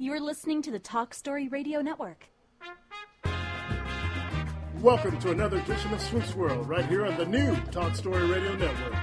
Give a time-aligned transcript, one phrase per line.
[0.00, 2.28] You're listening to the Talk Story Radio Network.
[4.80, 8.54] Welcome to another edition of Swoops World, right here on the new Talk Story Radio
[8.54, 8.94] Network.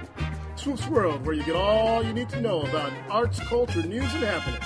[0.55, 4.23] Swoops World, where you get all you need to know about arts, culture, news, and
[4.23, 4.63] happenings.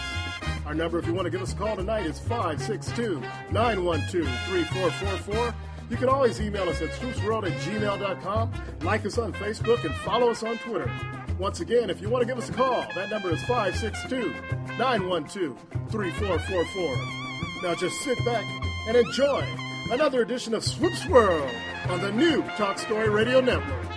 [0.67, 3.21] Our number, if you want to give us a call tonight, is 562
[3.51, 5.55] 912 3444.
[5.89, 8.53] You can always email us at swoopsworld at gmail.com,
[8.83, 10.91] like us on Facebook, and follow us on Twitter.
[11.39, 14.33] Once again, if you want to give us a call, that number is 562
[14.77, 15.57] 912
[15.89, 17.63] 3444.
[17.63, 18.43] Now just sit back
[18.89, 19.47] and enjoy
[19.89, 21.49] another edition of Swoops World
[21.87, 23.88] on the new Talk Story Radio Network.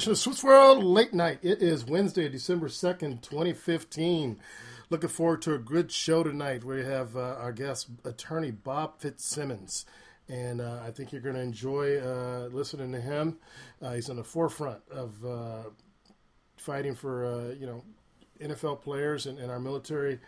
[0.00, 1.40] Edition of Swoops World Late Night.
[1.42, 4.38] It is Wednesday, December 2nd, 2015.
[4.88, 6.64] Looking forward to a good show tonight.
[6.64, 9.84] We have uh, our guest, attorney Bob Fitzsimmons.
[10.26, 13.36] And uh, I think you're going to enjoy uh, listening to him.
[13.82, 15.64] Uh, he's on the forefront of uh,
[16.56, 17.84] fighting for, uh, you know,
[18.40, 20.18] NFL players and, and our military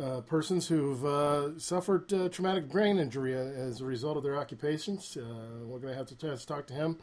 [0.00, 5.16] uh, persons who've uh, suffered uh, traumatic brain injury as a result of their occupations.
[5.16, 6.98] Uh, we're going to have to talk to him.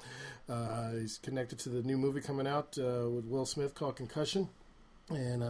[0.47, 4.47] Uh, he's connected to the new movie coming out uh, with Will Smith called Concussion,
[5.09, 5.41] and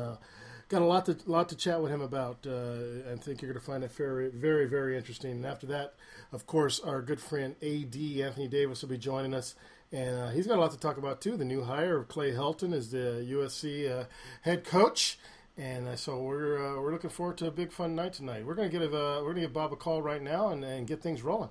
[0.69, 2.47] got a lot to lot to chat with him about.
[2.47, 5.31] I think you're going to find it very, very, very interesting.
[5.31, 5.93] And after that,
[6.31, 9.53] of course, our good friend AD Anthony Davis will be joining us.
[9.91, 11.37] And he's got a lot to talk about too.
[11.37, 14.05] The new hire of Clay Helton as the USC
[14.41, 15.17] head coach.
[15.57, 18.45] And uh, so we're uh, we're looking forward to a big fun night tonight.
[18.45, 21.01] We're gonna give uh, we're gonna give Bob a call right now and, and get
[21.01, 21.49] things rolling.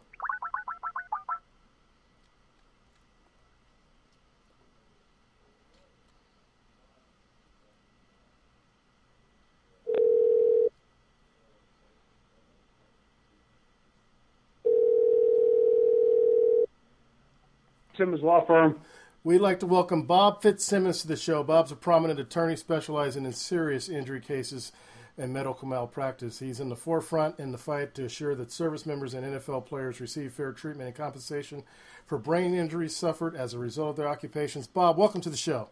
[17.96, 18.80] Simmons Law Firm.
[19.22, 21.42] We'd like to welcome Bob Fitzsimmons to the show.
[21.42, 24.72] Bob's a prominent attorney specializing in serious injury cases
[25.16, 26.40] and medical malpractice.
[26.40, 30.00] He's in the forefront in the fight to assure that service members and NFL players
[30.00, 31.62] receive fair treatment and compensation
[32.04, 34.66] for brain injuries suffered as a result of their occupations.
[34.66, 35.68] Bob, welcome to the show.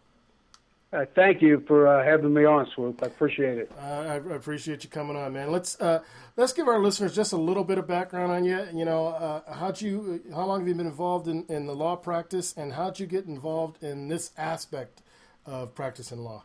[0.92, 3.02] Uh, thank you for uh, having me on, Swoop.
[3.02, 3.72] I appreciate it.
[3.80, 5.50] Uh, I, appreciate you coming on, man.
[5.50, 6.00] Let's uh,
[6.36, 8.66] let's give our listeners just a little bit of background on you.
[8.74, 11.96] You know, uh, how'd you, how long have you been involved in, in the law
[11.96, 15.00] practice, and how'd you get involved in this aspect
[15.46, 16.44] of practicing law?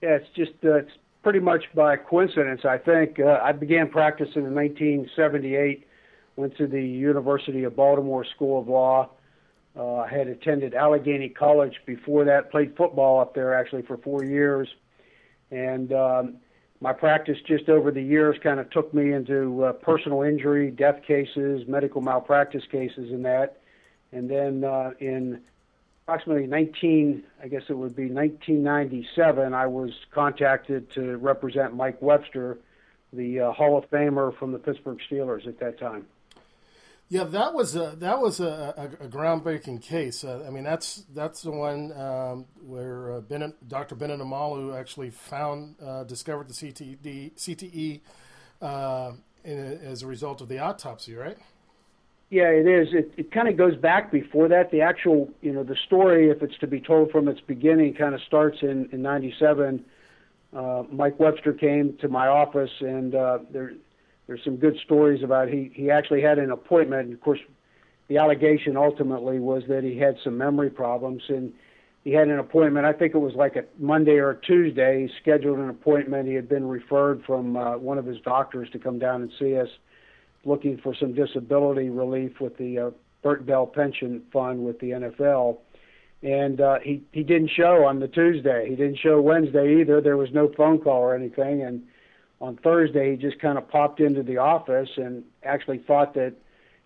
[0.00, 0.92] Yeah, it's just uh, it's
[1.24, 2.60] pretty much by coincidence.
[2.64, 5.88] I think I began practicing in 1978.
[6.36, 9.10] Went to the University of Baltimore School of Law
[9.76, 14.24] uh, I had attended Allegheny College before that, played football up there actually for four
[14.24, 14.68] years.
[15.50, 16.36] And um,
[16.80, 21.02] my practice just over the years kind of took me into uh, personal injury, death
[21.06, 23.60] cases, medical malpractice cases, and that.
[24.12, 25.40] And then uh, in
[26.04, 32.58] approximately 19, I guess it would be 1997, I was contacted to represent Mike Webster,
[33.12, 36.06] the uh, Hall of Famer from the Pittsburgh Steelers at that time.
[37.10, 40.22] Yeah, that was a that was a, a, a groundbreaking case.
[40.22, 43.96] Uh, I mean, that's that's the one um, where uh, Bennet, Dr.
[43.96, 48.00] Bennet Omalu actually found uh, discovered the CTD, CTE
[48.62, 49.12] uh,
[49.42, 51.36] in, as a result of the autopsy, right?
[52.30, 52.94] Yeah, it is.
[52.94, 54.70] It it kind of goes back before that.
[54.70, 58.14] The actual, you know, the story, if it's to be told from its beginning, kind
[58.14, 59.84] of starts in in '97.
[60.56, 63.72] Uh, Mike Webster came to my office, and uh, there
[64.30, 67.06] there's some good stories about he he actually had an appointment.
[67.06, 67.40] And of course,
[68.06, 71.52] the allegation ultimately was that he had some memory problems and
[72.04, 72.86] he had an appointment.
[72.86, 75.08] I think it was like a Monday or a Tuesday.
[75.08, 76.28] He scheduled an appointment.
[76.28, 79.58] He had been referred from uh, one of his doctors to come down and see
[79.58, 79.68] us,
[80.44, 82.90] looking for some disability relief with the uh,
[83.24, 85.58] Bert Bell Pension Fund with the NFL.
[86.22, 88.68] And uh, he he didn't show on the Tuesday.
[88.70, 90.00] He didn't show Wednesday either.
[90.00, 91.62] There was no phone call or anything.
[91.64, 91.82] And
[92.40, 96.34] on Thursday, he just kind of popped into the office and actually thought that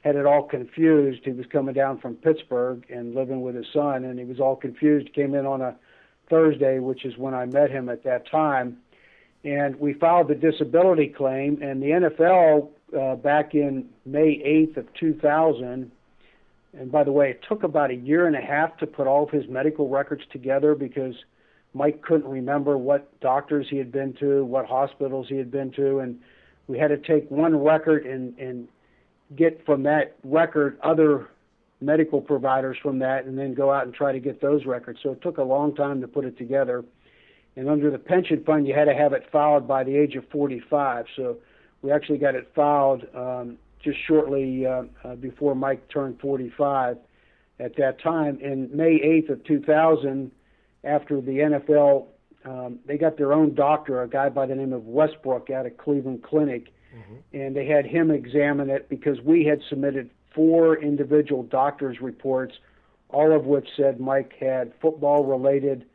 [0.00, 1.20] had it all confused.
[1.24, 4.56] He was coming down from Pittsburgh and living with his son, and he was all
[4.56, 5.12] confused.
[5.14, 5.76] Came in on a
[6.28, 8.78] Thursday, which is when I met him at that time,
[9.44, 11.62] and we filed the disability claim.
[11.62, 12.68] And the NFL
[12.98, 14.38] uh, back in May
[14.72, 15.90] 8th of 2000
[16.72, 19.24] And by the way, it took about a year and a half to put all
[19.24, 21.14] of his medical records together because
[21.74, 25.98] Mike couldn't remember what doctors he had been to, what hospitals he had been to,
[25.98, 26.18] and
[26.68, 28.68] we had to take one record and, and
[29.36, 31.28] get from that record other
[31.80, 35.00] medical providers from that and then go out and try to get those records.
[35.02, 36.84] So it took a long time to put it together.
[37.56, 40.24] And under the pension fund, you had to have it filed by the age of
[40.30, 41.06] 45.
[41.16, 41.38] So
[41.82, 46.96] we actually got it filed um, just shortly uh, uh, before Mike turned 45
[47.60, 48.38] at that time.
[48.40, 50.30] In May 8th of 2000,
[50.84, 52.06] after the NFL,
[52.44, 55.76] um, they got their own doctor, a guy by the name of Westbrook out of
[55.78, 57.14] Cleveland Clinic, mm-hmm.
[57.32, 62.54] and they had him examine it because we had submitted four individual doctors' reports,
[63.08, 65.86] all of which said Mike had football related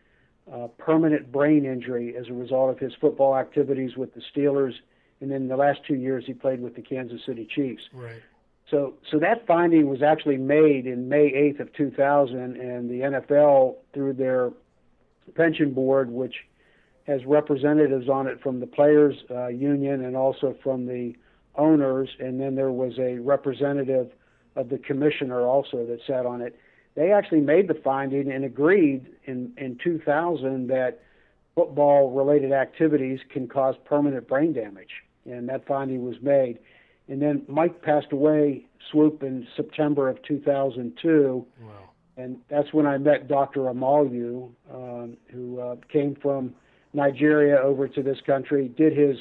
[0.52, 4.74] uh, permanent brain injury as a result of his football activities with the Steelers,
[5.22, 7.84] and then the last two years he played with the Kansas City Chiefs.
[7.94, 8.22] Right.
[8.72, 13.76] So, so that finding was actually made in May 8th of 2000, and the NFL,
[13.94, 14.52] through their
[15.30, 16.36] pension board, which
[17.08, 21.14] has representatives on it from the players' uh, union and also from the
[21.56, 24.12] owners, and then there was a representative
[24.56, 26.58] of the commissioner also that sat on it.
[26.96, 31.00] They actually made the finding and agreed in, in 2000 that
[31.56, 35.04] football related activities can cause permanent brain damage.
[35.26, 36.60] And that finding was made.
[37.08, 41.46] And then Mike passed away, swoop, in September of 2002.
[41.62, 41.89] Wow.
[42.20, 43.62] And that's when I met Dr.
[43.62, 46.54] Omoyelu, um, who uh, came from
[46.92, 49.16] Nigeria over to this country, did his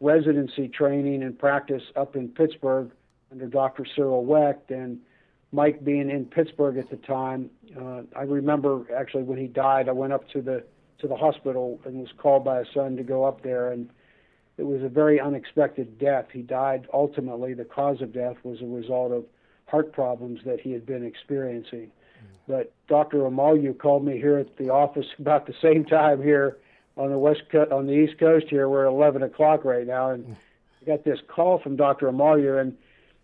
[0.00, 2.92] residency training and practice up in Pittsburgh
[3.32, 3.84] under Dr.
[3.96, 5.00] Cyril Wecht and
[5.50, 7.50] Mike being in Pittsburgh at the time.
[7.76, 10.64] Uh, I remember actually when he died, I went up to the
[11.00, 13.90] to the hospital and was called by a son to go up there, and
[14.58, 16.26] it was a very unexpected death.
[16.32, 17.52] He died ultimately.
[17.52, 19.24] The cause of death was a result of
[19.66, 21.90] heart problems that he had been experiencing.
[22.46, 23.18] But Dr.
[23.18, 26.58] Omoyelu called me here at the office about the same time here
[26.96, 28.68] on the west co- on the east coast here.
[28.68, 30.36] We're at 11 o'clock right now, and.
[30.84, 32.10] I got this call from Dr.
[32.10, 32.76] Omoyelu, and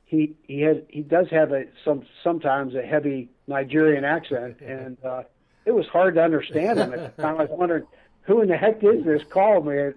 [0.04, 5.22] he he has he does have a some sometimes a heavy Nigerian accent, and uh,
[5.64, 7.36] it was hard to understand him at the time.
[7.36, 7.86] I was wondering
[8.22, 9.92] who in the heck is this calling me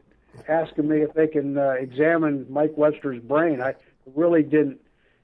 [0.48, 3.62] asking me if they can uh, examine Mike Webster's brain.
[3.62, 3.76] I
[4.16, 4.80] really didn't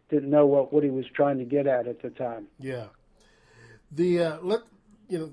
[0.10, 2.48] didn't know what what he was trying to get at at the time.
[2.60, 2.86] Yeah.
[3.92, 4.62] The uh, let
[5.10, 5.32] you know,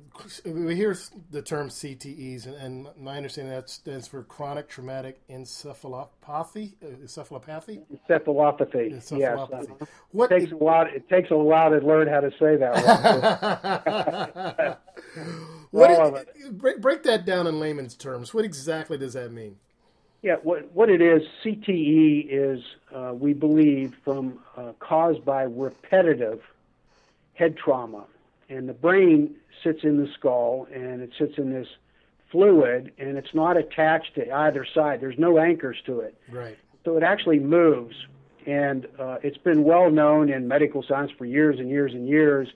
[0.50, 0.96] we hear
[1.30, 6.72] the term CTEs, and, and, my understanding that stands for chronic traumatic encephalopathy.
[6.82, 7.82] Uh, encephalopathy.
[8.08, 8.94] Encephalopathy.
[8.94, 9.76] Encephalopathy.
[9.78, 9.88] Yes.
[10.12, 10.86] What it takes a while.
[10.86, 12.76] It takes a while to learn how to say that.
[15.70, 18.32] what it, break, break that down in layman's terms.
[18.32, 19.56] What exactly does that mean?
[20.22, 22.64] Yeah, what what it is, CTE is
[22.94, 26.40] uh, we believe from uh, caused by repetitive
[27.34, 28.06] head trauma
[28.48, 31.68] and the brain sits in the skull and it sits in this
[32.30, 35.00] fluid and it's not attached to either side.
[35.00, 36.18] There's no anchors to it.
[36.30, 36.56] Right.
[36.84, 37.94] So it actually moves.
[38.46, 42.48] And uh, it's been well known in medical science for years and years and years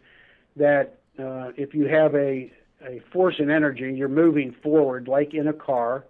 [0.56, 2.52] that uh, if you have a,
[2.86, 6.04] a force and energy, you're moving forward like in a car,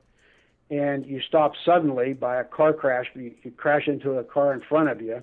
[0.71, 4.61] and you stop suddenly by a car crash, you, you crash into a car in
[4.61, 5.23] front of you.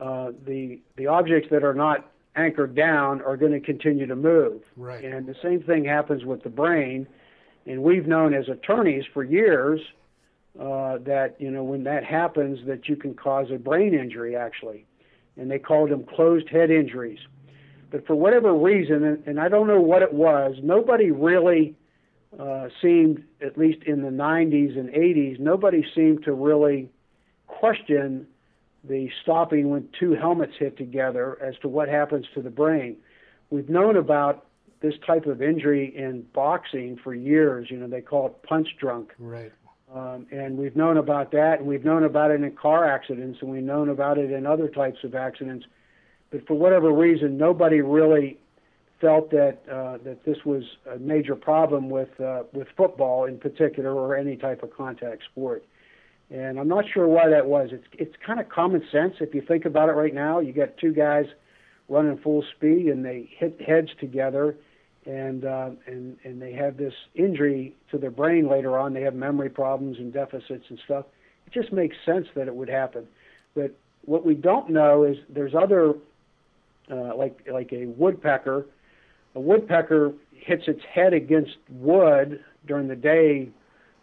[0.00, 4.62] Uh, the the objects that are not anchored down are going to continue to move.
[4.76, 5.04] Right.
[5.04, 7.06] And the same thing happens with the brain.
[7.66, 9.80] And we've known as attorneys for years
[10.58, 14.84] uh, that you know when that happens that you can cause a brain injury actually,
[15.36, 17.20] and they called them closed head injuries.
[17.90, 21.76] But for whatever reason, and, and I don't know what it was, nobody really
[22.38, 26.90] uh, seemed, at least in the 90s and 80s, nobody seemed to really
[27.46, 28.26] question
[28.84, 32.96] the stopping when two helmets hit together as to what happens to the brain.
[33.50, 34.46] We've known about
[34.80, 37.70] this type of injury in boxing for years.
[37.70, 39.12] You know, they call it punch drunk.
[39.18, 39.52] Right.
[39.94, 43.50] Um, and we've known about that, and we've known about it in car accidents, and
[43.50, 45.64] we've known about it in other types of accidents.
[46.30, 48.38] But for whatever reason, nobody really
[49.00, 53.94] felt that uh, that this was a major problem with uh, with football in particular,
[53.94, 55.64] or any type of contact sport.
[56.30, 57.70] And I'm not sure why that was.
[57.72, 60.40] It's it's kind of common sense if you think about it right now.
[60.40, 61.24] You got two guys
[61.88, 64.54] running full speed and they hit heads together,
[65.06, 68.92] and uh, and and they have this injury to their brain later on.
[68.92, 71.06] They have memory problems and deficits and stuff.
[71.46, 73.06] It just makes sense that it would happen.
[73.54, 75.94] But what we don't know is there's other
[76.90, 78.66] uh, like like a woodpecker.
[79.34, 83.48] A woodpecker hits its head against wood during the day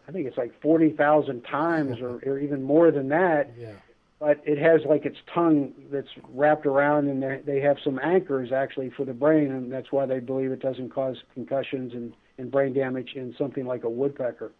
[0.07, 3.51] I think it's like 40,000 times or, or even more than that.
[3.57, 3.71] Yeah.
[4.19, 8.51] but it has like its tongue that's wrapped around, and they they have some anchors
[8.51, 12.51] actually for the brain, and that's why they believe it doesn't cause concussions and, and
[12.51, 14.51] brain damage in something like a woodpecker.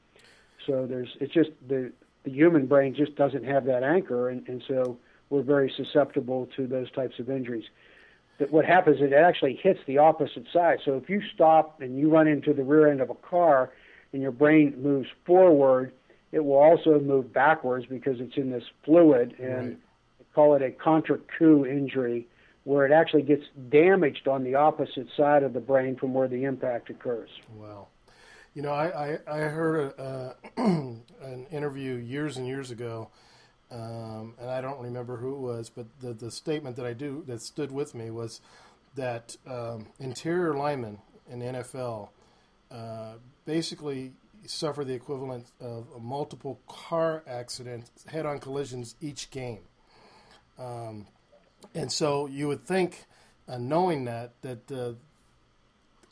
[0.65, 1.91] So there's it's just the
[2.23, 4.97] the human brain just doesn't have that anchor, and, and so
[5.29, 7.65] we're very susceptible to those types of injuries.
[8.37, 10.79] But what happens is it actually hits the opposite side.
[10.83, 13.71] So if you stop and you run into the rear end of a car,
[14.13, 15.91] and your brain moves forward
[16.35, 19.77] it will also move backwards because it's in this fluid, and right.
[20.33, 22.27] call it a contra coup injury,
[22.65, 26.43] where it actually gets damaged on the opposite side of the brain from where the
[26.43, 27.29] impact occurs.
[27.55, 27.87] Wow.
[28.53, 33.07] You know, I, I, I heard a, uh, an interview years and years ago,
[33.71, 37.23] um, and I don't remember who it was, but the, the statement that I do
[37.27, 38.41] that stood with me was
[38.95, 40.99] that um, interior linemen
[41.31, 42.09] in the NFL
[42.71, 43.13] uh,
[43.45, 44.13] basically
[44.45, 49.61] suffer the equivalent of multiple car accidents, head-on collisions each game.
[50.59, 51.07] Um,
[51.73, 53.05] and so you would think,
[53.47, 54.93] uh, knowing that, that uh,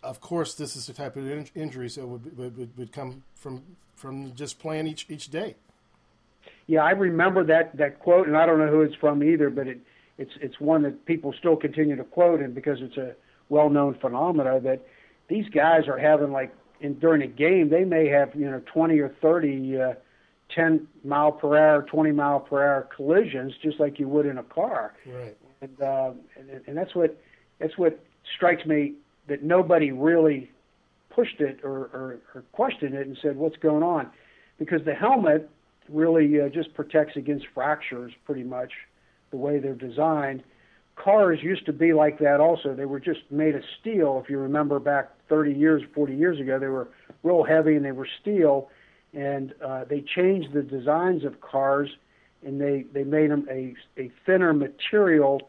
[0.02, 3.64] of course this is the type of in- injuries that would, would, would come from
[3.96, 5.56] from just playing each each day.
[6.68, 9.68] Yeah, I remember that that quote, and I don't know who it's from either, but
[9.68, 9.80] it
[10.18, 13.16] it's it's one that people still continue to quote, and because it's a
[13.50, 14.86] well-known phenomena that
[15.30, 19.00] these guys are having like in during a game, they may have you know 20
[19.00, 19.94] or 30 uh,
[20.54, 24.44] 10 mile per hour, 20 mile per hour collisions, just like you would in a
[24.44, 24.94] car.
[25.08, 25.36] Right.
[25.62, 27.18] And uh, and, and that's what
[27.60, 28.00] that's what
[28.36, 28.94] strikes me
[29.28, 30.52] that nobody really
[31.10, 34.10] pushed it or, or, or questioned it and said what's going on,
[34.60, 35.50] because the helmet
[35.88, 38.72] really uh, just protects against fractures pretty much
[39.32, 40.44] the way they're designed
[40.96, 42.74] cars used to be like that also.
[42.74, 44.22] They were just made of steel.
[44.24, 46.90] If you remember back 30 years, 40 years ago, they were
[47.24, 48.70] real heavy and they were steel.
[49.14, 51.90] And uh, they changed the designs of cars
[52.46, 55.42] and they, they made them a, a thinner material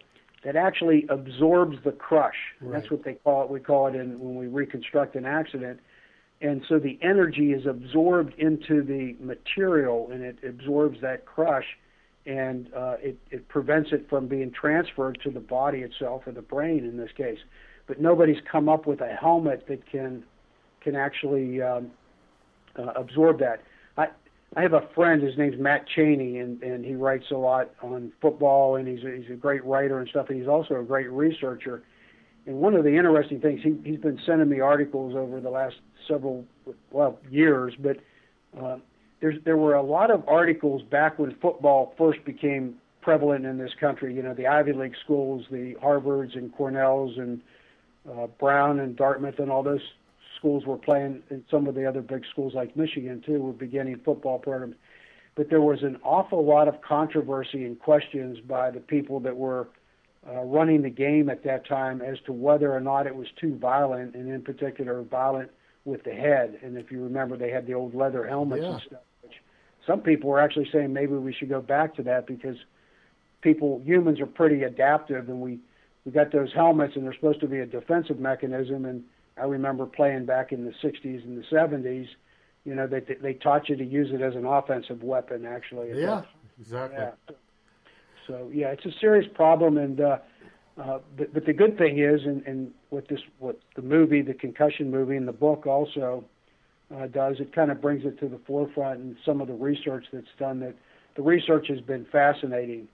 [0.45, 2.37] that actually absorbs the crush.
[2.61, 2.79] Right.
[2.79, 3.51] That's what they call it.
[3.51, 5.81] We call it in when we reconstruct an accident.
[6.41, 11.65] And so the energy is absorbed into the material and it absorbs that crush
[12.27, 16.43] and uh, it, it prevents it from being transferred to the body itself or the
[16.43, 17.39] brain in this case.
[17.87, 20.25] But nobody's come up with a helmet that can
[20.81, 21.91] can actually um,
[22.79, 23.63] uh, absorb that.
[23.97, 24.09] I
[24.57, 25.23] I have a friend.
[25.23, 29.17] His name's Matt Cheney, and and he writes a lot on football, and he's a,
[29.21, 30.27] he's a great writer and stuff.
[30.31, 31.83] And he's also a great researcher.
[32.47, 35.77] And one of the interesting things he he's been sending me articles over the last
[36.09, 36.45] several
[36.91, 37.99] well years, but
[38.59, 38.79] uh,
[39.25, 43.73] there's there were a lot of articles back when football first became prevalent in this
[43.81, 44.15] country.
[44.15, 47.41] You know, the Ivy League schools, the Harvards and Cornells and
[48.07, 49.81] uh, Brown and Dartmouth and all those
[50.37, 53.99] schools were playing, and some of the other big schools like Michigan too were beginning
[54.05, 54.75] football programs.
[55.37, 59.69] But there was an awful lot of controversy and questions by the people that were
[60.29, 63.57] uh, running the game at that time as to whether or not it was too
[63.57, 65.51] violent, and in particular violent
[65.87, 66.59] with the head.
[66.63, 68.73] And if you remember, they had the old leather helmets yeah.
[68.73, 69.01] and stuff
[69.87, 72.57] some people were actually saying maybe we should go back to that because
[73.43, 75.59] people humans are pretty adaptive and we
[76.05, 79.03] we got those helmets and they're supposed to be a defensive mechanism and
[79.37, 82.09] I remember playing back in the 60s and the 70s
[82.65, 86.23] you know they they taught you to use it as an offensive weapon actually yeah
[86.61, 87.35] exactly yeah.
[88.27, 90.19] so yeah it's a serious problem and uh
[90.77, 94.35] uh, but, but the good thing is, and, and what this, what the movie, the
[94.35, 96.25] concussion movie, and the book also
[96.95, 97.37] uh, does.
[97.41, 100.61] It kind of brings it to the forefront, and some of the research that's done.
[100.61, 100.75] That
[101.17, 102.89] the research has been fascinating.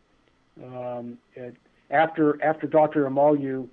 [0.62, 1.56] Um, it,
[1.90, 3.08] after after Dr.
[3.08, 3.68] Omalu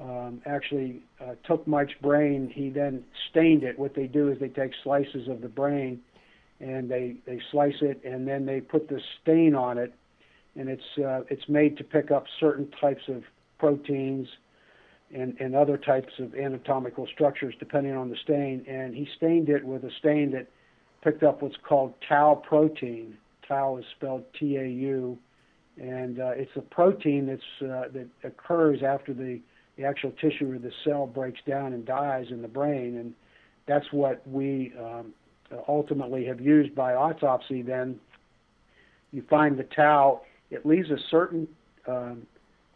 [0.00, 3.78] um, actually uh, took Mike's brain, he then stained it.
[3.78, 6.00] What they do is they take slices of the brain,
[6.60, 9.94] and they they slice it, and then they put the stain on it,
[10.56, 13.22] and it's uh, it's made to pick up certain types of
[13.58, 14.28] proteins
[15.12, 18.64] and, and other types of anatomical structures depending on the stain.
[18.68, 20.48] And he stained it with a stain that
[21.02, 23.16] picked up what's called tau protein.
[23.46, 25.18] Tau is spelled T-A-U,
[25.76, 29.40] and uh, it's a protein that's uh, that occurs after the,
[29.76, 33.12] the actual tissue of the cell breaks down and dies in the brain, and
[33.66, 35.12] that's what we um,
[35.68, 37.60] ultimately have used by autopsy.
[37.60, 38.00] Then
[39.12, 41.46] you find the tau; it leaves a certain
[41.86, 42.26] um,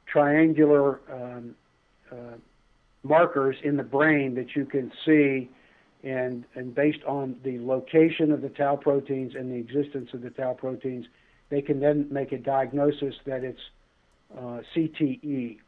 [0.07, 1.55] triangular um,
[3.03, 5.51] markers in the brain that you can see,
[6.03, 10.31] and and based on the location of the tau proteins and the existence of the
[10.31, 11.07] tau proteins,
[11.51, 13.61] they can then make a diagnosis that it's
[14.37, 15.59] uh, CTE.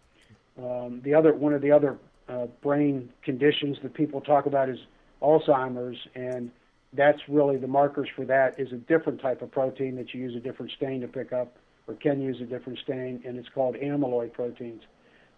[0.59, 4.79] Um, the other one of the other uh, brain conditions that people talk about is
[5.23, 6.51] Alzheimer's, and
[6.93, 10.35] that's really the markers for that is a different type of protein that you use
[10.37, 11.57] a different stain to pick up
[11.87, 14.83] or can use a different stain, and it's called amyloid proteins.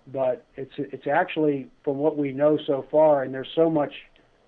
[0.08, 3.92] But it's it's actually from what we know so far, and there's so much.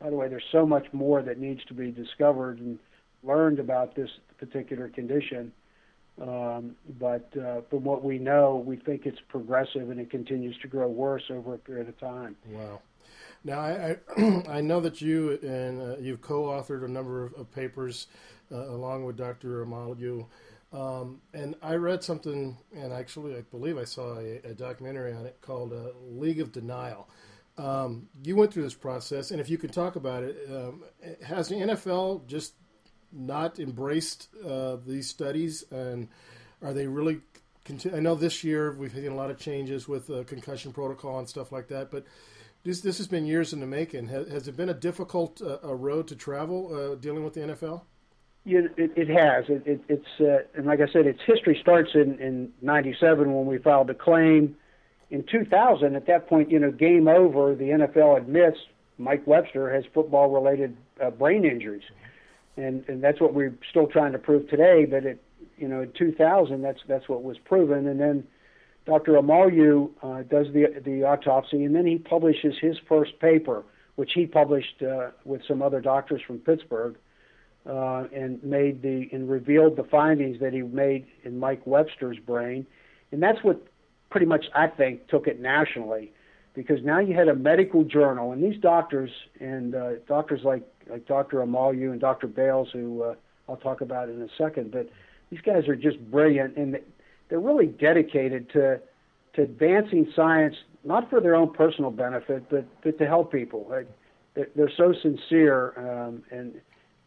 [0.00, 2.78] By the way, there's so much more that needs to be discovered and
[3.22, 5.52] learned about this particular condition.
[6.20, 10.68] Um, but uh, from what we know, we think it's progressive and it continues to
[10.68, 12.36] grow worse over a period of time.
[12.46, 12.80] Wow.
[13.42, 17.52] Now, I, I, I know that you and uh, you've co-authored a number of, of
[17.52, 18.06] papers
[18.52, 19.64] uh, along with Dr.
[19.64, 20.26] Omalu.
[20.74, 25.24] Um, and I read something, and actually, I believe I saw a, a documentary on
[25.24, 27.08] it called uh, League of Denial.
[27.56, 30.82] Um, you went through this process, and if you could talk about it, um,
[31.22, 32.54] has the NFL just
[33.12, 36.08] not embraced uh, these studies, and
[36.60, 37.20] are they really?
[37.64, 41.20] Continu- I know this year we've seen a lot of changes with uh, concussion protocol
[41.20, 42.04] and stuff like that, but
[42.64, 44.08] this this has been years in the making.
[44.08, 47.40] Has, has it been a difficult uh, a road to travel uh, dealing with the
[47.42, 47.82] NFL?
[48.44, 49.46] Yeah, it, it has.
[49.48, 53.46] It, it, it's uh, and like I said, its history starts in in '97 when
[53.46, 54.56] we filed a claim.
[55.10, 57.54] In 2000, at that point, you know, game over.
[57.54, 58.58] The NFL admits
[58.98, 61.84] Mike Webster has football-related uh, brain injuries,
[62.58, 64.84] and and that's what we're still trying to prove today.
[64.84, 65.22] But it,
[65.56, 68.24] you know, in 2000, that's that's what was proven, and then
[68.84, 69.12] Dr.
[69.12, 73.64] Omalu uh, does the the autopsy, and then he publishes his first paper,
[73.96, 76.96] which he published uh, with some other doctors from Pittsburgh
[77.68, 82.66] uh, and made the and revealed the findings that he made in Mike Webster's brain,
[83.12, 83.66] and that's what
[84.10, 86.12] pretty much I think took it nationally,
[86.54, 91.06] because now you had a medical journal, and these doctors and uh, doctors like like
[91.06, 91.38] Dr.
[91.38, 92.26] Omalu and Dr.
[92.26, 93.14] Bailes, who uh,
[93.48, 94.88] I'll talk about in a second, but
[95.30, 96.78] these guys are just brilliant, and
[97.28, 98.80] they're really dedicated to
[99.34, 100.54] to advancing science,
[100.84, 103.66] not for their own personal benefit, but but to help people.
[103.68, 103.88] Like,
[104.34, 106.60] they're, so sincere um, and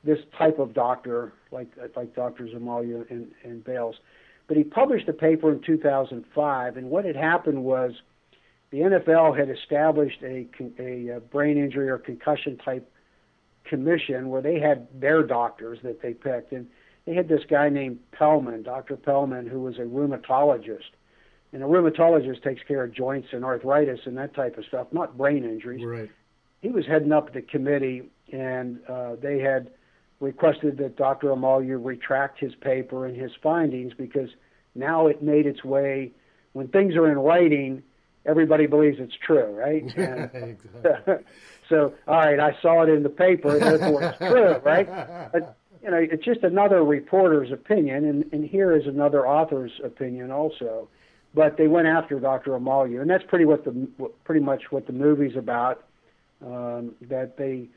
[0.08, 2.46] this type of doctor, like like Dr.
[2.46, 3.98] Omalu and, and Bailes.
[4.48, 7.92] But he published a paper in 2005, and what had happened was
[8.72, 10.48] the NFL had established a,
[10.80, 12.90] a brain injury or concussion type
[13.66, 16.68] commission where they had their doctors that they picked, and
[17.06, 18.96] they had this guy named Pellman, Dr.
[18.96, 20.92] Pellman, who was a rheumatologist.
[21.54, 25.18] And a rheumatologist takes care of joints and arthritis and that type of stuff, not
[25.18, 25.86] brain injuries.
[25.86, 26.10] Right.
[26.62, 29.72] He was heading up the committee, and uh, they had
[30.20, 31.28] requested that Dr.
[31.28, 34.30] Omalu retract his paper and his findings because
[34.76, 36.12] now it made its way.
[36.54, 37.84] When things are in writing,
[38.26, 39.84] everybody believes it's true, right?
[39.98, 40.58] And,
[41.70, 44.88] so, all right, I saw it in the paper, therefore it's true, right?
[45.32, 50.32] But you know, it's just another reporter's opinion, and, and here is another author's opinion
[50.32, 50.90] also.
[51.34, 52.52] But they went after Dr.
[52.52, 53.88] Omalu, and that's pretty what the
[54.24, 55.84] pretty much what the movie's about.
[56.46, 57.68] Um, that they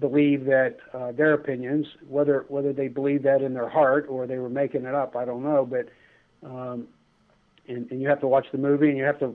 [0.00, 4.38] believe that uh, their opinions, whether whether they believe that in their heart or they
[4.38, 5.64] were making it up, I don't know.
[5.64, 5.88] But
[6.46, 6.88] um,
[7.68, 9.34] and, and you have to watch the movie and you have to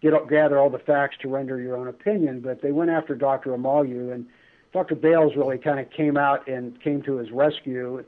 [0.00, 2.40] get gather all the facts to render your own opinion.
[2.40, 3.50] But they went after Dr.
[3.50, 4.26] Omalu, and
[4.72, 4.94] Dr.
[4.94, 8.04] Bailes really kind of came out and came to his rescue.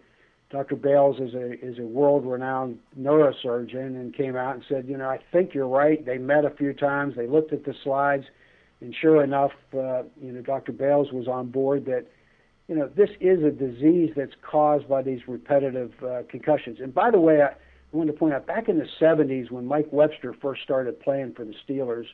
[0.50, 0.76] Dr.
[0.76, 5.18] Bailes is a is a world-renowned neurosurgeon and came out and said, you know, I
[5.32, 6.04] think you're right.
[6.04, 7.14] They met a few times.
[7.16, 8.24] They looked at the slides
[8.80, 10.72] and sure enough, uh, you know, Dr.
[10.72, 12.06] Bailes was on board that,
[12.68, 16.78] you know, this is a disease that's caused by these repetitive uh, concussions.
[16.80, 17.56] And by the way, I, I
[17.96, 21.44] wanted to point out back in the 70s when Mike Webster first started playing for
[21.44, 22.06] the Steelers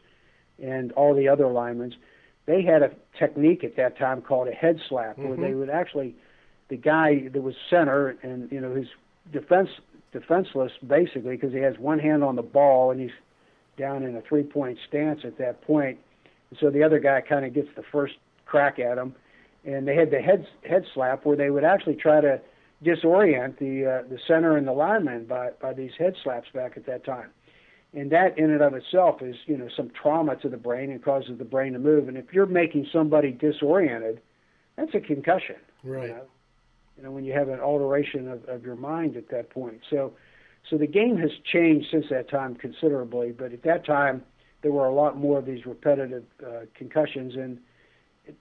[0.63, 1.95] and all the other linemen,
[2.47, 5.29] they had a technique at that time called a head slap, mm-hmm.
[5.29, 6.15] where they would actually,
[6.69, 8.89] the guy that was center and you know he's
[9.33, 9.69] defense
[10.13, 13.11] defenseless basically because he has one hand on the ball and he's
[13.77, 15.99] down in a three point stance at that point
[16.59, 18.15] so the other guy kind of gets the first
[18.47, 19.15] crack at him,
[19.65, 22.41] and they had the head head slap where they would actually try to
[22.85, 26.87] disorient the uh, the center and the lineman by by these head slaps back at
[26.87, 27.31] that time.
[27.93, 31.03] And that in and of itself is, you know, some trauma to the brain and
[31.03, 32.07] causes the brain to move.
[32.07, 34.21] And if you're making somebody disoriented,
[34.77, 35.57] that's a concussion.
[35.83, 36.09] Right.
[36.09, 36.25] You know,
[36.97, 39.81] you know when you have an alteration of, of your mind at that point.
[39.91, 40.13] So,
[40.69, 43.33] so the game has changed since that time considerably.
[43.33, 44.23] But at that time,
[44.63, 47.59] there were a lot more of these repetitive uh, concussions, and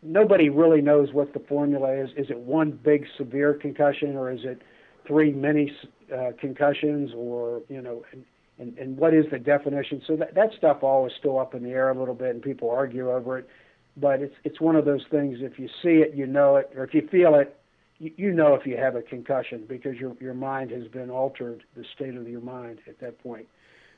[0.04, 2.10] nobody really knows what the formula is.
[2.18, 4.62] Is it one big severe concussion, or is it
[5.08, 5.72] three mini
[6.14, 8.26] uh, concussions, or you know, and,
[8.60, 10.02] and and what is the definition?
[10.06, 12.42] So that that stuff all is still up in the air a little bit, and
[12.42, 13.48] people argue over it.
[13.96, 15.38] But it's it's one of those things.
[15.42, 17.56] If you see it, you know it, or if you feel it,
[17.98, 21.64] you, you know if you have a concussion because your your mind has been altered,
[21.76, 23.48] the state of your mind at that point.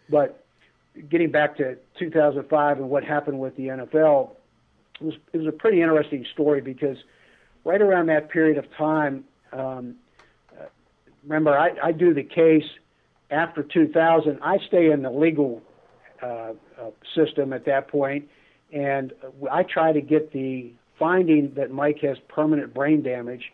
[0.09, 0.43] But
[1.09, 4.31] getting back to 2005 and what happened with the NFL,
[4.99, 6.97] it was, it was a pretty interesting story because
[7.63, 9.23] right around that period of time,
[9.53, 9.95] um,
[11.23, 12.65] remember, I, I do the case
[13.29, 15.61] after 2000, I stay in the legal
[16.21, 16.53] uh, uh,
[17.15, 18.27] system at that point,
[18.71, 19.13] and
[19.51, 23.51] I try to get the finding that Mike has permanent brain damage,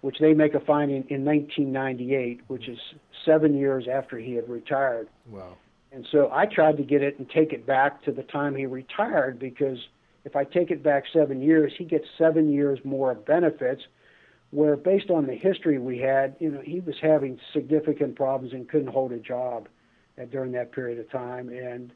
[0.00, 2.78] which they make a finding in 1998, which is
[3.24, 5.08] seven years after he had retired.
[5.30, 5.56] Wow.
[5.92, 8.66] And so I tried to get it and take it back to the time he
[8.66, 9.78] retired because
[10.24, 13.82] if I take it back seven years, he gets seven years more of benefits.
[14.50, 18.68] Where based on the history we had, you know, he was having significant problems and
[18.68, 19.68] couldn't hold a job
[20.30, 21.90] during that period of time, and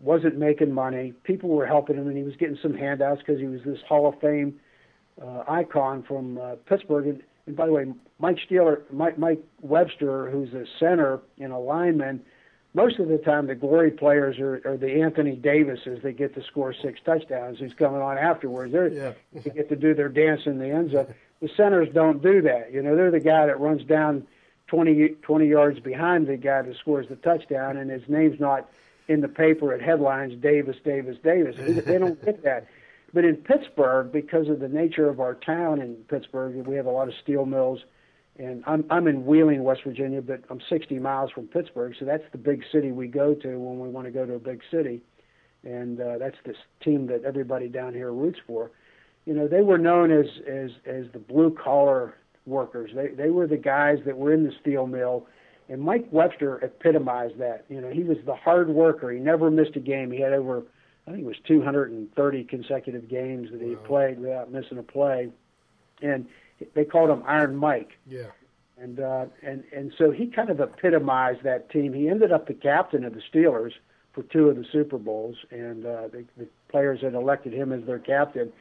[0.00, 1.12] wasn't making money.
[1.22, 4.08] People were helping him, and he was getting some handouts because he was this Hall
[4.08, 4.58] of Fame
[5.22, 7.06] uh, icon from uh, Pittsburgh.
[7.06, 7.86] And, and by the way,
[8.18, 12.22] Mike Steeler, Mike, Mike Webster, who's a center and a lineman
[12.72, 16.42] most of the time the glory players are, are the Anthony Davises that get to
[16.44, 18.72] score six touchdowns who's coming on afterwards.
[18.72, 19.12] They're yeah.
[19.32, 21.12] they get to do their dance in the end zone.
[21.40, 22.72] The centers don't do that.
[22.72, 24.26] You know, they're the guy that runs down
[24.68, 28.68] 20, 20 yards behind the guy that scores the touchdown and his name's not
[29.08, 31.56] in the paper at headlines Davis, Davis, Davis.
[31.56, 32.68] They don't get that.
[33.12, 36.90] But in Pittsburgh, because of the nature of our town in Pittsburgh, we have a
[36.90, 37.80] lot of steel mills
[38.40, 42.24] and I'm I'm in Wheeling, West Virginia, but I'm 60 miles from Pittsburgh, so that's
[42.32, 45.02] the big city we go to when we want to go to a big city,
[45.62, 48.70] and uh, that's this team that everybody down here roots for.
[49.26, 52.14] You know, they were known as as as the blue collar
[52.46, 52.92] workers.
[52.94, 55.26] They they were the guys that were in the steel mill,
[55.68, 57.66] and Mike Webster epitomized that.
[57.68, 59.10] You know, he was the hard worker.
[59.10, 60.10] He never missed a game.
[60.10, 60.62] He had over
[61.06, 63.82] I think it was 230 consecutive games that he wow.
[63.86, 65.28] played without missing a play,
[66.00, 66.26] and
[66.74, 67.92] they called him Iron Mike.
[68.06, 68.26] Yeah.
[68.78, 71.92] And uh, and and so he kind of epitomized that team.
[71.92, 73.72] He ended up the captain of the Steelers
[74.12, 77.84] for two of the Super Bowls, and uh, the, the players had elected him as
[77.84, 78.52] their captain.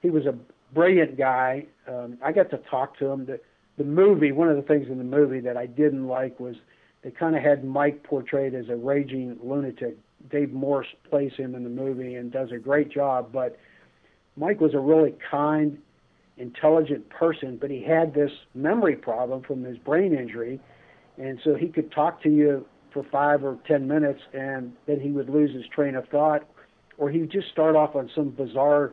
[0.00, 0.34] He was a
[0.74, 1.66] brilliant guy.
[1.88, 3.26] Um, I got to talk to him.
[3.26, 3.40] The,
[3.78, 6.56] the movie, one of the things in the movie that I didn't like was
[7.02, 9.96] they kind of had Mike portrayed as a raging lunatic.
[10.30, 13.58] Dave Morse plays him in the movie and does a great job, but
[14.36, 15.78] Mike was a really kind
[16.38, 20.60] intelligent person, but he had this memory problem from his brain injury,
[21.18, 25.10] and so he could talk to you for five or ten minutes, and then he
[25.10, 26.46] would lose his train of thought,
[26.98, 28.92] or he'd just start off on some bizarre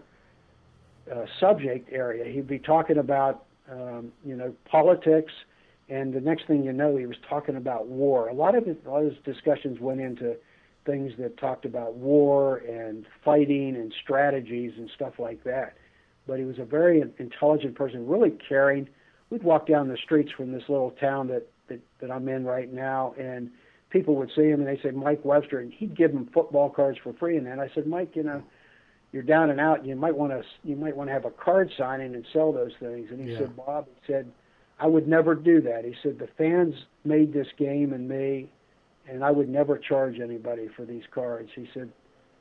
[1.14, 2.26] uh, subject area.
[2.32, 5.34] He'd be talking about, um, you know, politics,
[5.90, 8.28] and the next thing you know, he was talking about war.
[8.28, 10.36] A lot of it, a lot of his discussions went into
[10.86, 15.74] things that talked about war and fighting and strategies and stuff like that
[16.30, 18.88] but he was a very intelligent person, really caring.
[19.32, 22.72] We'd walk down the streets from this little town that, that, that I'm in right
[22.72, 23.50] now, and
[23.90, 27.00] people would see him and they say Mike Webster, and he'd give them football cards
[27.04, 27.38] for free.
[27.38, 28.44] And then I said, Mike, you know,
[29.12, 29.84] you're down and out.
[29.84, 32.74] You might want to you might want to have a card signing and sell those
[32.80, 33.08] things.
[33.10, 33.40] And he yeah.
[33.40, 34.32] said, Bob, he said,
[34.80, 35.84] I would never do that.
[35.84, 38.52] He said the fans made this game and me,
[39.10, 41.50] and I would never charge anybody for these cards.
[41.56, 41.90] He said,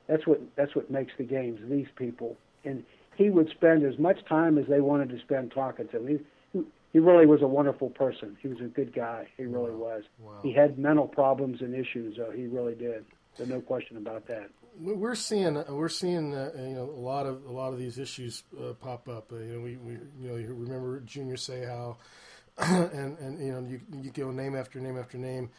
[0.09, 1.59] that's what that's what makes the games.
[1.70, 2.85] These people, and
[3.18, 6.24] he would spend as much time as they wanted to spend talking to him.
[6.52, 6.61] He,
[6.92, 8.38] he really was a wonderful person.
[8.40, 9.26] He was a good guy.
[9.37, 9.88] He really wow.
[9.88, 10.02] was.
[10.20, 10.38] Wow.
[10.44, 12.16] He had mental problems and issues.
[12.16, 12.31] though.
[12.31, 13.04] he really did.
[13.37, 14.50] There's no question about that.
[14.81, 18.44] We're seeing we're seeing uh, you know a lot of a lot of these issues
[18.57, 19.33] uh, pop up.
[19.33, 21.96] Uh, you know we, we you know you remember Junior Seau,
[22.59, 25.50] and and you know you you go name after name after name,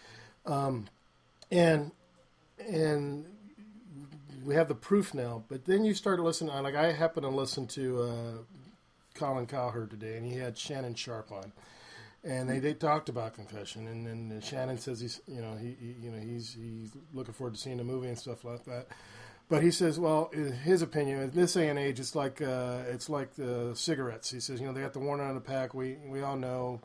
[0.46, 0.86] um,
[1.52, 1.92] and
[2.66, 3.26] and
[4.46, 5.44] we have the proof now.
[5.48, 6.54] But then you start listening.
[6.64, 8.32] Like I happen to listen to uh,
[9.14, 11.52] Colin Cowherd today, and he had Shannon Sharpe on,
[12.24, 13.88] and they, they talked about concussion.
[13.88, 17.56] And then Shannon says he's you know he, he you know he's he's looking forward
[17.56, 18.88] to seeing the movie and stuff like that.
[19.50, 22.84] But he says, well, in his opinion, in this day and age, it's like uh,
[22.88, 24.32] it's like the cigarettes.
[24.32, 25.74] He says, you know, they got the warning on the pack.
[25.74, 26.82] We we all know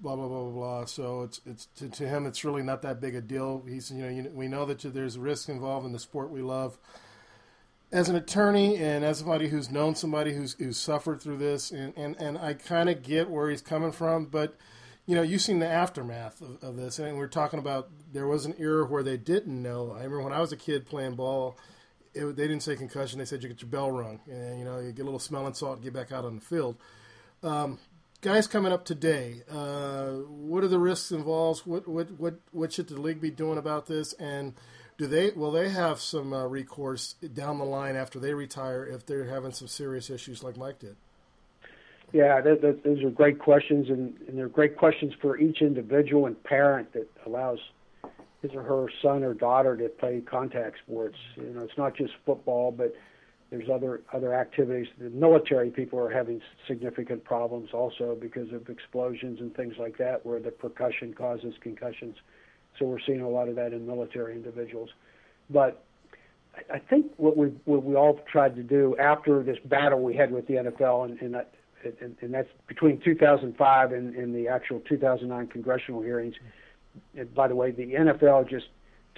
[0.00, 0.84] blah blah blah blah blah.
[0.84, 3.62] So it's it's to, to him it's really not that big a deal.
[3.66, 6.78] He's you know you, we know that there's risk involved in the sport we love.
[7.92, 11.96] As an attorney and as somebody who's known somebody who's who's suffered through this, and
[11.96, 14.56] and, and I kind of get where he's coming from, but
[15.06, 18.46] you know you've seen the aftermath of, of this, and we're talking about there was
[18.46, 19.92] an era where they didn't know.
[19.92, 21.58] I remember when I was a kid playing ball.
[22.12, 24.78] It, they didn't say concussion; they said you get your bell rung, and you know
[24.78, 26.76] you get a little smelling salt, and get back out on the field.
[27.42, 27.78] Um,
[28.20, 31.66] guys coming up today, uh, what are the risks involved?
[31.66, 34.12] What what what what should the league be doing about this?
[34.14, 34.54] And
[34.98, 39.06] do they will they have some uh, recourse down the line after they retire if
[39.06, 40.96] they're having some serious issues like Mike did?
[42.12, 46.26] Yeah, that, that, those are great questions, and, and they're great questions for each individual
[46.26, 47.60] and parent that allows
[48.42, 51.16] his or her son or daughter to play contact sports.
[51.36, 52.96] You know, it's not just football, but
[53.50, 54.86] there's other other activities.
[54.98, 60.24] The military people are having significant problems also because of explosions and things like that,
[60.24, 62.16] where the percussion causes concussions.
[62.78, 64.90] So we're seeing a lot of that in military individuals.
[65.50, 65.84] But
[66.72, 70.30] I think what we what we all tried to do after this battle we had
[70.30, 71.36] with the NFL, and and,
[72.00, 76.34] and, and that's between 2005 and, and the actual 2009 congressional hearings.
[77.16, 78.66] And by the way, the NFL just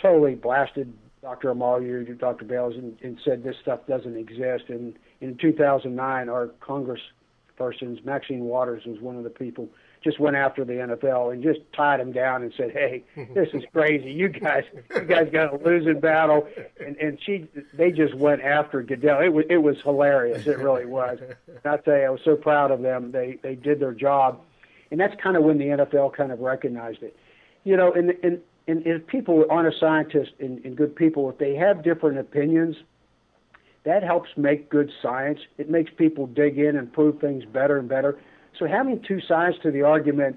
[0.01, 0.92] totally blasted
[1.23, 1.55] Dr.
[1.55, 2.45] Omoyele, Dr.
[2.45, 4.65] Bailes, and, and said this stuff doesn't exist.
[4.69, 9.69] And in 2009, our congresspersons, Maxine Waters was one of the people
[10.03, 13.05] just went after the NFL and just tied them down and said, "Hey,
[13.35, 14.11] this is crazy.
[14.11, 16.49] You guys, you guys got a losing battle."
[16.85, 19.21] And and she, they just went after Goodell.
[19.21, 20.47] It was it was hilarious.
[20.47, 21.21] It really was.
[21.21, 23.13] And I tell you, I was so proud of them.
[23.13, 24.41] They they did their job,
[24.91, 27.17] and that's kind of when the NFL kind of recognized it.
[27.63, 31.38] You know, and and and if people aren't a scientist and, and good people, if
[31.38, 32.77] they have different opinions,
[33.85, 35.40] that helps make good science.
[35.59, 38.18] It makes people dig in and prove things better and better
[38.59, 40.37] so having two sides to the argument,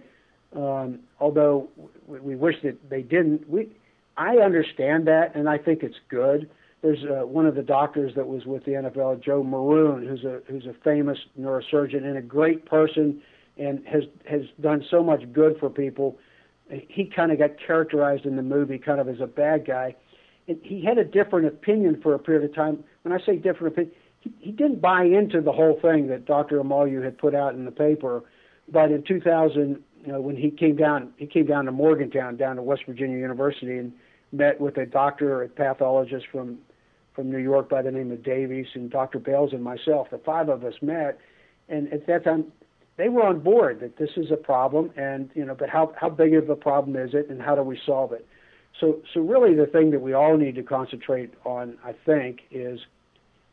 [0.55, 1.69] um, although
[2.07, 3.69] we wish that they didn't, we
[4.17, 6.49] I understand that, and I think it's good.
[6.81, 10.41] There's uh, one of the doctors that was with the NFL, Joe Maroon, who's a
[10.47, 13.21] who's a famous neurosurgeon and a great person,
[13.57, 16.17] and has has done so much good for people.
[16.69, 19.95] He kind of got characterized in the movie kind of as a bad guy.
[20.47, 22.83] And he had a different opinion for a period of time.
[23.03, 23.93] When I say different opinion,
[24.39, 26.59] he, didn't buy into the whole thing that Dr.
[26.61, 28.23] Omoyele had put out in the paper.
[28.71, 32.55] But in 2000, you know, when he came down, he came down to Morgantown, down
[32.55, 33.93] to West Virginia University, and
[34.31, 36.59] met with a doctor, a pathologist from
[37.15, 39.19] from New York by the name of Davies, and Dr.
[39.19, 40.09] Bailes and myself.
[40.11, 41.17] The five of us met,
[41.69, 42.51] and at that time,
[42.97, 46.09] they were on board that this is a problem, and you know, but how how
[46.09, 48.25] big of a problem is it, and how do we solve it?
[48.79, 52.79] So, so really, the thing that we all need to concentrate on, I think, is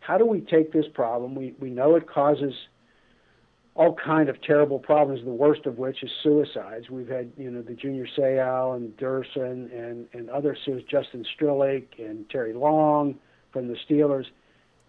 [0.00, 1.35] how do we take this problem?
[1.35, 2.52] We, we know it causes
[3.74, 6.90] all kind of terrible problems, the worst of which is suicides.
[6.90, 11.87] We've had, you know, the Junior Seau and Duerson and, and other suicides, Justin Strzelczyk
[11.98, 13.14] and Terry Long
[13.52, 14.26] from the Steelers.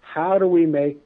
[0.02, 1.00] How do we make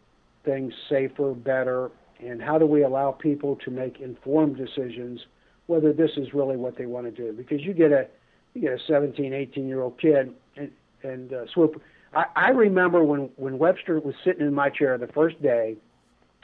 [0.44, 5.22] things safer, better, and how do we allow people to make informed decisions
[5.68, 7.34] whether this is really what they want to do?
[7.34, 8.08] Because you get a
[8.54, 10.72] you get a 17, 18 year old kid and,
[11.04, 11.82] and uh, swoop
[12.14, 15.78] I, I remember when when Webster was sitting in my chair the first day,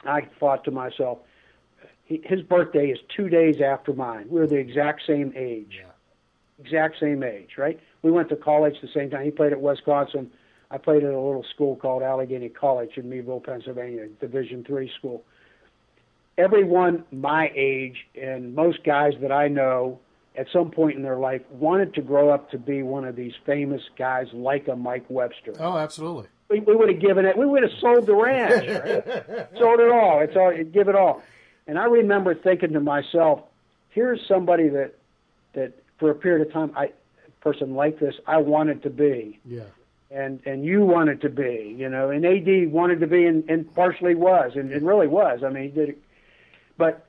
[0.04, 1.18] I thought to myself,
[2.04, 4.26] he, his birthday is two days after mine.
[4.28, 6.64] We're the exact same age, yeah.
[6.64, 7.78] exact same age, right?
[8.02, 9.24] We went to college the same time.
[9.24, 10.30] He played at Wisconsin.
[10.70, 15.24] I played at a little school called Allegheny College in Meadville, Pennsylvania, Division three school.
[16.36, 20.00] Everyone my age and most guys that I know
[20.36, 23.34] at some point in their life wanted to grow up to be one of these
[23.46, 25.54] famous guys like a Mike Webster.
[25.60, 26.26] Oh, absolutely.
[26.48, 27.38] We, we would have given it.
[27.38, 29.48] We would have sold the ranch, right?
[29.58, 30.20] sold it all.
[30.20, 30.52] It's all.
[30.72, 31.22] Give it all.
[31.66, 33.42] And I remember thinking to myself,
[33.90, 34.94] here's somebody that
[35.54, 39.38] that for a period of time, I a person like this, I wanted to be.
[39.46, 39.62] Yeah.
[40.10, 43.72] And and you wanted to be, you know, and AD wanted to be, and, and
[43.74, 45.42] partially was, and, and really was.
[45.44, 45.96] I mean, he did.
[46.76, 47.06] But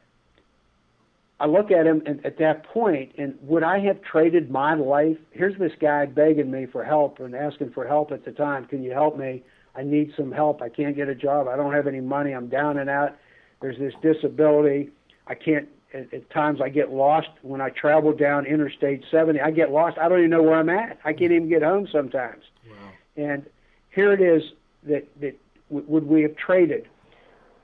[1.39, 5.17] I look at him and at that point, and would I have traded my life?
[5.31, 8.65] Here's this guy begging me for help and asking for help at the time.
[8.65, 9.43] Can you help me?
[9.75, 10.61] I need some help.
[10.61, 11.47] I can't get a job.
[11.47, 12.31] I don't have any money.
[12.31, 13.17] I'm down and out.
[13.61, 14.91] There's this disability.
[15.27, 15.67] I can't.
[15.93, 19.39] At, at times, I get lost when I travel down Interstate 70.
[19.41, 19.97] I get lost.
[19.97, 20.99] I don't even know where I'm at.
[21.03, 22.43] I can't even get home sometimes.
[22.69, 22.77] Wow.
[23.17, 23.45] And
[23.91, 24.43] here it is
[24.83, 25.37] that that
[25.69, 26.87] w- would we have traded?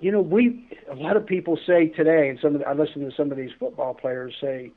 [0.01, 3.07] You know, we a lot of people say today, and some of the, I listen
[3.07, 4.71] to some of these football players say,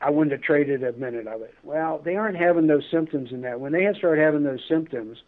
[0.00, 3.42] "I wouldn't have traded a minute of it." Well, they aren't having those symptoms in
[3.42, 3.60] that.
[3.60, 5.18] When they start having those symptoms,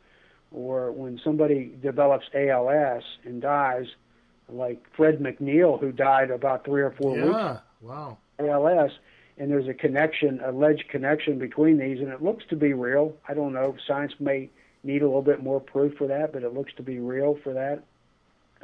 [0.52, 3.86] or when somebody develops ALS and dies,
[4.48, 7.24] like Fred McNeill, who died about three or four yeah.
[7.24, 7.60] weeks.
[7.82, 8.18] Wow.
[8.38, 8.92] ALS,
[9.38, 13.14] and there's a connection, alleged connection between these, and it looks to be real.
[13.28, 13.76] I don't know.
[13.86, 14.50] Science may
[14.82, 17.52] need a little bit more proof for that, but it looks to be real for
[17.54, 17.82] that.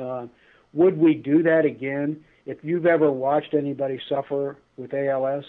[0.03, 0.27] Uh,
[0.73, 2.25] would we do that again?
[2.47, 5.45] If you've ever watched anybody suffer with ALS,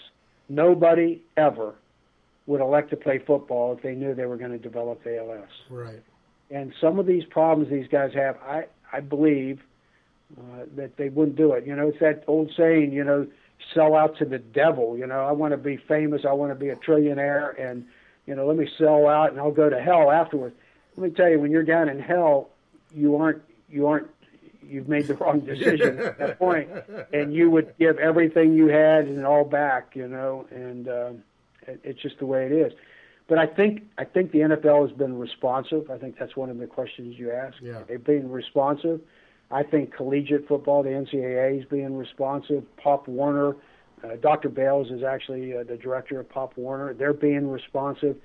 [0.48, 1.74] nobody ever
[2.46, 5.48] would elect to play football if they knew they were going to develop ALS.
[5.70, 6.02] Right.
[6.50, 9.60] And some of these problems these guys have, I I believe
[10.38, 11.66] uh, that they wouldn't do it.
[11.66, 13.26] You know, it's that old saying, you know,
[13.72, 14.96] sell out to the devil.
[14.96, 17.84] You know, I want to be famous, I want to be a trillionaire, and
[18.26, 20.54] you know, let me sell out and I'll go to hell afterwards.
[20.96, 22.50] Let me tell you, when you're down in hell,
[22.94, 24.08] you aren't you aren't
[24.68, 26.68] you've made the wrong decision at that point,
[27.12, 31.10] and you would give everything you had and all back, you know, and uh,
[31.66, 32.72] it, it's just the way it is.
[33.26, 35.90] But I think I think the NFL has been responsive.
[35.90, 37.56] I think that's one of the questions you asked.
[37.62, 37.82] Yeah.
[37.88, 39.00] They've been responsive.
[39.50, 42.64] I think collegiate football, the NCAA is being responsive.
[42.76, 43.56] Pop Warner,
[44.02, 44.48] uh, Dr.
[44.48, 46.92] Bailes is actually uh, the director of Pop Warner.
[46.94, 48.16] They're being responsive.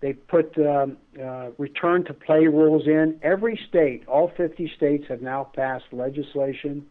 [0.00, 3.18] They put um, uh, return to play rules in.
[3.22, 6.86] Every state, all 50 states, have now passed legislation.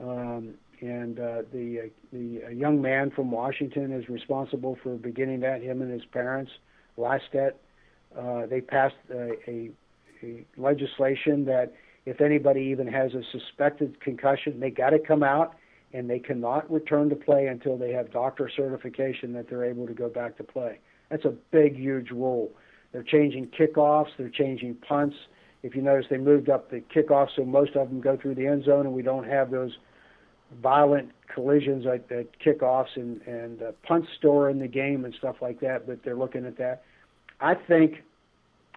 [0.00, 5.40] Um, and uh, the uh, the uh, young man from Washington is responsible for beginning
[5.40, 5.62] that.
[5.62, 6.50] Him and his parents,
[6.98, 7.52] Lystedt,
[8.18, 9.70] uh, they passed a, a
[10.56, 11.72] legislation that
[12.06, 15.54] if anybody even has a suspected concussion, they got to come out
[15.92, 19.94] and they cannot return to play until they have doctor certification that they're able to
[19.94, 20.78] go back to play.
[21.10, 22.50] That's a big, huge rule.
[22.92, 25.16] They're changing kickoffs, they're changing punts.
[25.62, 28.46] If you notice, they moved up the kickoff so most of them go through the
[28.46, 29.72] end zone, and we don't have those
[30.62, 35.36] violent collisions at, at kickoffs and and uh, punts store in the game and stuff
[35.40, 35.86] like that.
[35.86, 36.82] But they're looking at that.
[37.40, 38.02] I think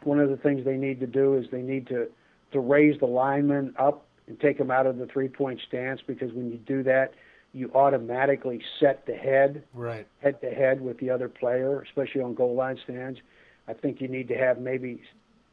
[0.04, 2.08] one of the things they need to do is they need to
[2.54, 6.32] to raise the linemen up and take them out of the three point stance because
[6.34, 7.14] when you do that,
[7.58, 12.34] you automatically set the head right head to head with the other player, especially on
[12.34, 13.20] goal line stands.
[13.68, 15.02] I think you need to have maybe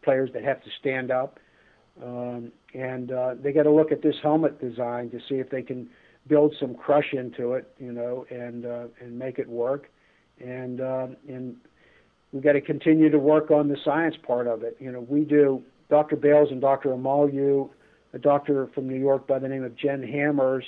[0.03, 1.41] players that have to stand up,
[2.03, 5.63] um, and uh, they got to look at this helmet design to see if they
[5.63, 5.89] can
[6.27, 9.91] build some crush into it, you know, and uh, and make it work.
[10.41, 11.57] And uh, and
[12.33, 14.77] we got to continue to work on the science part of it.
[14.79, 15.63] You know, we do.
[15.91, 16.17] Dr.
[16.17, 16.89] Bailes and Dr.
[16.89, 17.69] Omalu,
[18.15, 20.65] a doctor from New York by the name of Jen Hammers,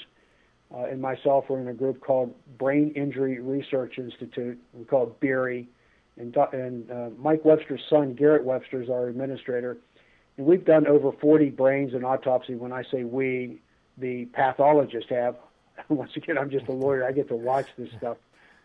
[0.74, 4.58] uh, and myself are in a group called Brain Injury Research Institute.
[4.72, 5.68] We call it BIRI.
[6.18, 9.76] And, and uh, Mike Webster's son, Garrett Webster, is our administrator.
[10.36, 12.54] And we've done over 40 brains in autopsy.
[12.54, 13.60] When I say we,
[13.98, 15.36] the pathologists have.
[15.88, 17.06] Once again, I'm just a lawyer.
[17.06, 18.16] I get to watch this stuff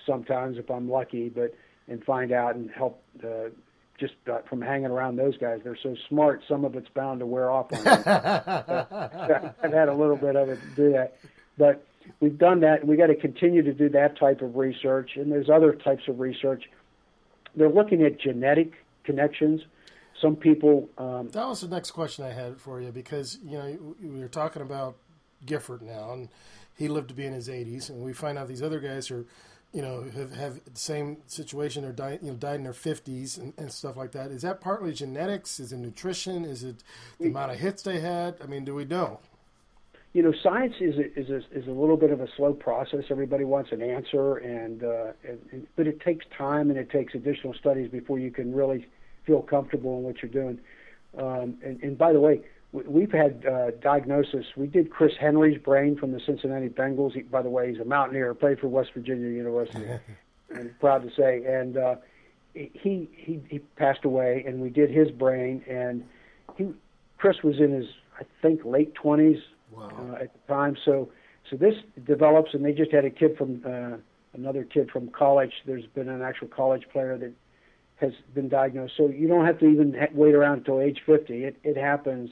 [0.05, 1.53] sometimes if I'm lucky, but
[1.87, 3.49] and find out and help uh,
[3.99, 5.59] just uh, from hanging around those guys.
[5.63, 6.41] They're so smart.
[6.47, 8.03] Some of it's bound to wear off on them.
[9.61, 11.17] I've had a little bit of it to do that,
[11.57, 11.85] but
[12.19, 12.81] we've done that.
[12.81, 16.03] and We got to continue to do that type of research, and there's other types
[16.07, 16.63] of research.
[17.55, 19.61] They're looking at genetic connections.
[20.21, 20.89] Some people.
[20.97, 24.27] Um, that was the next question I had for you because you know we were
[24.27, 24.95] talking about
[25.45, 26.29] Gifford now, and
[26.77, 29.25] he lived to be in his 80s, and we find out these other guys are,
[29.71, 33.37] you know, have, have the same situation or died, you know, died in their 50s
[33.37, 34.31] and, and stuff like that.
[34.31, 35.59] Is that partly genetics?
[35.59, 36.45] Is it nutrition?
[36.45, 36.83] Is it
[37.19, 38.35] the amount of hits they had?
[38.43, 39.19] I mean, do we know?
[40.13, 43.05] You know, science is a, is a, is a little bit of a slow process.
[43.09, 47.53] Everybody wants an answer, and, uh, and but it takes time and it takes additional
[47.53, 48.87] studies before you can really
[49.25, 50.59] feel comfortable in what you're doing.
[51.17, 54.45] Um, and, and by the way, we've had uh, diagnosis.
[54.55, 57.13] We did Chris Henry's brain from the Cincinnati Bengals.
[57.13, 59.85] He, by the way, he's a mountaineer, played for West Virginia University,
[60.53, 61.43] and proud to say.
[61.45, 61.95] And uh,
[62.53, 65.63] he he he passed away, and we did his brain.
[65.69, 66.05] And
[66.57, 66.67] he
[67.17, 67.87] Chris was in his
[68.19, 69.41] I think late twenties wow.
[69.41, 69.50] uh,
[70.21, 70.77] at the time.
[70.85, 71.09] So
[71.49, 71.73] so this
[72.05, 73.97] develops, and they just had a kid from uh,
[74.33, 75.51] another kid from college.
[75.65, 77.33] There's been an actual college player that
[77.95, 78.93] has been diagnosed.
[78.97, 81.43] So you don't have to even wait around until age 50.
[81.43, 82.29] It it happens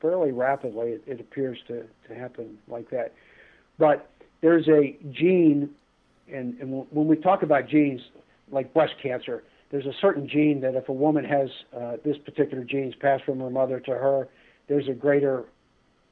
[0.00, 0.90] fairly rapidly.
[0.92, 3.12] It, it appears to, to happen like that.
[3.78, 5.70] But there's a gene,
[6.32, 8.00] and, and when we talk about genes
[8.50, 12.64] like breast cancer, there's a certain gene that if a woman has uh, this particular
[12.64, 14.28] genes passed from her mother to her,
[14.68, 15.44] there's a greater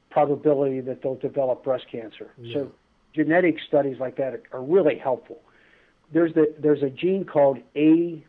[0.09, 2.31] probability that they'll develop breast cancer.
[2.37, 2.53] Yeah.
[2.53, 2.71] So
[3.13, 5.39] genetic studies like that are, are really helpful.
[6.11, 8.23] There's the there's a gene called APOE4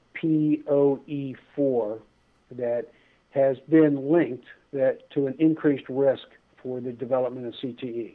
[2.53, 2.87] that
[3.31, 6.27] has been linked that to an increased risk
[6.63, 8.15] for the development of CTE.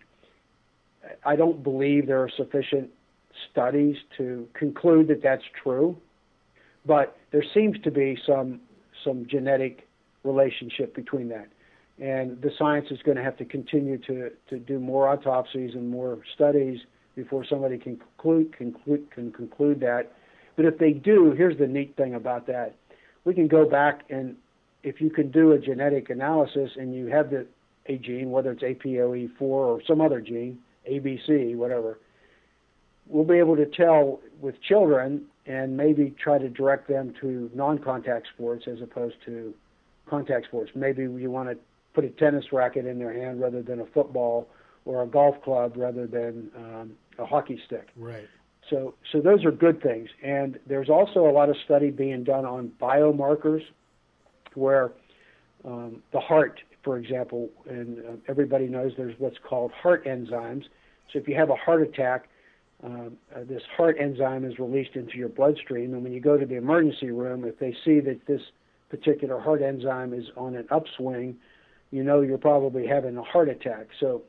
[1.23, 2.89] I don't believe there are sufficient
[3.51, 5.97] studies to conclude that that's true,
[6.85, 8.61] but there seems to be some
[9.03, 9.87] some genetic
[10.23, 11.47] relationship between that.
[11.99, 15.89] And the science is going to have to continue to, to do more autopsies and
[15.89, 16.79] more studies
[17.15, 20.11] before somebody can conclude, conclude, can conclude that.
[20.57, 22.75] But if they do, here's the neat thing about that.
[23.23, 24.35] We can go back and
[24.83, 27.47] if you can do a genetic analysis and you have the
[27.87, 31.99] a gene, whether it's APOE4 or some other gene, ABC, whatever,
[33.07, 38.27] we'll be able to tell with children and maybe try to direct them to non-contact
[38.33, 39.53] sports as opposed to
[40.09, 40.71] contact sports.
[40.73, 41.57] Maybe you want to
[41.95, 44.47] put a tennis racket in their hand rather than a football,
[44.85, 47.87] or a golf club rather than um, a hockey stick.
[47.95, 48.27] Right.
[48.69, 50.09] So, so those are good things.
[50.23, 53.61] And there's also a lot of study being done on biomarkers
[54.53, 54.91] where
[55.63, 60.63] um, the heart, for example, and uh, everybody knows there's what's called heart enzymes.
[61.11, 62.29] So if you have a heart attack,
[62.83, 66.45] um, uh, this heart enzyme is released into your bloodstream, and when you go to
[66.45, 68.41] the emergency room, if they see that this
[68.89, 71.37] particular heart enzyme is on an upswing,
[71.91, 73.87] you know you're probably having a heart attack.
[73.99, 74.23] So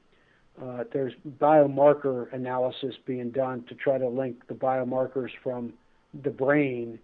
[0.63, 5.73] uh, there's biomarker analysis being done to try to link the biomarkers from
[6.23, 6.99] the brain,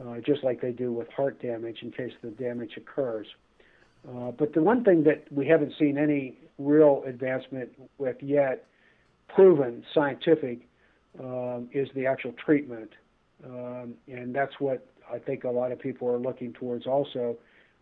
[0.00, 3.26] uh, just like they do with heart damage in case the damage occurs.
[4.08, 8.66] Uh, but the one thing that we haven't seen any real advancement with yet,
[9.28, 10.66] proven scientific,
[11.20, 12.90] um, is the actual treatment.
[13.44, 17.36] Um, and that's what I think a lot of people are looking towards also.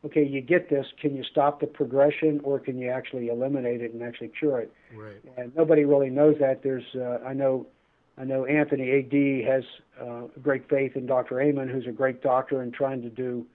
[0.04, 0.86] Okay, you get this.
[1.00, 4.72] Can you stop the progression, or can you actually eliminate it and actually cure it?
[4.94, 5.16] Right.
[5.36, 6.62] And nobody really knows that.
[6.62, 7.66] There's, uh, I know,
[8.18, 9.64] I know Anthony Ad has
[10.00, 11.40] uh, great faith in Dr.
[11.40, 13.46] Amen, who's a great doctor and trying to do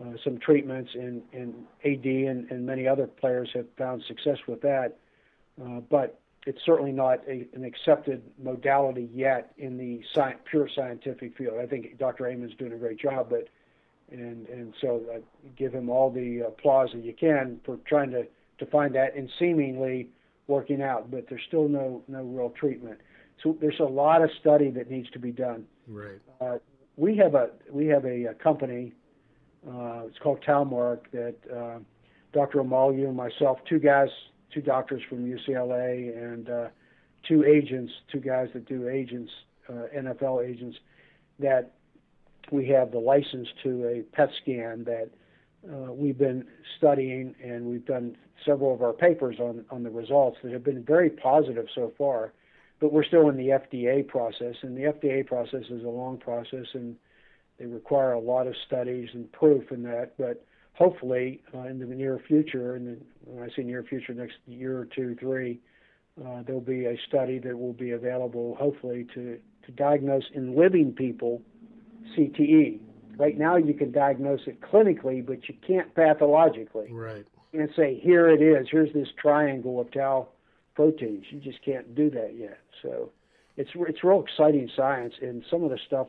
[0.00, 0.90] uh, some treatments.
[0.94, 4.96] And, and Ad and, and many other players have found success with that.
[5.60, 11.36] Uh, but it's certainly not a, an accepted modality yet in the sci- pure scientific
[11.36, 11.54] field.
[11.60, 12.28] I think Dr.
[12.28, 13.48] Amen's doing a great job, but
[14.10, 15.20] and and so I
[15.56, 18.24] give him all the applause that you can for trying to
[18.58, 20.08] to find that and seemingly
[20.46, 22.98] working out, but there's still no no real treatment.
[23.42, 25.64] So there's a lot of study that needs to be done.
[25.88, 26.20] Right.
[26.40, 26.58] Uh,
[26.96, 28.92] we have a we have a, a company.
[29.66, 31.78] Uh, it's called TauMark that uh,
[32.32, 32.62] Dr.
[32.62, 34.08] Omalu and myself, two guys
[34.52, 36.68] two doctors from UCLA and uh,
[37.26, 39.30] two agents, two guys that do agents,
[39.68, 40.76] uh, NFL agents,
[41.38, 41.72] that
[42.52, 45.10] we have the license to a PET scan that
[45.68, 46.46] uh, we've been
[46.78, 50.82] studying, and we've done several of our papers on on the results that have been
[50.82, 52.32] very positive so far.
[52.80, 56.66] But we're still in the FDA process, and the FDA process is a long process,
[56.72, 56.96] and
[57.58, 60.12] they require a lot of studies and proof in that.
[60.16, 64.78] But hopefully uh, in the near future, and when I say near future, next year
[64.78, 65.60] or two, three,
[66.24, 70.92] uh, there'll be a study that will be available, hopefully, to, to diagnose in living
[70.92, 71.42] people
[72.16, 72.80] CTE.
[73.16, 76.88] Right now, you can diagnose it clinically, but you can't pathologically.
[76.90, 77.26] Right.
[77.52, 78.68] And say, here it is.
[78.70, 80.28] Here's this triangle of tau
[80.74, 81.26] proteins.
[81.30, 82.60] You just can't do that yet.
[82.82, 83.10] So,
[83.56, 86.06] it's it's real exciting science, and some of the stuff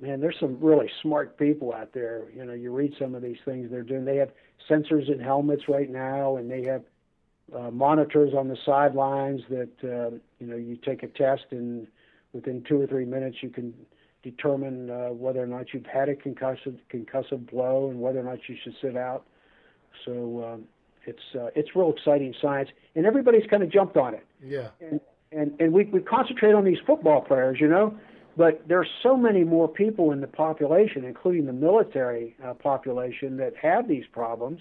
[0.00, 2.24] man, there's some really smart people out there.
[2.34, 4.04] You know, you read some of these things they're doing.
[4.04, 4.30] They have
[4.68, 6.82] sensors in helmets right now, and they have
[7.54, 11.86] uh, monitors on the sidelines that uh, you know you take a test, and
[12.32, 13.72] within two or three minutes you can
[14.30, 18.38] determine uh, whether or not you've had a concussive concussive blow and whether or not
[18.48, 19.24] you should sit out.
[20.04, 20.64] So um,
[21.06, 24.26] it's uh, it's real exciting science, and everybody's kind of jumped on it.
[24.44, 24.68] Yeah.
[24.80, 25.00] And
[25.32, 27.98] and and we we concentrate on these football players, you know
[28.36, 33.38] but there are so many more people in the population, including the military uh, population,
[33.38, 34.60] that have these problems.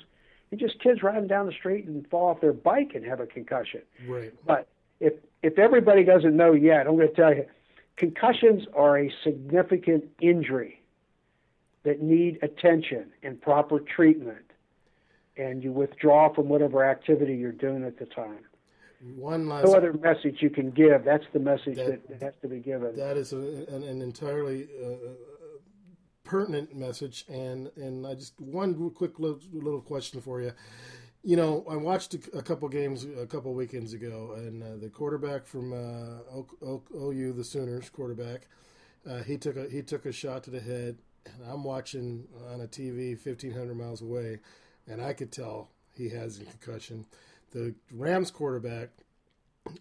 [0.51, 3.25] And just kids riding down the street and fall off their bike and have a
[3.25, 3.81] concussion.
[4.07, 4.33] Right.
[4.45, 4.67] But
[4.99, 5.13] if
[5.43, 7.45] if everybody doesn't know yet, I'm going to tell you,
[7.97, 10.81] concussions are a significant injury
[11.83, 14.51] that need attention and proper treatment,
[15.37, 18.39] and you withdraw from whatever activity you're doing at the time.
[19.15, 19.67] One last.
[19.67, 21.03] No other message you can give.
[21.03, 22.95] That's the message that, that has to be given.
[22.95, 24.95] That is a, an, an, entirely uh, uh,
[26.23, 30.53] pertinent message, and and I just one quick little, little question for you.
[31.25, 35.47] You know, I watched a, couple games a couple weekends ago, and uh, the quarterback
[35.47, 38.47] from uh, o, o, OU, the Sooners quarterback,
[39.09, 42.61] uh, he took a he took a shot to the head, and I'm watching on
[42.61, 44.39] a TV 1,500 miles away,
[44.87, 47.07] and I could tell he has a concussion
[47.55, 48.89] the Rams quarterback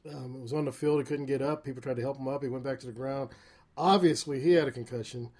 [0.08, 1.00] um, was on the field.
[1.00, 1.64] He couldn't get up.
[1.64, 2.42] People tried to help him up.
[2.42, 3.30] He went back to the ground.
[3.76, 5.30] Obviously, he had a concussion.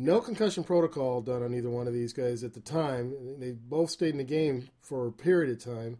[0.00, 3.12] No concussion protocol done on either one of these guys at the time.
[3.40, 5.98] They both stayed in the game for a period of time.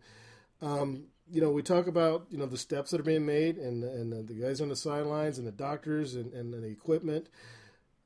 [0.63, 3.83] Um, you know, we talk about you know the steps that are being made, and
[3.83, 7.29] and the guys on the sidelines, and the doctors, and, and the equipment.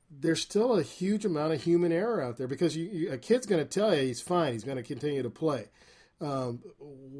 [0.09, 3.45] There's still a huge amount of human error out there because you, you, a kid's
[3.45, 4.53] going to tell you he's fine.
[4.53, 5.69] He's going to continue to play.
[6.19, 6.61] Um,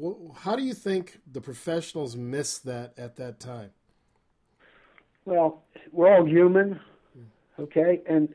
[0.02, 3.70] wh- how do you think the professionals missed that at that time?
[5.24, 5.62] Well,
[5.92, 6.80] we're all human,
[7.58, 8.34] okay, and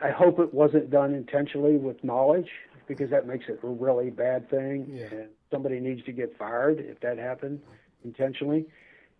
[0.00, 2.50] I hope it wasn't done intentionally with knowledge
[2.86, 5.06] because that makes it a really bad thing, yeah.
[5.06, 7.60] and somebody needs to get fired if that happened
[8.04, 8.66] intentionally.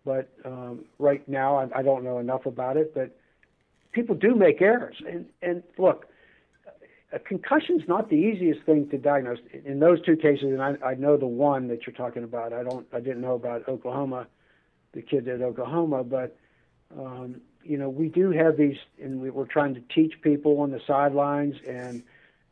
[0.05, 3.15] But um, right now, I, I don't know enough about it, but
[3.91, 6.07] people do make errors, and and look,
[7.13, 9.39] a concussion is not the easiest thing to diagnose.
[9.65, 12.53] In those two cases, and I, I know the one that you're talking about.
[12.53, 12.87] I don't.
[12.93, 14.27] I didn't know about Oklahoma,
[14.93, 16.37] the kid at Oklahoma, but
[16.97, 20.71] um, you know we do have these, and we, we're trying to teach people on
[20.71, 22.03] the sidelines and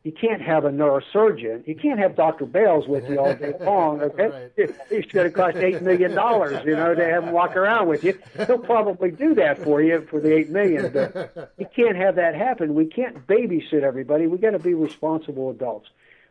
[0.02, 1.66] you can't have a neurosurgeon.
[1.68, 2.46] You can't have Dr.
[2.46, 4.00] Bailes with you all day long.
[4.10, 4.52] Okay, right.
[4.56, 8.02] it's going to cost eight million dollars, you know, to have him walk around with
[8.02, 8.18] you.
[8.46, 12.34] He'll probably do that for you for the eight million, but you can't have that
[12.34, 12.74] happen.
[12.74, 14.26] We can't babysit everybody.
[14.26, 15.90] We got to be responsible adults.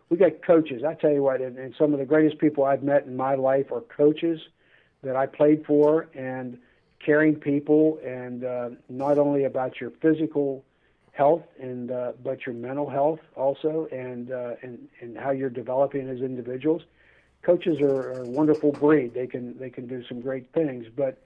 [0.10, 0.84] We got coaches.
[0.84, 3.36] I tell you what, and, and some of the greatest people I've met in my
[3.36, 4.42] life are coaches
[5.04, 6.58] that I played for and
[7.10, 10.64] caring people and uh, not only about your physical
[11.12, 16.08] health and uh, but your mental health also and uh, and and how you're developing
[16.08, 16.84] as individuals.
[17.42, 19.16] Coaches are, are a wonderful breed.
[19.16, 21.18] They can they can do some great things, but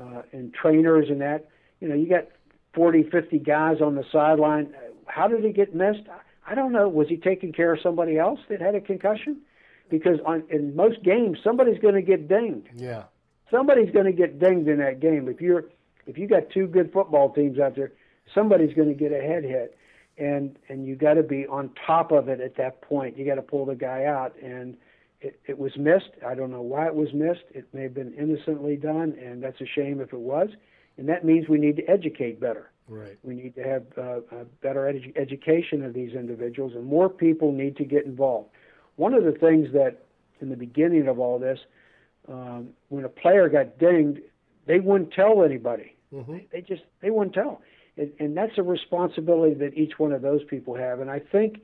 [0.00, 2.28] uh, and trainers and that you know you got
[2.72, 4.74] 40, 50 guys on the sideline.
[5.04, 6.04] How did he get missed?
[6.46, 6.88] I don't know.
[6.88, 9.42] Was he taking care of somebody else that had a concussion?
[9.90, 12.68] Because on, in most games, somebody's going to get dinged.
[12.74, 13.04] Yeah.
[13.50, 15.28] Somebody's going to get dinged in that game.
[15.28, 15.64] If you're
[16.06, 17.92] if you got two good football teams out there,
[18.34, 19.76] somebody's going to get a head hit,
[20.18, 23.16] and and you got to be on top of it at that point.
[23.16, 24.76] You got to pull the guy out, and
[25.20, 26.10] it, it was missed.
[26.26, 27.44] I don't know why it was missed.
[27.50, 30.48] It may have been innocently done, and that's a shame if it was.
[30.98, 32.70] And that means we need to educate better.
[32.88, 33.18] Right.
[33.22, 37.52] We need to have uh, a better edu- education of these individuals, and more people
[37.52, 38.50] need to get involved.
[38.96, 40.04] One of the things that,
[40.40, 41.58] in the beginning of all this,
[42.28, 44.20] um, when a player got dinged,
[44.66, 45.94] they wouldn't tell anybody.
[46.12, 46.38] Mm-hmm.
[46.52, 47.62] They just they wouldn't tell,
[47.96, 51.00] and, and that's a responsibility that each one of those people have.
[51.00, 51.60] And I think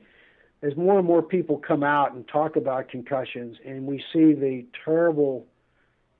[0.61, 4.65] as more and more people come out and talk about concussions, and we see the
[4.85, 5.45] terrible,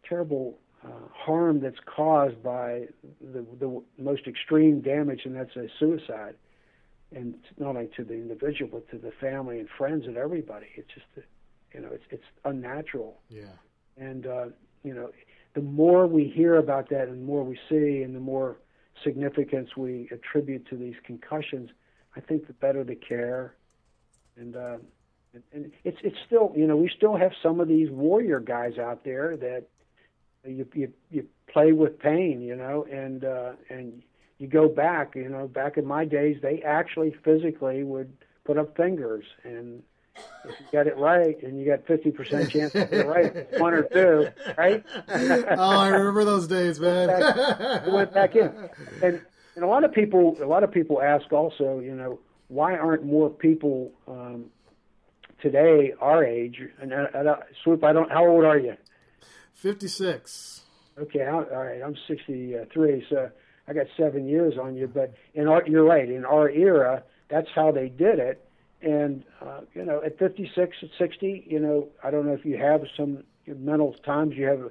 [0.08, 2.88] terrible uh, harm that's caused by
[3.22, 6.36] the, the most extreme damage, and that's a suicide.
[7.16, 10.66] And not only to the individual, but to the family and friends and everybody.
[10.76, 11.28] It's just,
[11.74, 13.20] you know, it's it's unnatural.
[13.30, 13.44] Yeah.
[13.98, 14.46] And uh,
[14.84, 15.12] you know,
[15.54, 18.58] the more we hear about that, and the more we see, and the more
[19.04, 21.70] significance we attribute to these concussions,
[22.16, 23.56] I think the better the care.
[24.38, 24.78] And uh,
[25.52, 29.04] and, it's it's still, you know, we still have some of these warrior guys out
[29.04, 29.66] there that
[30.46, 34.02] you you you play with pain, you know, and uh, and
[34.40, 38.12] you go back, you know, back in my days, they actually physically would
[38.44, 39.84] put up fingers, and
[40.16, 43.60] if you got it right, and you got fifty percent chance to get it right,
[43.60, 44.84] one or two, right?
[45.08, 47.08] oh, I remember those days, man.
[47.08, 48.54] back, went back in,
[49.02, 49.22] and
[49.56, 53.06] and a lot of people, a lot of people ask also, you know, why aren't
[53.06, 54.46] more people um,
[55.42, 56.62] today our age?
[56.82, 58.12] And I, I, Swoop, I don't.
[58.12, 58.76] How old are you?
[59.54, 60.62] 56.
[61.00, 61.82] Okay, all right.
[61.82, 63.30] I'm 63, so
[63.68, 64.88] I got seven years on you.
[64.88, 66.10] But in our, you're right.
[66.10, 68.43] In our era, that's how they did it.
[68.84, 72.58] And uh, you know, at 56, at 60, you know, I don't know if you
[72.58, 74.70] have some mental times you have.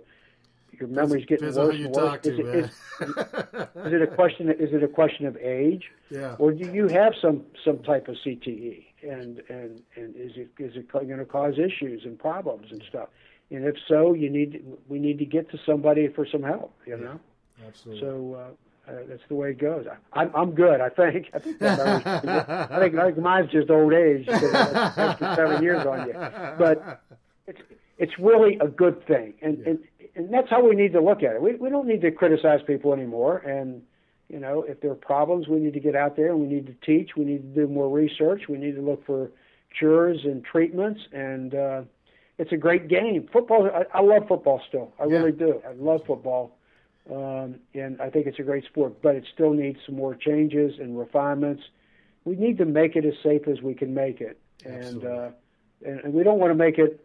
[0.78, 2.20] Your memory's getting Depends worse and worse.
[2.22, 4.48] to, is, it, is, is it a question?
[4.50, 6.34] Is it a question of age, Yeah.
[6.38, 8.84] or do you have some some type of CTE?
[9.02, 13.08] And and and is it is it going to cause issues and problems and stuff?
[13.50, 16.74] And if so, you need we need to get to somebody for some help.
[16.86, 17.20] You know.
[17.66, 18.00] Absolutely.
[18.00, 18.50] So uh,
[18.88, 19.86] uh, that's the way it goes.
[20.12, 20.80] I, I'm I'm good.
[20.80, 21.30] I think.
[21.34, 26.06] I think that I think, I think mine's just old age that's seven years on
[26.08, 26.14] you.
[26.58, 27.00] But
[27.46, 27.60] it's
[27.98, 29.78] it's really a good thing, and and
[30.16, 31.42] and that's how we need to look at it.
[31.42, 33.82] We we don't need to criticize people anymore, and
[34.28, 36.66] you know if there are problems, we need to get out there and we need
[36.66, 37.10] to teach.
[37.16, 38.42] We need to do more research.
[38.48, 39.30] We need to look for
[39.78, 41.54] cures and treatments and.
[41.54, 41.82] uh
[42.38, 43.28] it's a great game.
[43.30, 44.90] Football, I, I love football still.
[44.98, 45.18] I Yeah.
[45.18, 45.60] really do.
[45.68, 46.56] I love football
[47.10, 50.78] um, and I think it's a great sport, but it still needs some more changes
[50.78, 51.62] and refinements.
[52.24, 55.30] We need to make it as safe as we can make it, and uh,
[55.84, 57.04] and, and we don't want to make it.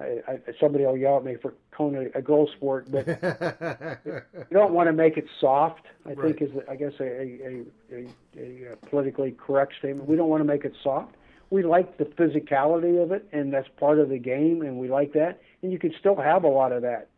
[0.00, 3.06] I, I, somebody will yell at me for calling it a girl sport, but
[4.04, 5.86] we don't want to make it soft.
[6.06, 6.38] I Right.
[6.38, 10.08] think is I guess a a, a, a, a politically correct statement.
[10.08, 11.14] We don't want to make it soft.
[11.50, 15.12] We like the physicality of it, and that's part of the game, and we like
[15.14, 15.40] that.
[15.62, 17.08] And you can still have a lot of that.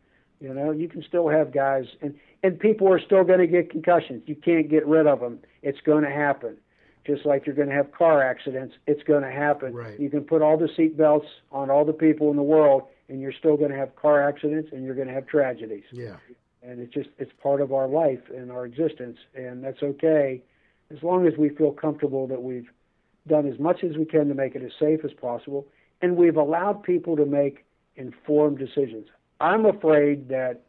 [0.43, 3.71] You know, you can still have guys, and and people are still going to get
[3.71, 4.25] concussions.
[4.27, 5.39] You can't get rid of them.
[5.63, 6.57] It's going to happen.
[7.07, 9.73] Just like you're going to have car accidents, it's going to happen.
[9.73, 9.99] Right.
[9.99, 13.21] You can put all the seat belts on all the people in the world, and
[13.21, 16.17] you're still going to have car accidents, and you're going to have tragedies yeah.
[16.63, 20.43] and it's just it's part of our life and our existence and that's okay
[20.91, 22.71] as long as we feel comfortable that we've
[23.29, 25.67] done as much as we can to make it as safe as possible
[26.01, 27.65] and we've allowed people to make
[27.97, 29.07] informed decisions
[29.43, 30.63] i'm afraid that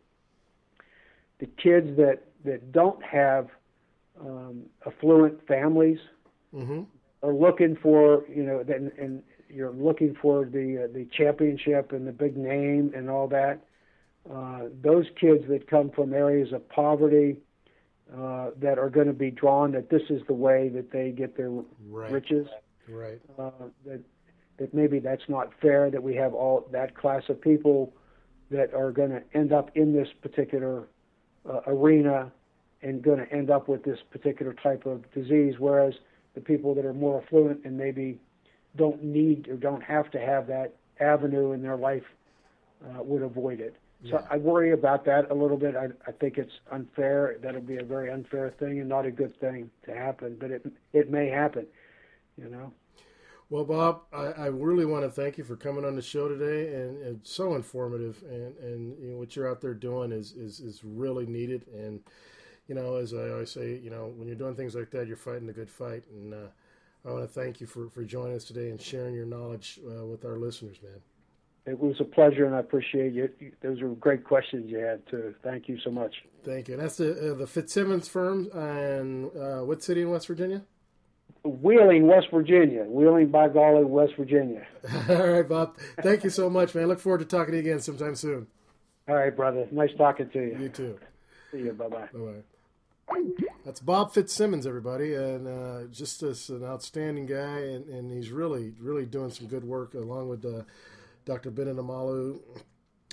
[1.39, 3.47] the kids that that don't have
[4.21, 5.99] um, affluent families
[6.53, 6.81] hmm
[7.23, 12.07] are looking for you know and, and you're looking for the uh, the championship and
[12.07, 13.59] the big name and all that.
[14.29, 17.37] Uh, those kids that come from areas of poverty
[18.17, 21.35] uh, that are going to be drawn that this is the way that they get
[21.37, 21.51] their
[21.89, 22.11] Right.
[22.11, 22.47] riches.
[22.89, 23.21] Right.
[23.37, 23.51] Uh,
[23.85, 24.01] that
[24.57, 27.93] that maybe that's not fair that we have all that class of people
[28.53, 30.83] that are going to end up in this particular
[31.49, 32.31] uh, arena
[32.81, 35.93] and going to end up with this particular type of disease, whereas
[36.35, 38.19] the people that are more affluent and maybe
[38.77, 42.03] don't need or don't have to have that avenue in their life
[42.85, 43.75] uh, would avoid it.
[44.09, 45.77] So I worry about that a little bit.
[45.77, 47.37] I, I think it's unfair.
[47.41, 50.35] That'll be a very unfair thing and not a good thing to happen.
[50.37, 51.65] But it it may happen.
[52.37, 52.73] You know.
[53.53, 56.73] Well, Bob, I, I really want to thank you for coming on the show today,
[56.73, 58.23] and, and so informative.
[58.27, 61.67] And, and you know, what you're out there doing is, is, is really needed.
[61.67, 61.99] And
[62.67, 65.15] you know, as I always say, you know, when you're doing things like that, you're
[65.15, 66.01] fighting a good fight.
[66.09, 66.47] And uh,
[67.05, 70.03] I want to thank you for, for joining us today and sharing your knowledge uh,
[70.03, 71.03] with our listeners, man.
[71.67, 73.29] It was a pleasure, and I appreciate you.
[73.61, 75.35] Those were great questions you had too.
[75.43, 76.15] Thank you so much.
[76.43, 76.73] Thank you.
[76.73, 80.63] And that's the uh, the Fitzsimmons firm, and uh, what city in West Virginia?
[81.43, 82.83] Wheeling, West Virginia.
[82.83, 84.65] Wheeling, by golly, West Virginia.
[85.09, 85.77] All right, Bob.
[86.01, 86.87] Thank you so much, man.
[86.87, 88.47] Look forward to talking to you again sometime soon.
[89.09, 89.67] All right, brother.
[89.71, 90.57] Nice talking to you.
[90.57, 90.99] You too.
[91.51, 91.73] See you.
[91.73, 92.07] Bye bye.
[92.13, 92.43] Bye bye.
[93.65, 98.73] That's Bob Fitzsimmons, everybody, and uh, just as an outstanding guy, and, and he's really,
[98.79, 100.63] really doing some good work along with uh,
[101.25, 101.51] Dr.
[101.51, 102.39] Bennet Omalu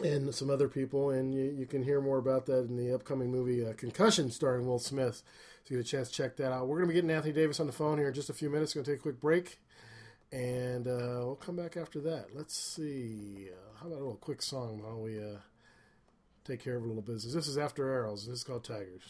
[0.04, 1.10] and some other people.
[1.10, 4.66] And you, you can hear more about that in the upcoming movie uh, Concussion, starring
[4.66, 5.22] Will Smith.
[5.64, 6.66] So you get a chance to check that out.
[6.66, 8.50] We're going to be getting Anthony Davis on the phone here in just a few
[8.50, 8.74] minutes.
[8.74, 9.58] Going to take a quick break,
[10.32, 12.28] and uh, we'll come back after that.
[12.34, 13.48] Let's see.
[13.50, 15.38] Uh, how about a little quick song while we uh,
[16.44, 17.34] take care of a little business?
[17.34, 18.26] This is After Arrows.
[18.26, 19.02] This is called Tigers.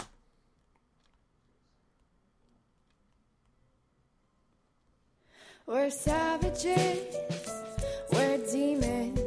[5.66, 7.14] We're savages,
[8.12, 9.20] we're demons,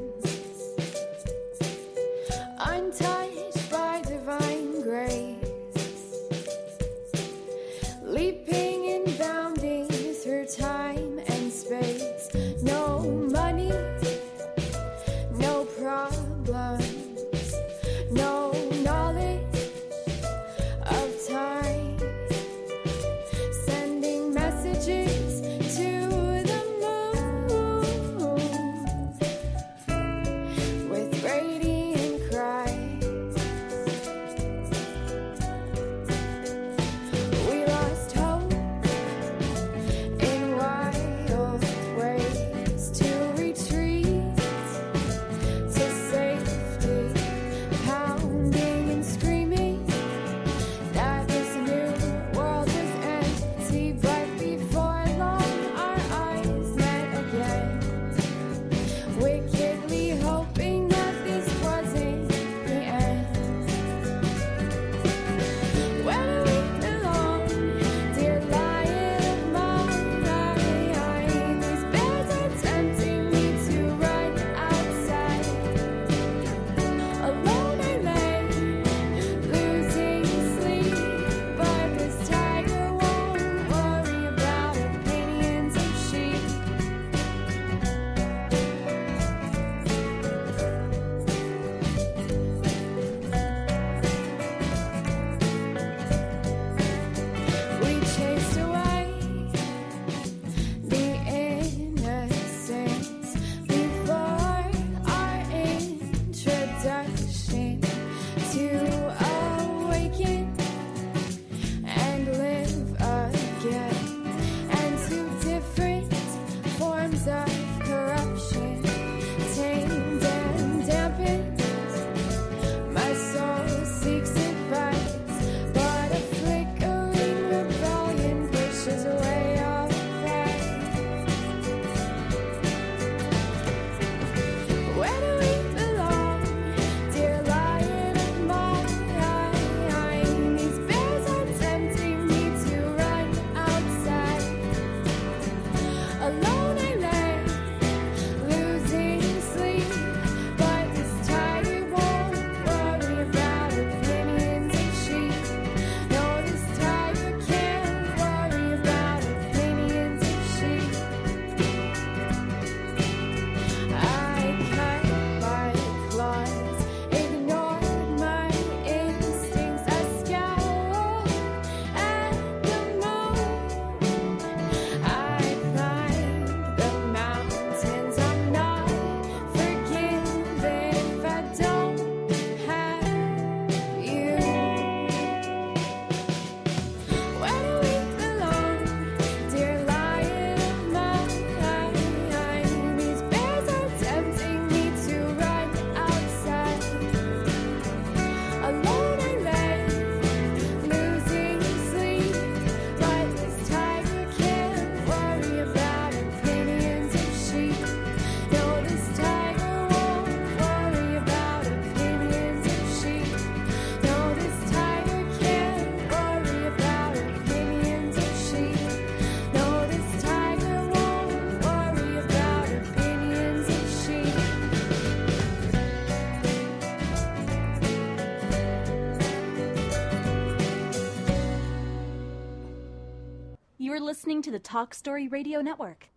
[234.23, 236.07] listening to the Talk Story Radio Network.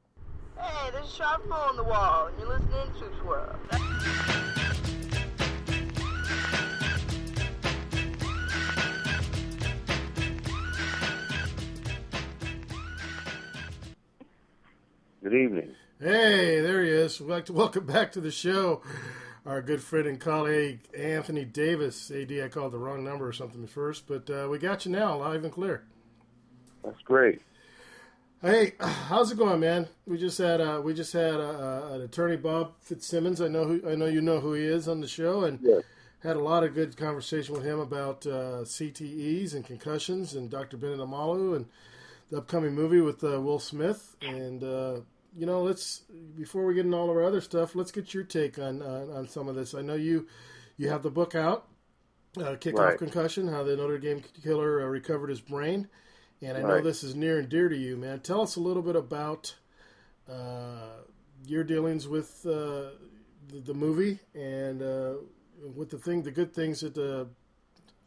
[0.56, 3.56] Hey, there's a sharp hole in the wall, and you're listening to Swoops World.
[15.24, 15.74] Good evening.
[15.98, 17.20] Hey, there he is.
[17.20, 18.82] We'd like to welcome back to the show
[19.44, 22.08] our good friend and colleague Anthony Davis.
[22.12, 24.92] AD, I called the wrong number or something at first, but uh, we got you
[24.92, 25.82] now, live and clear.
[26.84, 27.42] That's great.
[28.42, 29.88] Hey, how's it going, man?
[30.06, 33.40] We just had uh, we just had uh, uh, an attorney, Bob Fitzsimmons.
[33.40, 35.58] I know who I know you know who he is on the show, and
[36.22, 40.76] had a lot of good conversation with him about uh, CTEs and concussions, and Dr.
[40.76, 41.66] Bennet Omalu, and
[42.30, 44.16] the upcoming movie with uh, Will Smith.
[44.20, 45.00] And uh,
[45.34, 46.02] you know, let's
[46.36, 49.10] before we get into all of our other stuff, let's get your take on on,
[49.10, 49.74] on some of this.
[49.74, 50.26] I know you
[50.76, 51.68] you have the book out,
[52.36, 52.98] uh, Kickoff Right.
[52.98, 55.88] Concussion: How the Notre Dame Killer uh, Recovered His Brain.
[56.42, 56.84] And I know Right.
[56.84, 58.20] this is near and dear to you, man.
[58.20, 59.54] Tell us a little bit about
[60.28, 61.00] uh,
[61.46, 62.90] your dealings with uh,
[63.48, 65.14] the, the movie and uh,
[65.74, 67.24] with the thing, the good things that uh,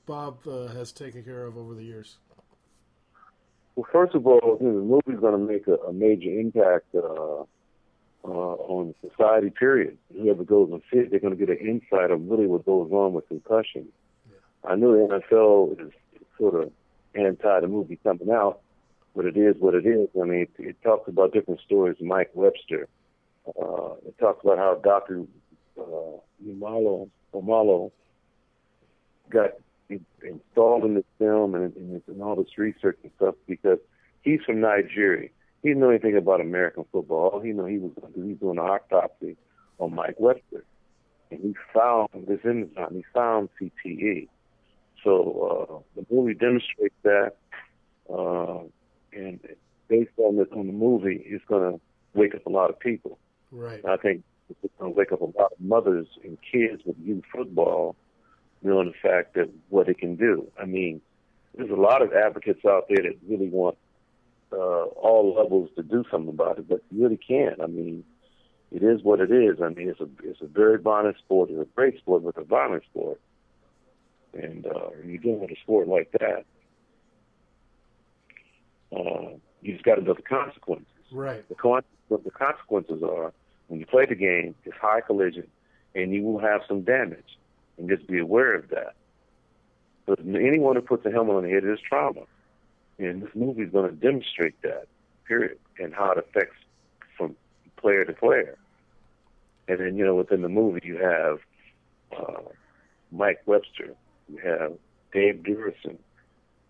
[0.05, 2.17] Bob uh, has taken care of over the years.
[3.75, 6.93] Well, first of all, you know, the movie's going to make a, a major impact
[6.93, 7.43] uh,
[8.25, 9.49] uh, on society.
[9.49, 9.97] Period.
[10.13, 12.91] Whoever goes and see it, they're going to get an insight of really what goes
[12.91, 13.87] on with concussion.
[14.63, 15.93] I know the NFL is
[16.37, 16.71] sort of
[17.15, 18.61] anti the movie coming out,
[19.15, 20.07] but it is what it is.
[20.19, 21.97] I mean, it, it talks about different stories.
[22.01, 22.87] Mike Webster.
[23.47, 25.23] Uh, it talks about how Doctor
[25.79, 27.91] uh, Umalo Omalo
[29.29, 29.51] got
[30.21, 33.79] installed in this film and, and, and all this research and stuff because
[34.21, 35.29] he's from Nigeria.
[35.61, 37.31] He didn't know anything about American football.
[37.33, 39.35] All he knew he was he was doing an autopsy
[39.77, 40.63] on Mike Webster,
[41.31, 42.93] and he found this enzyme.
[42.93, 44.27] He found CTE.
[45.03, 47.35] So uh, the movie demonstrates that,
[48.11, 48.59] uh,
[49.13, 49.39] and
[49.87, 51.79] based on this on the movie, it's going to
[52.13, 53.17] wake up a lot of people.
[53.51, 53.83] Right.
[53.85, 57.23] I think it's going to wake up a lot of mothers and kids with youth
[57.33, 57.95] football,
[58.61, 60.51] knowing the fact that what it can do.
[60.59, 61.01] I mean,
[61.55, 63.77] there's a lot of advocates out there that really want
[64.51, 67.61] uh, all levels to do something about it, but you really can't.
[67.61, 68.03] I mean,
[68.71, 69.61] it is what it is.
[69.61, 71.49] I mean, it's a it's a very violent sport.
[71.49, 73.19] It's a great sport, but a violent sport.
[74.33, 76.45] And uh, when you're dealing with a sport like that,
[78.95, 80.87] uh, you just got to know the consequences.
[81.11, 81.47] Right.
[81.49, 83.33] The, con- what the consequences are
[83.67, 85.47] when you play the game, it's high collision,
[85.95, 87.37] and you will have some damage.
[87.77, 88.95] And just be aware of that.
[90.05, 92.21] But anyone who puts a helmet on the head is trauma.
[92.97, 94.87] And this movie is going to demonstrate that,
[95.25, 96.57] period, and how it affects
[97.17, 97.35] from
[97.77, 98.57] player to player.
[99.69, 101.39] And then, you know, within the movie, you have
[102.17, 102.41] uh,
[103.11, 103.95] Mike Webster,
[104.31, 104.73] you have
[105.13, 105.97] Dave Duerson,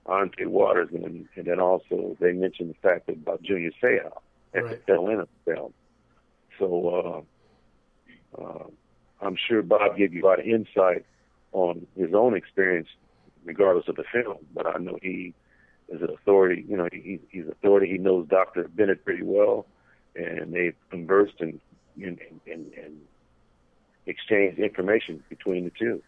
[0.06, 4.10] Andre Waters, and, then- and then also they mentioned the fact about Junior Seau
[4.54, 4.86] that Right.
[4.86, 5.74] the film.
[6.58, 7.26] So
[8.38, 8.64] uh, uh,
[9.22, 11.06] I'm sure Bob gave you a lot of insight
[11.52, 12.88] on his own experience,
[13.46, 14.38] regardless of the film.
[14.54, 15.34] But I know he
[15.90, 16.66] is an authority.
[16.68, 17.88] You know, he, he's authority.
[17.92, 18.68] He knows Dr.
[18.68, 19.66] Bennet pretty well,
[20.16, 21.60] and they've conversed and
[22.02, 22.98] and, and, and
[24.06, 26.02] exchanged information between the two.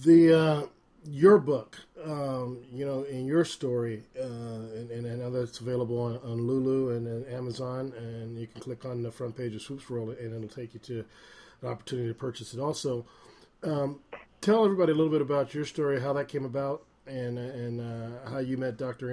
[0.00, 0.66] The uh,
[1.04, 6.00] your book, um, you know, in your story, uh, and, and I know that's available
[6.00, 9.62] on, on Lulu and, and Amazon, and you can click on the front page of
[9.62, 11.04] Swoops World, and it'll take you to
[11.60, 12.60] an opportunity to purchase it.
[12.60, 13.04] Also,
[13.62, 14.00] um,
[14.40, 18.30] tell everybody a little bit about your story, how that came about, and and uh,
[18.30, 19.12] how you met Dr.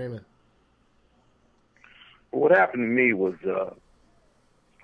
[2.31, 3.73] Well, what happened to me was uh,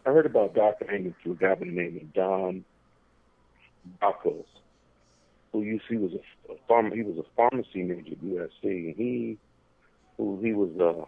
[0.06, 0.92] I heard about Dr.
[0.92, 2.66] Amos through a guy by the name of Don
[4.02, 4.46] Bacos,
[5.56, 8.96] who used he was a, a farm he was a pharmacy major at USC, and
[8.96, 9.38] he
[10.18, 11.06] who he was a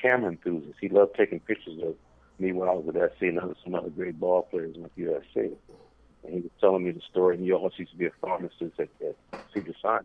[0.00, 0.78] camera enthusiast.
[0.80, 1.94] He loved taking pictures of
[2.38, 5.52] me when I was at SC and other some other great ball players with USC.
[6.22, 8.78] And he was telling me the story, and he also used to be a pharmacist
[8.78, 9.16] at, at
[9.54, 10.02] Cedar Sinai.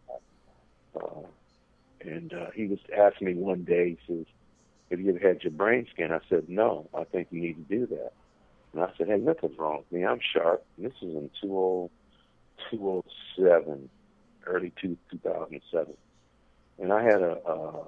[0.96, 1.28] Uh,
[2.02, 4.26] and uh, he was asking me one day, he says,
[4.92, 6.14] have you ever had your brain scanned?
[6.14, 8.14] I said, no, I think you need to do that.
[8.74, 10.06] And I said, hey, nothing's wrong with me.
[10.06, 10.64] I'm sharp.
[10.78, 11.90] And this is in 20,
[12.72, 13.90] 2007,
[14.46, 15.94] early two, 2007.
[16.80, 17.84] And I had a, uh,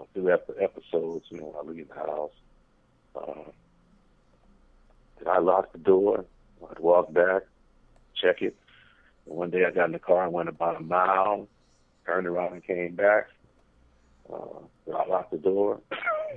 [0.00, 2.32] a few ep- episodes, you know, when I leave the house.
[3.14, 3.50] Uh,
[5.28, 6.24] I locked the door.
[6.68, 7.42] I'd walk back,
[8.20, 8.56] check it.
[9.26, 11.48] And one day I got in the car and went about a mile,
[12.06, 13.28] turned around and came back.
[14.32, 14.60] Uh,
[14.94, 15.80] I locked the door.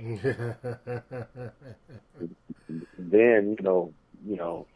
[2.98, 3.92] then, you know,
[4.26, 4.66] you know,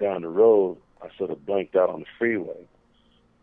[0.00, 2.66] down the road, I sort of blanked out on the freeway.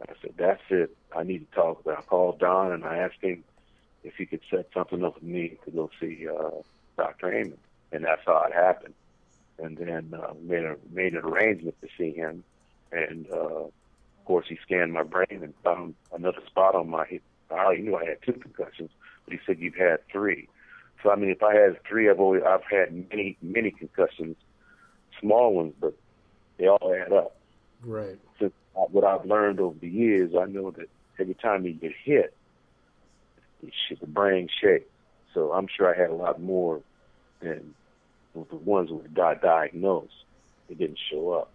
[0.02, 0.96] I said, "That's it.
[1.16, 3.44] I need to talk." I called Don and I asked him
[4.04, 6.62] if he could set something up with me to go see uh,
[6.98, 7.34] Dr.
[7.34, 7.58] Amen,
[7.92, 8.94] and that's how it happened.
[9.60, 12.44] And then uh, made a made an arrangement to see him,
[12.92, 13.72] and uh, of
[14.26, 17.24] course he scanned my brain and found another spot on my hip.
[17.50, 18.92] I already knew I had two concussions,
[19.26, 20.48] but he said you've had three.
[21.02, 24.36] So I mean, if I had three, I've always I've had many many concussions,
[25.20, 25.96] small ones, but
[26.58, 27.37] they all add up.
[27.84, 28.20] Right.
[28.40, 32.34] Since what I've learned over the years, I know that every time you get hit,
[33.64, 34.90] it sh- the brain shakes.
[35.34, 36.82] So I'm sure I had a lot more
[37.42, 37.74] than
[38.34, 40.14] the ones who got diagnosed.
[40.70, 41.52] It didn't show up.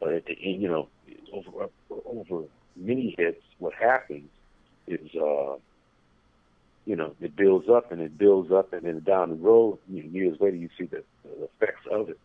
[0.00, 0.88] But at the end, you know,
[1.32, 1.68] over
[2.06, 2.44] over
[2.76, 4.28] many hits, what happens
[4.86, 5.56] is, uh,
[6.84, 10.02] you know, it builds up and it builds up, and then down the road, you
[10.02, 12.18] know, years later, you see the, the effects of it.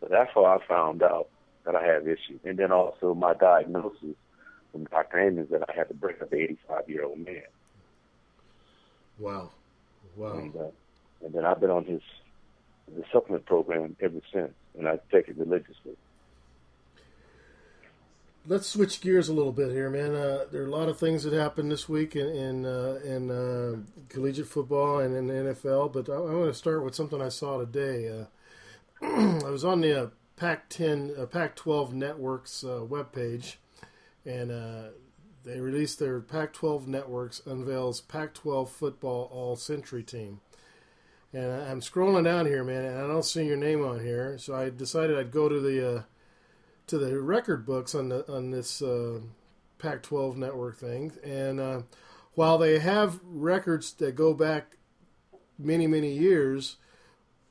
[0.00, 1.28] So that's how I found out
[1.64, 4.16] that I have issues, and then also my diagnosis
[4.72, 5.20] from Dr.
[5.20, 7.42] Amen that I had to break up an 85 year old man.
[9.18, 9.50] Wow.
[10.16, 10.32] Wow.
[10.32, 10.70] And, uh,
[11.24, 12.00] and then I've been on his
[12.88, 15.96] the supplement program ever since, and I take it religiously.
[18.44, 20.16] Let's switch gears a little bit here, man.
[20.16, 23.30] Uh, there are a lot of things that happened this week in in, uh, in
[23.30, 23.76] uh,
[24.08, 27.28] collegiate football and in the NFL, but I, I want to start with something I
[27.28, 28.08] saw today.
[28.08, 28.24] Uh,
[29.46, 30.06] I was on the uh,
[30.36, 33.56] Pac-10, uh, Pac-12 networks uh, webpage,
[34.24, 34.88] and uh,
[35.44, 40.40] they released their Pac-12 networks unveils Pac-12 football all-century team.
[41.32, 44.54] And I'm scrolling down here, man, and I don't see your name on here, so
[44.54, 46.02] I decided I'd go to the uh,
[46.88, 49.20] to the record books on the on this uh,
[49.78, 51.82] Pac-12 network thing, and uh,
[52.34, 54.76] while they have records that go back
[55.58, 56.76] many many years,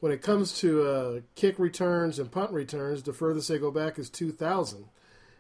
[0.02, 3.97] when it comes to uh, kick returns and punt returns, the furthest they go back
[3.97, 4.86] is 2000,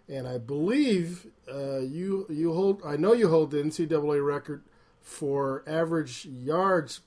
[0.07, 4.63] and I believe uh, you you hold I know you hold the NCAA record
[5.01, 7.01] for average yards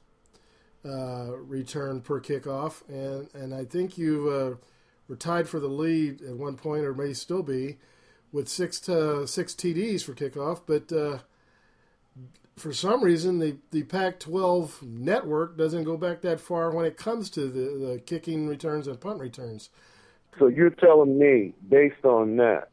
[0.84, 4.66] uh, return per kickoff, and and I think you uh,
[5.06, 7.78] were tied for the lead at one point, or may still be,
[8.32, 10.62] with six to six TDs for kickoff.
[10.66, 11.18] But uh,
[12.56, 17.30] for some reason, the the Pac-12 network doesn't go back that far when it comes
[17.30, 19.70] to the, the kicking returns and punt returns.
[20.38, 22.68] So you're telling me, based on that,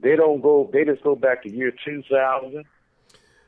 [0.00, 2.64] they don't go, they just go back to year 2000?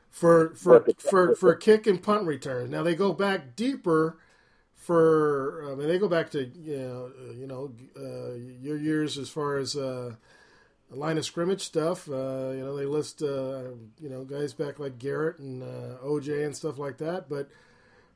[0.09, 2.69] for for the- for for kick and punt returns.
[2.69, 4.17] Now they go back deeper
[4.75, 5.71] for.
[5.71, 9.29] I mean, they go back to you know uh, you know uh, your years as
[9.29, 10.15] far as uh,
[10.91, 12.07] line of scrimmage stuff.
[12.09, 16.45] Uh, you know, they list uh, you know guys back like Garrett and uh, OJ
[16.45, 17.29] and stuff like that.
[17.29, 17.49] But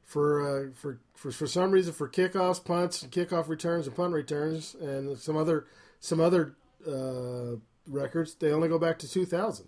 [0.04, 4.14] for uh, for for for some reason, for kickoffs, punts, and kickoff returns, and punt
[4.14, 5.68] returns, and some other
[6.00, 6.56] some other
[6.88, 7.56] uh,
[7.88, 9.68] records, they only go back to 2000.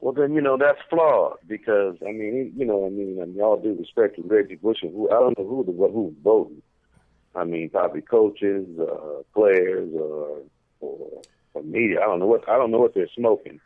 [0.00, 3.40] Well, then, you know, that's flawed because, I mean, you know, I mean, I mean,
[3.40, 6.60] all due respect to Reggie Bush and who, I don't know who the, who voting.
[7.36, 10.40] I mean, probably coaches, uh, players, or,
[10.82, 11.22] or,
[11.54, 12.00] or media.
[12.00, 13.60] I don't know what, I don't know what they're smoking.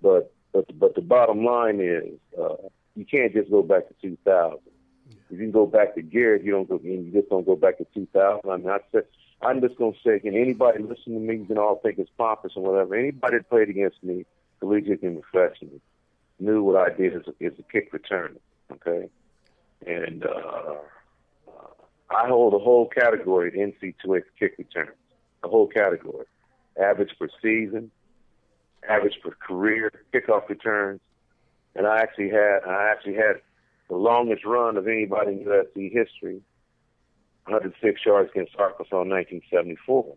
[0.00, 4.58] But, but, but the bottom line is, uh, you can't just go back to 2000.
[5.10, 7.78] If you can go back to Garrett, you don't go, you just don't go back
[7.78, 8.48] to 2000.
[8.48, 9.04] I mean, I said,
[9.42, 11.36] I'm just going to say, can anybody listen to me?
[11.36, 12.94] You can all think it's pompous or whatever.
[12.94, 14.24] Anybody that played against me,
[14.60, 15.80] collegiate and professional,
[16.38, 18.38] knew what I did as a, as a kick returner.
[18.72, 19.08] Okay,
[19.86, 20.74] and uh,
[21.48, 21.52] uh,
[22.10, 24.96] I hold the whole category of NC2A kick returns,
[25.42, 26.26] the whole category,
[26.80, 27.90] average per season,
[28.88, 31.00] average per career kickoff returns,
[31.74, 33.40] and I actually had I actually had
[33.88, 36.40] the longest run of anybody in USC history,
[37.46, 40.16] 106 yards against Arkansas in 1974,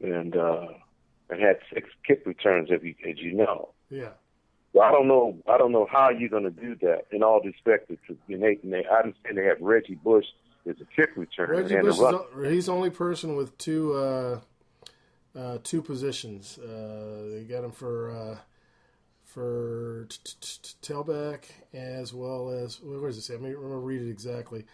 [0.00, 0.36] and.
[0.36, 0.66] uh
[1.30, 3.70] and had six kick returns, as you, as you know.
[3.90, 4.10] Yeah.
[4.72, 5.38] Well, I don't know.
[5.48, 7.04] I don't know how you're going to do that.
[7.12, 10.24] In all respect to Nathan, they, I understand they have Reggie Bush
[10.68, 14.40] as a kick returner Reggie and Bush is he's the only person with two uh,
[15.38, 16.58] uh, two positions.
[16.58, 18.38] Uh, they got him for uh,
[19.24, 23.36] for t- t- t- tailback as well as where does it say?
[23.36, 24.64] Me, let me read it exactly.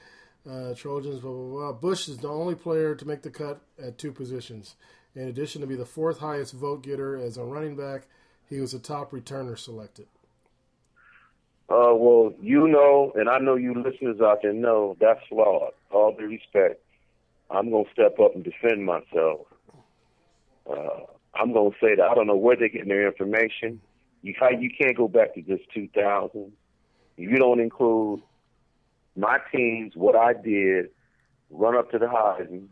[0.48, 1.72] Uh, Trojans, blah, blah, blah.
[1.72, 4.74] Bush is the only player to make the cut at two positions.
[5.14, 8.06] In addition to be the fourth highest vote getter as a running back,
[8.48, 10.06] he was the top returner selected.
[11.68, 15.72] Uh, well, you know, and I know you listeners out there know that's flawed.
[15.92, 16.82] All due respect,
[17.50, 19.46] I'm to step up and defend myself.
[20.70, 21.04] Uh,
[21.34, 23.80] I'm going to say that I don't know where they're getting their information.
[24.22, 26.52] You how you can't go back to just 2000.
[27.16, 28.22] You don't include
[29.16, 30.90] my teams, what I did,
[31.50, 32.68] run up to the Heisman,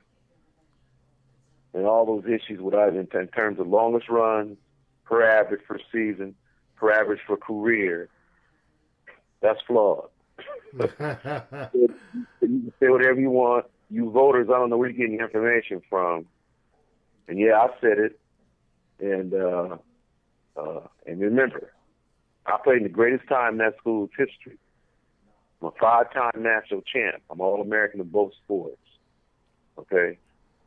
[1.75, 4.57] and all those issues what I in, in terms of longest runs
[5.05, 6.35] per average per season,
[6.77, 8.09] per average for career,
[9.41, 10.09] That's flawed.
[10.75, 10.89] you
[12.41, 13.67] can say whatever you want.
[13.91, 16.27] You voters, I don't know where you're getting your information from.
[17.29, 18.21] And yeah, I said it.
[19.01, 19.77] And uh,
[20.57, 21.73] uh, and remember,
[22.47, 24.59] I played in the greatest time in that school's history.
[25.61, 27.23] I'm a five-time national champ.
[27.31, 28.81] I'm All-American in both sports.
[29.79, 30.19] Okay,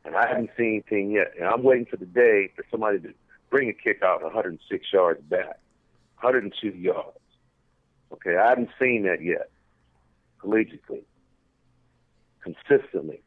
[0.06, 1.34] and I haven't seen anything yet.
[1.38, 3.14] And I'm waiting for the day for somebody to
[3.50, 5.60] bring a kick out 106 yards back,
[6.22, 7.18] 102 yards.
[8.14, 9.50] Okay, I haven't seen that yet,
[10.42, 11.04] collegiately,
[12.42, 13.22] consistently.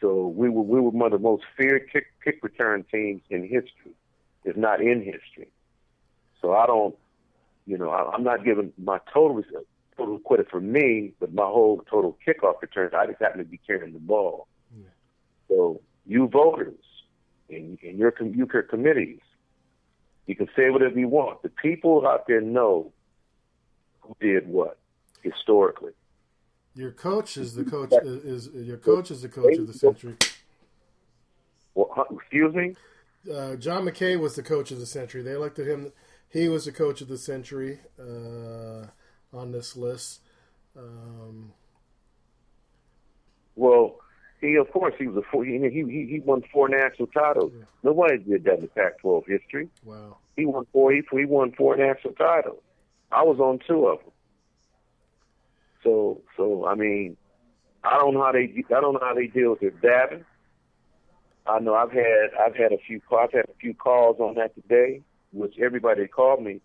[0.00, 3.42] So we were we were one of the most feared kick kick return teams in
[3.42, 3.94] history,
[4.44, 5.48] if not in history.
[6.42, 6.94] So I don't,
[7.66, 9.42] you know, I, I'm not giving my total
[9.96, 12.92] total credit for me, but my whole total kickoff returns.
[12.94, 14.48] I just happen to be carrying the ball.
[14.76, 14.84] Yeah.
[15.48, 16.74] So you voters
[17.48, 19.20] and, and your your committees,
[20.26, 21.42] you can say whatever you want.
[21.42, 22.92] The people out there know
[24.00, 24.78] who did what
[25.22, 25.92] historically.
[26.76, 30.14] Your coach is the coach is, is your coach is the coach of the century.
[31.74, 32.76] Well, excuse me.
[33.32, 35.22] Uh, John McKay was the coach of the century.
[35.22, 35.92] They elected him.
[36.28, 38.86] He was the coach of the century uh,
[39.32, 40.20] on this list.
[40.76, 41.52] Um,
[43.54, 43.96] well,
[44.42, 47.52] he of course he was a four, he he he won four national titles.
[47.56, 47.64] Yeah.
[47.82, 49.70] Nobody did that in Pac-12 history.
[49.82, 50.18] Wow.
[50.36, 50.92] He won four.
[50.92, 52.60] He, he won four national titles.
[53.10, 54.12] I was on two of them.
[55.82, 57.16] So, so I mean,
[57.84, 60.24] I don't know how they I don't know how they deal with their dabbing.
[61.46, 64.54] I know I've had I've had a few I've had a few calls on that
[64.54, 65.02] today,
[65.32, 66.60] which everybody that called me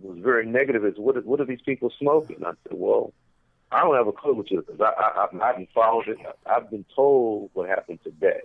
[0.00, 0.84] was very negative.
[0.84, 2.44] As what what are these people smoking?
[2.44, 3.12] I said, well,
[3.70, 6.18] I don't have a clue what you because I, I I haven't followed it.
[6.46, 8.40] I've been told what happened today.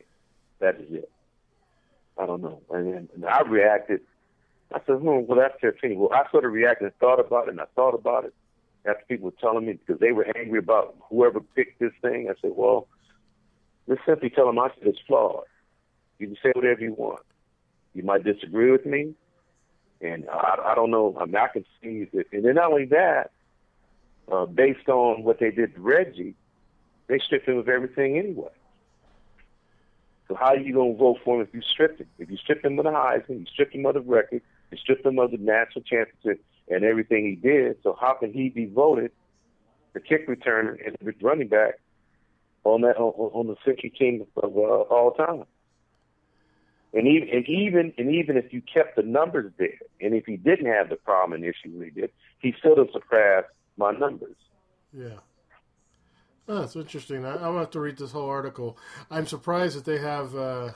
[0.59, 1.11] That is it.
[2.17, 2.61] I don't know.
[2.69, 4.01] And, and I reacted.
[4.73, 5.99] I said, hmm, well, that's their opinion.
[5.99, 8.33] Well, I sort of reacted and thought about it, and I thought about it
[8.85, 12.27] after people were telling me because they were angry about whoever picked this thing.
[12.29, 12.87] I said, well,
[13.87, 15.43] just simply tell them I said it's flawed.
[16.19, 17.21] You can say whatever you want.
[17.93, 19.13] You might disagree with me,
[20.01, 21.15] and I, I don't know.
[21.19, 22.27] I mean, I can see it.
[22.31, 23.31] And then not only that,
[24.31, 26.35] uh, based on what they did to Reggie,
[27.07, 28.51] they stripped him of everything anyway.
[30.27, 32.07] So how are you going to vote for him if you strip him?
[32.17, 35.05] If you strip him of the Heisman, you strip him of the record, you strip
[35.05, 36.41] him of the national championship,
[36.71, 37.77] and everything he did.
[37.83, 39.11] So how can he be voted
[39.93, 41.75] the kick returner and the running back
[42.63, 45.45] on that on, on the century team of uh, all time?
[46.93, 50.35] And even and even and even if you kept the numbers there, and if he
[50.35, 53.47] didn't have the problem and issue he did, he still have surpassed
[53.77, 54.35] my numbers.
[54.91, 55.19] Yeah.
[56.47, 57.25] Oh, that's interesting.
[57.25, 58.77] I, gonna have to read this whole article.
[59.09, 60.71] I'm surprised that they have, uh,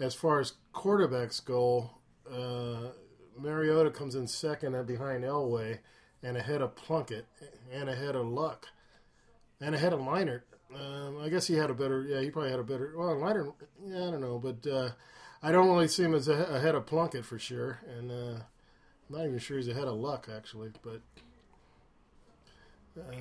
[0.00, 1.90] as far as quarterbacks go,
[2.30, 2.92] uh,
[3.38, 5.78] Mariota comes in second behind Elway,
[6.22, 7.26] and ahead of Plunkett,
[7.72, 8.66] and ahead of Luck,
[9.60, 10.42] and ahead of Leinart.
[10.74, 12.02] Um, I guess he had a better.
[12.02, 12.92] Yeah, he probably had a better.
[12.96, 13.52] Well, Leinart.
[13.84, 14.90] Yeah, I don't know, but uh,
[15.42, 18.40] I don't really see him as ahead of Plunkett for sure, and uh,
[19.08, 20.70] I'm not even sure he's ahead of Luck actually.
[20.82, 21.00] But
[22.98, 23.16] uh,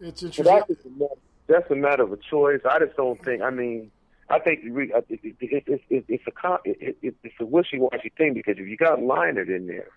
[0.00, 0.44] it's interesting.
[0.44, 1.14] Well, that's, a matter,
[1.46, 2.60] that's a matter of a choice.
[2.68, 3.42] I just don't think.
[3.42, 3.90] I mean
[4.32, 8.98] I think it, it's a it, it, it's a wishy-washy thing because if you got
[8.98, 9.88] Leinart in there,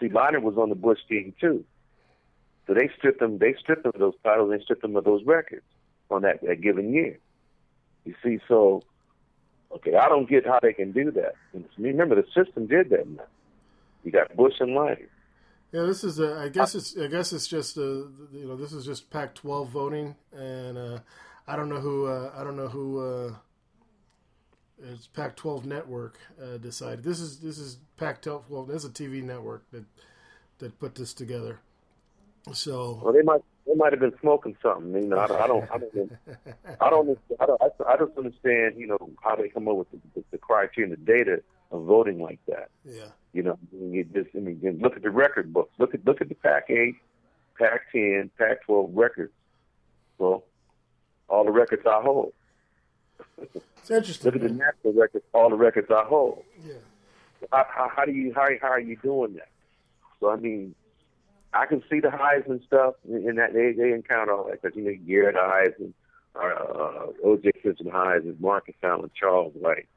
[0.00, 1.64] see Leinart was on the Bush team too,
[2.66, 3.38] so they stripped them.
[3.38, 4.50] They stripped them of those titles.
[4.50, 5.62] They stripped them of those records
[6.10, 7.20] on that, that given year.
[8.04, 8.82] You see, so
[9.76, 11.34] okay, I don't get how they can do that.
[11.52, 13.08] And remember, the system did that.
[13.08, 13.24] Now.
[14.02, 15.06] You got Bush and Leinart.
[15.70, 16.18] Yeah, this is.
[16.18, 16.96] A, I guess it's.
[16.98, 17.76] I guess it's just.
[17.76, 20.98] A, you know, this is just Pac-12 voting, and uh,
[21.46, 22.06] I don't know who.
[22.06, 22.98] Uh, I don't know who.
[22.98, 23.34] Uh,
[24.82, 28.44] it's Pac-12 network uh, decided this is this is Pac-12.
[28.48, 29.84] Well, there's a TV network that
[30.58, 31.60] that put this together.
[32.52, 34.92] So well, they might they might have been smoking something.
[34.94, 36.12] You know, I don't I don't I don't
[36.80, 38.74] I don't I, don't, I, I don't understand.
[38.76, 41.84] You know how they come up with the, the, the criteria and the data of
[41.84, 42.70] voting like that.
[42.84, 43.08] Yeah.
[43.32, 45.72] You know, you just I mean, look at the record books.
[45.78, 46.94] Look at look at the Pac-8,
[47.58, 49.32] Pac-10, Pac-12 records.
[50.16, 50.44] Well,
[51.28, 52.32] all the records I hold.
[53.80, 54.32] It's interesting.
[54.32, 56.44] Look at the national records, all the records I hold.
[56.64, 56.74] Yeah.
[57.52, 59.48] How, how, how do you how, how are you doing that?
[60.20, 60.74] So I mean,
[61.52, 64.84] I can see the Heisman stuff in that they they encounter all that because you
[64.84, 65.92] know Garrett Heisman,
[66.34, 67.52] uh, O.J.
[67.62, 69.88] Simpson Heisman, Marcus Allen, Charles White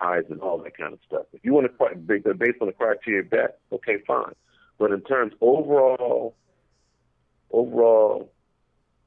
[0.00, 1.26] Heisman, all that kind of stuff.
[1.32, 2.26] If you want to quite, based
[2.60, 4.34] on the criteria of that, okay, fine.
[4.78, 6.34] But in terms overall,
[7.50, 8.30] overall,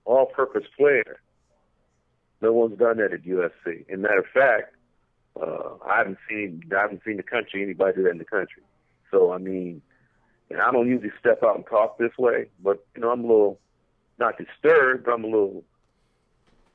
[0.06, 1.20] all-purpose player,
[2.42, 3.86] no one's done that at USC.
[3.90, 4.76] And matter of fact,
[5.40, 8.64] uh, I haven't seen I haven't seen the country anybody do that in the country.
[9.12, 9.82] So I mean,
[10.50, 13.28] And I don't usually step out and talk this way, but you know, I'm a
[13.28, 13.60] little
[14.18, 15.64] not disturbed, but I'm a little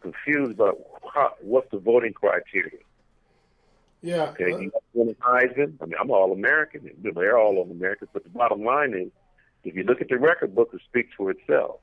[0.01, 0.79] confused about
[1.13, 2.79] how, what's the voting criteria.
[4.03, 4.31] Yeah.
[4.31, 5.75] Okay, uh, you win Heisman.
[5.81, 6.91] I mean, I'm all American.
[7.03, 9.11] They're all of Americans, but the bottom line is,
[9.65, 11.77] if you look at the record book, it speaks for itself.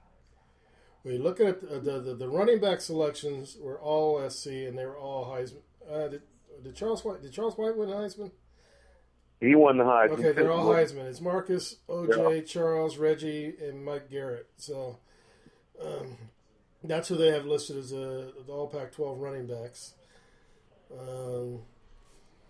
[1.04, 4.86] We look at the, the, the, the running back selections were all SC and they
[4.86, 5.62] were all Heisman.
[5.90, 6.22] Uh, did,
[6.64, 8.32] did Charles White did Charles White win Heisman?
[9.40, 10.20] He won the Heisman.
[10.20, 11.06] Okay, they're all Heisman.
[11.06, 14.48] It's Marcus, OJ, Charles, Reggie, and Mike Garrett.
[14.58, 15.00] So
[15.84, 16.18] um,
[16.84, 19.94] that's who they have listed as uh, the All Pac-12 running backs.
[20.92, 21.62] Um,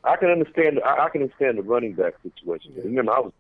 [0.04, 0.80] I can understand.
[0.84, 2.74] I, I can understand the running back situation.
[2.76, 2.84] Yeah.
[2.84, 3.34] Remember, I was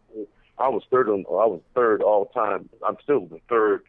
[0.57, 1.25] I was third on.
[1.27, 2.69] I was third all time.
[2.87, 3.81] I'm still the third,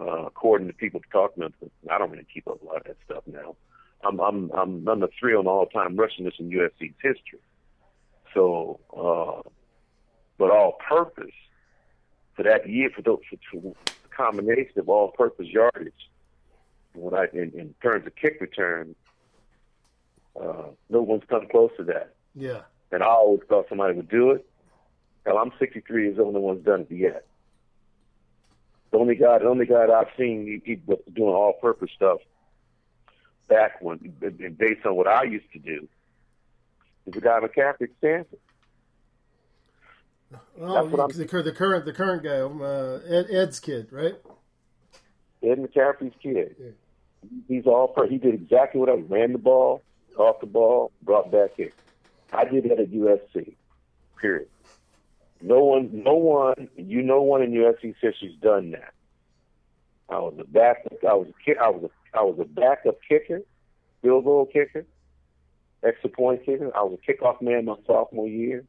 [0.00, 1.42] uh, according to people talking.
[1.42, 3.56] To, I don't really keep up a lot of that stuff now.
[4.04, 7.40] I'm I'm I'm number three on all time rushing list in USC's history.
[8.34, 9.48] So, uh,
[10.38, 11.34] but all purpose
[12.34, 15.92] for that year for those for, for the combination of all purpose yardage.
[16.94, 18.94] What I in, in terms of kick return,
[20.40, 22.60] uh, no one's come close to that yeah,
[22.92, 24.46] and I always thought somebody would do it.
[25.24, 27.24] Hell, I'm 63 years old, no one's done it yet.
[28.96, 32.20] The only guy, the only guy that I've seen he, he was doing all-purpose stuff
[33.46, 33.98] back when,
[34.56, 35.86] based on what I used to do,
[37.04, 38.38] is the guy McCaffrey Stanford.
[40.34, 43.88] oh, That's what I'm- the, the current the current guy, um, uh, Ed, Ed's kid,
[43.92, 44.14] right?
[45.42, 46.56] Ed McCaffrey's kid.
[46.58, 46.70] Yeah.
[47.48, 48.06] He's all for.
[48.06, 49.82] He did exactly what I ran the ball,
[50.16, 51.72] off the ball, brought back here.
[52.32, 53.56] I did that at USC.
[54.18, 54.48] Period.
[55.46, 58.92] No one, no one, you know one in USC history's done that.
[60.08, 60.84] I was a back.
[61.08, 61.56] I was a kick.
[61.62, 62.18] I was a.
[62.18, 63.42] I was a backup kicker,
[64.02, 64.84] field goal kicker,
[65.84, 66.76] extra point kicker.
[66.76, 68.64] I was a kickoff man my sophomore year.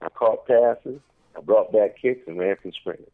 [0.00, 1.00] I caught passes.
[1.36, 3.10] I brought back kicks and ran from scrimmage.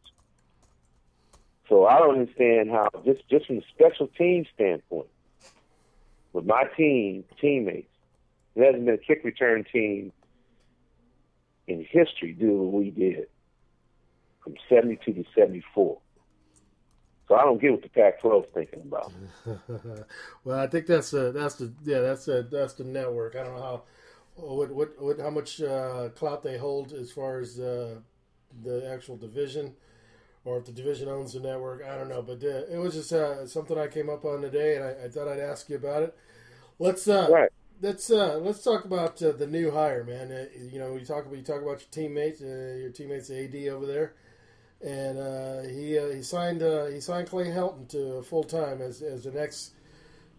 [1.67, 5.09] So I don't understand how just just from the special team standpoint,
[6.31, 7.91] with my team teammates,
[8.55, 10.13] there hasn't been a kick return team
[11.67, 13.27] in history do what we did
[14.43, 15.99] from seventy two to seventy four.
[17.27, 19.13] So I don't get what the Pac-12 is thinking about.
[20.43, 23.35] well, I think that's the that's the yeah that's the that's the network.
[23.35, 23.83] I don't know how
[24.35, 27.95] what what, what how much uh, clout they hold as far as uh,
[28.61, 29.73] the actual division,
[30.43, 31.83] or if the division owns the network.
[31.83, 34.75] I don't know, but uh, it was just uh, something I came up on today,
[34.75, 36.17] and I, I thought I'd ask you about it.
[36.77, 37.51] Let's uh, Right.
[37.83, 40.31] Let's uh, let's talk about uh, the new hire, man.
[40.31, 43.53] Uh, you know, you talk about you talk about your teammates, uh, your teammates AD
[43.67, 44.13] over there,
[44.81, 46.61] and uh, he uh, he signed
[46.93, 49.73] he signed Clay Helton to full time as as the next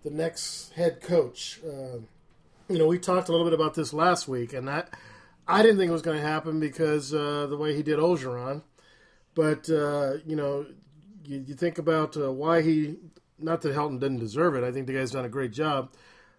[0.05, 1.61] the next head coach.
[1.69, 2.09] Um
[2.71, 4.95] you know, we talked a little bit about this last week, and that
[5.47, 8.63] I didn't think it was going to happen because the way he did Orgeron.
[9.35, 10.65] But you know,
[11.27, 12.97] you, you think about why he.
[13.39, 14.65] Not that Helton didn't deserve it.
[14.65, 15.91] I think the guy's done a great job.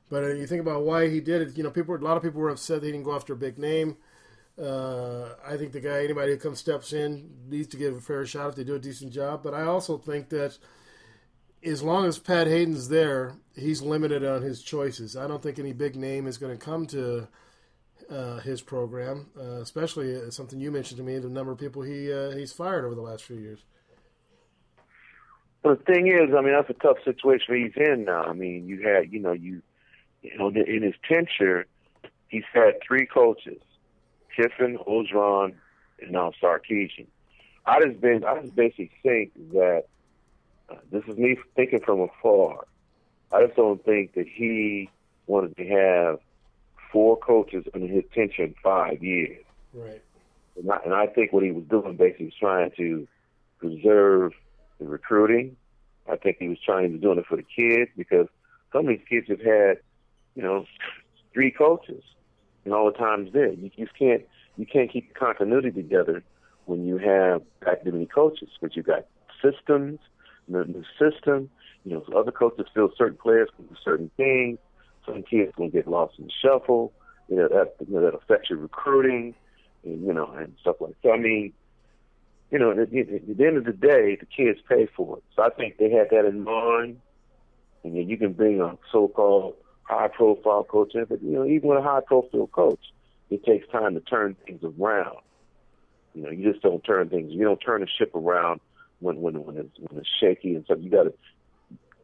[0.10, 1.58] But uh, you think about why he did it.
[1.58, 3.38] You know, people, a lot of people were upset that he didn't go after a
[3.38, 3.98] big name.
[4.62, 8.26] Uh, I think the guy, anybody who comes steps in, needs to give a fair
[8.26, 9.44] shot if they do a decent job.
[9.44, 10.58] But I also think that
[11.64, 15.18] as long as Pat Haden's there, he's limited on his choices.
[15.18, 17.28] I don't think any big name is going to come to
[18.10, 21.82] uh, his program, uh, especially uh, something you mentioned to me, the number of people
[21.82, 23.60] he uh, he's fired over the last few years.
[25.64, 28.24] But the thing is, I mean, that's a tough situation he's in now.
[28.24, 29.64] I mean, you had, you know, you,
[30.32, 31.66] you know, in his tenure,
[32.28, 33.62] he's had three coaches:
[34.36, 35.54] Kiffin, Orgeron,
[36.02, 37.08] and now Sarkisian.
[37.66, 39.86] I just been, I just basically think that
[40.70, 42.66] uh, this is me thinking from afar.
[43.32, 44.90] I just don't think that he
[45.28, 46.20] wanted to have
[46.92, 49.44] four coaches under his tenure in five years.
[49.74, 50.02] Right.
[50.58, 53.08] And I, and I think what he was doing basically was trying to
[53.58, 54.34] preserve
[54.80, 55.58] the recruiting.
[56.10, 58.28] I think he was trying to doing it for the kids because
[58.72, 59.80] some of these kids have had,
[60.36, 60.66] you know,
[61.34, 62.04] three coaches
[62.64, 63.52] and all the times there.
[63.52, 64.24] You just can't
[64.58, 66.24] you can't keep continuity together
[66.66, 68.50] when you have that many coaches.
[68.62, 69.06] But you've got
[69.42, 70.00] systems,
[70.48, 71.50] the new system.
[71.84, 74.58] You know, other coaches feel certain players can do certain things.
[75.06, 76.94] Some kids gonna get lost in the shuffle.
[77.30, 79.36] You know that you know that affects your recruiting,
[79.84, 80.98] and you know and stuff like that.
[81.04, 81.54] So I mean,
[82.52, 85.24] you know, at the, at the end of the day, the kids pay for it.
[85.36, 87.00] So I think they had that in mind.
[87.84, 89.56] And then you can bring a so-called
[89.86, 92.80] high-profile coach in, but you know, even with a high-profile coach,
[93.30, 95.18] it takes time to turn things around.
[96.14, 97.32] You know, you just don't turn things.
[97.32, 98.62] You don't turn the ship around
[99.00, 100.78] when when when it's when it's shaky and stuff.
[100.82, 101.14] You got to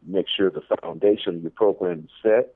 [0.05, 2.53] make sure the foundation of your program is set,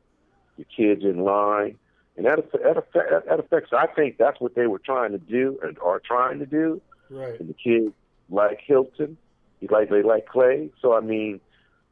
[0.57, 1.77] your kids in line,
[2.17, 3.25] and that that affects.
[3.27, 3.71] That affects.
[3.71, 6.81] I think that's what they were trying to do and are trying to do.
[7.09, 7.39] Right.
[7.39, 7.93] And the kids
[8.29, 9.15] like Helton.
[9.61, 10.69] He like they like Clay.
[10.81, 11.39] So I mean,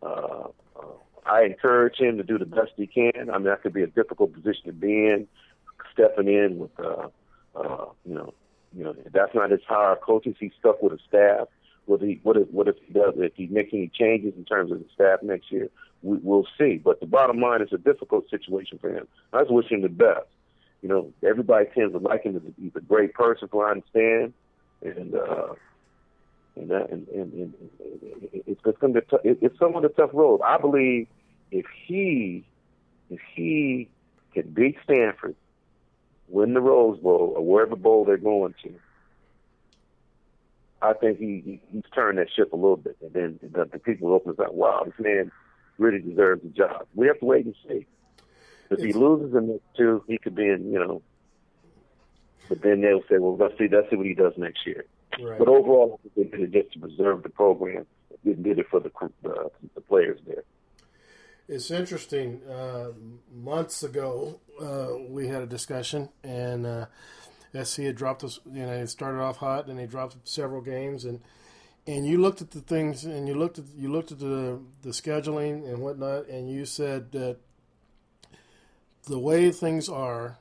[0.02, 0.82] uh, uh,
[1.26, 3.30] I encourage him to do the best he can.
[3.30, 5.28] I mean, that could be a difficult position to be in,
[5.94, 7.08] stepping in with, uh,
[7.56, 8.34] uh, you know,
[8.76, 10.36] you know, that's not his hire coaches.
[10.40, 11.48] He's stuck with a staff.
[11.86, 14.72] What he what if what if he does if he makes any changes in terms
[14.72, 15.70] of the staff next year?
[16.02, 16.78] We, we'll see.
[16.78, 19.08] But the bottom line is a difficult situation for him.
[19.34, 20.28] I just wish him the best.
[20.82, 22.54] You know, everybody tends to like him.
[22.60, 24.34] He's a great person, what I understand,
[24.82, 25.54] and uh,
[26.56, 27.54] and, that, and, and, and
[28.46, 30.42] it's, it's going to be t- it's somewhat a tough road.
[30.42, 31.08] I believe
[31.52, 32.46] if he
[33.10, 33.90] if he
[34.34, 35.36] can beat Stanford,
[36.28, 38.74] win the Rose Bowl or wherever bowl they're going to,
[40.82, 43.80] I think he, he he's turned that ship a little bit, and then the, the
[43.80, 44.54] people open up.
[44.54, 45.32] Wow, this man
[45.78, 46.88] really deserves the job.
[46.94, 47.86] We have to wait and see.
[48.70, 51.02] If he loses in this two, he could be in, you know.
[52.50, 54.86] But then they'll say, well, let's see, let's see what he does next year.
[55.22, 55.40] Right.
[55.40, 57.86] But overall, they did it just to preserve the program.
[58.24, 58.92] They did it for the
[59.26, 60.44] uh, the players there.
[61.48, 62.42] It's interesting.
[62.50, 62.92] Uh,
[63.34, 66.86] months ago, uh, we had a discussion, and uh,
[67.64, 68.40] SC had dropped us.
[68.46, 71.20] You know, it started off hot, and they dropped several games, and
[71.86, 74.92] and you looked at the things, and you looked at you looked at the the
[74.92, 77.38] scheduling and whatnot, and you said that
[79.06, 80.38] the way things are,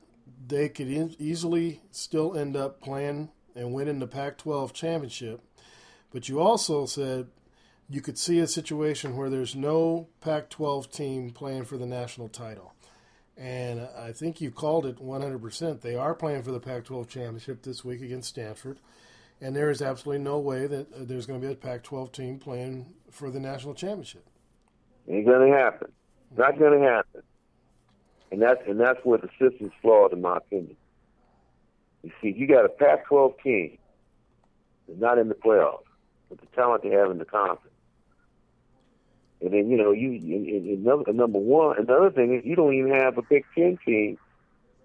[0.47, 5.41] they could e- easily still end up playing and winning the Pac-12 championship.
[6.11, 7.27] But you also said
[7.89, 12.29] you could see a situation where there's no Pac 12 team playing for the national
[12.29, 12.73] title.
[13.37, 15.81] And I think you called it 100%.
[15.81, 18.79] They are playing for the Pac 12 championship this week against Stanford.
[19.41, 22.11] And there is absolutely no way that uh, there's going to be a Pac 12
[22.11, 24.25] team playing for the national championship.
[25.07, 25.91] Ain't going to happen.
[26.37, 27.21] Not going to happen.
[28.31, 30.77] And that's, and that's where the system's flawed, in my opinion.
[32.03, 33.77] You see, you got a Pac 12 team
[34.87, 35.83] that's not in the playoffs
[36.29, 37.73] with the talent they have in the conference.
[39.41, 41.77] And then you know you in, in number, number one.
[41.77, 44.17] Another thing is you don't even have a Big Ten team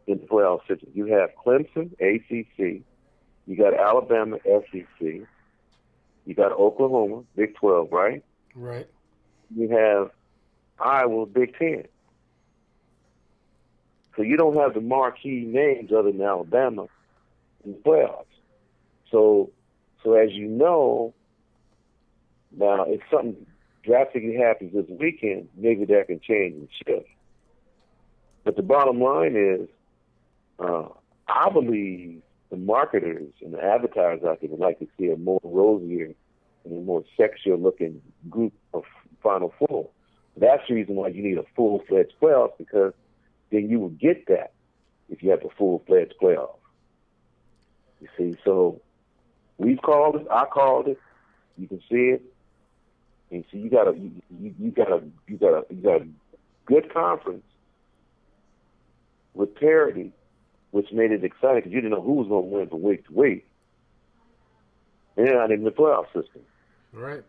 [0.09, 0.91] in the playoff system.
[0.95, 2.83] You have Clemson, ACC.
[3.47, 5.01] You got Alabama, SEC.
[5.01, 8.25] You got Oklahoma, Big Twelve, right?
[8.57, 8.89] Right.
[9.55, 10.11] You have
[10.81, 11.85] Iowa, Big Ten.
[14.17, 16.89] So you don't have the marquee names other than Alabama
[17.73, 18.25] the playoffs.
[19.11, 19.51] So,
[20.05, 21.15] so as you know,
[22.57, 23.47] now if something
[23.85, 27.09] drastically happens this weekend, maybe that can change and shift.
[28.45, 29.69] But the bottom line is,
[30.59, 30.89] uh,
[31.29, 35.41] I believe the marketers and the advertisers out there would like to see a more
[35.43, 36.15] rosier
[36.65, 38.85] and a more sexier looking group of
[39.23, 39.91] Final Four.
[40.37, 42.93] That's the reason why you need a full fledged playoff because
[43.51, 44.53] then you will get that
[45.09, 46.58] if you have a full fledged playoff.
[48.01, 48.81] You see, so
[49.57, 50.27] we've called it.
[50.31, 50.99] I called it.
[51.57, 52.23] You can see it.
[53.31, 56.07] And so you got a you, you, got a you got a you got a
[56.67, 57.45] good conference
[59.35, 60.13] with parity,
[60.71, 63.07] which made it exciting because you didn't know who was going to win from week
[63.07, 63.47] to week.
[65.17, 66.43] And not in the playoff system.
[66.93, 67.23] Right.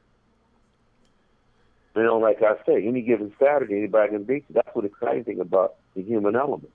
[1.95, 4.53] You know, like I say, any given Saturday, anybody can beat you.
[4.53, 6.71] That's what exciting thing about the human element,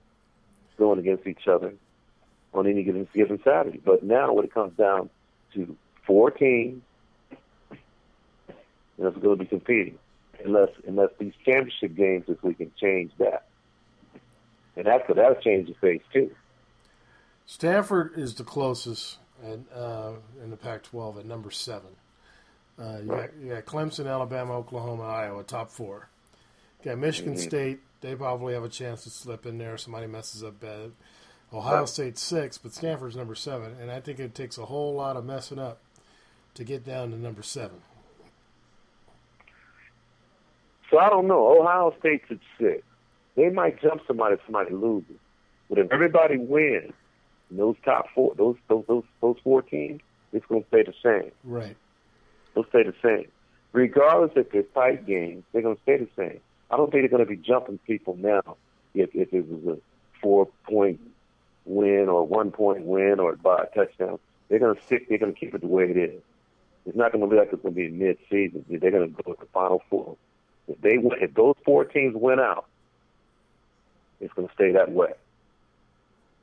[0.77, 1.73] going against each other
[2.55, 3.81] on any given given Saturday.
[3.83, 5.09] But now, when it comes down
[5.53, 5.75] to
[6.05, 6.81] four teams,
[7.69, 9.97] and it's going to be competing,
[10.43, 13.45] unless unless these championship games this week can change that,
[14.75, 16.31] and that's that'll change the face too.
[17.45, 20.13] Stanford is the closest at, uh,
[20.43, 21.89] in the Pac-12 at number seven.
[22.79, 26.09] Uh, you, got, you got Clemson, Alabama, Oklahoma, Iowa, top four.
[26.83, 27.39] You got Michigan Mhm.
[27.39, 27.79] State.
[28.01, 29.77] They probably have a chance to slip in there.
[29.77, 30.91] Somebody messes up bad.
[31.55, 31.85] Ohio.
[31.85, 35.25] State's six, but Stanford's number seven, and I think it takes a whole lot of
[35.25, 35.79] messing up
[36.55, 37.81] to get down to number seven.
[40.89, 41.59] So I don't know.
[41.59, 42.83] Ohio State's at six.
[43.35, 45.17] They might jump somebody if somebody loses.
[45.69, 46.93] But if everybody wins,
[47.51, 50.01] in those top four, those those those, those four teams,
[50.31, 51.31] it's going to stay the same.
[51.43, 51.75] Right.
[52.53, 53.27] They'll stay the same.
[53.73, 56.39] Regardless if they're tight games, they're going to stay the same.
[56.71, 58.57] I don't think they're going to be jumping people now
[58.93, 59.81] if if it was a
[60.21, 60.99] four point
[61.65, 64.19] win or one point win or by a touchdown.
[64.49, 65.09] They're going to stick.
[65.09, 66.21] They're going to keep it the way it is.
[66.85, 68.63] It's not going to be like it's going to be mid season.
[68.69, 70.17] They're going to go to the final four.
[70.67, 72.65] If they win, if those four teams win out,
[74.19, 75.13] it's going to stay that way.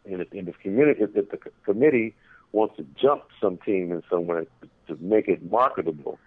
[0.05, 2.15] And if, and if community, if the committee
[2.51, 4.47] wants to jump some team in somewhere
[4.89, 6.19] to make it marketable,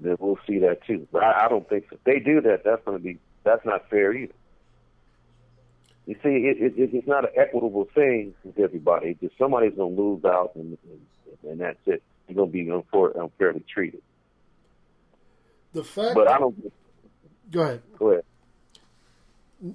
[0.00, 1.06] then we'll see that too.
[1.12, 1.96] But I, I don't think so.
[1.96, 4.32] if they do that, that's going to be that's not fair either.
[6.06, 9.16] You see, it, it, it's not an equitable thing with everybody.
[9.20, 11.00] Just somebody's going to lose out, and, and
[11.50, 12.02] and that's it.
[12.28, 14.02] You're gonna be unfair, unfairly treated.
[15.72, 16.72] The fact, But I don't.
[17.50, 17.82] go ahead.
[17.98, 18.24] Go ahead.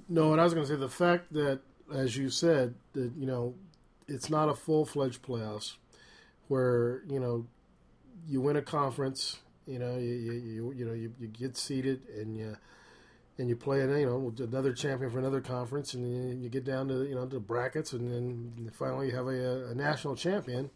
[0.08, 1.60] No, what I was going to say, the fact that,
[1.92, 3.54] as you said, that you know,
[4.08, 5.74] it's not a full fledged playoffs,
[6.48, 7.46] where you know,
[8.28, 12.02] you win a conference, you know, you you, you, you know you, you get seated
[12.16, 12.56] and you
[13.40, 16.88] and you play you know another champion for another conference, and you, you get down
[16.88, 20.70] to you know the brackets, and then finally you have a, a national champion.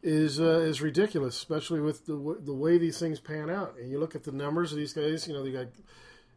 [0.00, 3.74] Is uh, is ridiculous, especially with the w- the way these things pan out.
[3.80, 5.26] And you look at the numbers of these guys.
[5.26, 5.66] You know, they got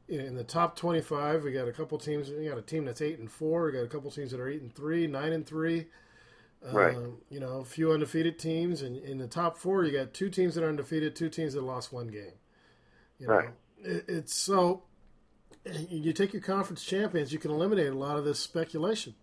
[0.08, 3.20] in the top 25 we got a couple teams we got a team that's 8
[3.20, 5.86] and 4 we got a couple teams that are 8 and 3 9 and 3
[6.70, 6.96] Right.
[6.98, 10.30] Um, you know a few undefeated teams and in the top 4 you got two
[10.30, 12.34] teams that are undefeated two teams that lost one game
[13.20, 13.50] you know Right.
[13.84, 14.84] it, it's so
[15.90, 19.16] you take your conference champions you can eliminate a lot of this speculation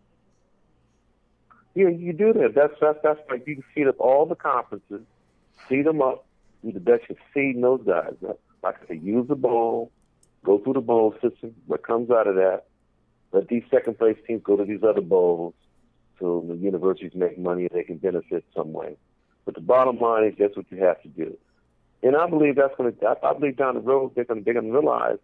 [1.75, 2.55] Yeah, you do that.
[2.55, 5.03] That's that's that's like you can seed up all the conferences,
[5.69, 6.27] seed them up,
[6.65, 8.15] do the best of seeding those guys.
[8.63, 9.93] Like I said, use the bowl,
[10.45, 11.55] go through the bowl system.
[11.67, 12.65] What comes out of that,
[13.33, 15.55] let these second place teams go to these other bowls,
[16.19, 18.97] so the universities make money and they can benefit some way.
[19.45, 21.37] But the bottom line is that's what you have to do.
[22.03, 23.17] And I believe that's going to.
[23.23, 25.19] I believe down the road they're going to they're going to realize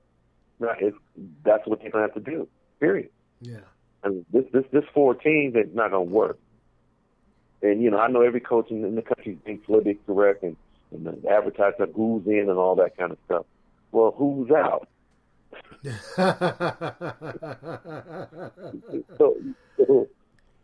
[0.61, 0.97] that it's,
[1.45, 2.49] that's what they're going to have to do.
[2.81, 3.11] Period.
[3.41, 3.59] yeah
[4.03, 6.39] And this this this four teams is not going to work.
[7.63, 10.43] And you know, I know every coach in, in the country is being politically correct
[10.43, 10.57] and,
[10.93, 13.47] and the advertiser who's in and all that kind of stuff.
[13.93, 14.89] Well, who's out?
[19.19, 19.37] So,
[19.77, 20.09] so,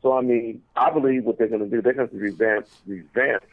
[0.03, 3.45] so I mean, I believe what they're going to do, they're going to revamp revamp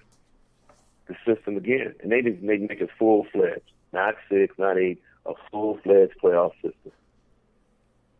[1.07, 3.61] the system again, and they just make make it full fledged,
[3.93, 6.91] not six, not eight, a full fledged playoff system.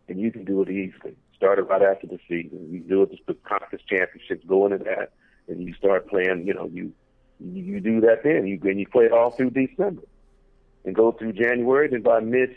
[0.07, 1.15] And you can do it easily.
[1.35, 2.67] Start it right after the season.
[2.71, 5.11] You do it just the conference championships, go into that,
[5.47, 6.47] and you start playing.
[6.47, 6.93] You know, you
[7.39, 8.47] you, you do that then.
[8.47, 10.01] You and you play it all through December,
[10.85, 11.89] and go through January.
[11.89, 12.55] Then by mid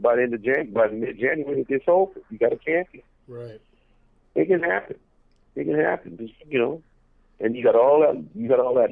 [0.00, 2.20] by the end of Jan by mid January it gets over.
[2.30, 3.04] You got a champion.
[3.28, 3.60] right
[4.34, 4.96] It can happen.
[5.54, 6.16] It can happen.
[6.16, 6.82] Just, you know,
[7.38, 8.24] and you got all that.
[8.34, 8.90] You got all that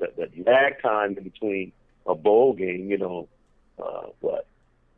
[0.00, 1.72] that, that lag time in between
[2.06, 2.90] a bowl game.
[2.90, 3.28] You know,
[3.82, 4.46] uh, what?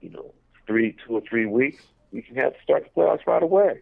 [0.01, 0.35] You know,
[0.67, 1.83] three, two or three weeks.
[2.13, 3.81] You can have to start the playoffs right away.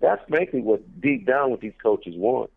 [0.00, 2.50] That's basically what deep down what these coaches want.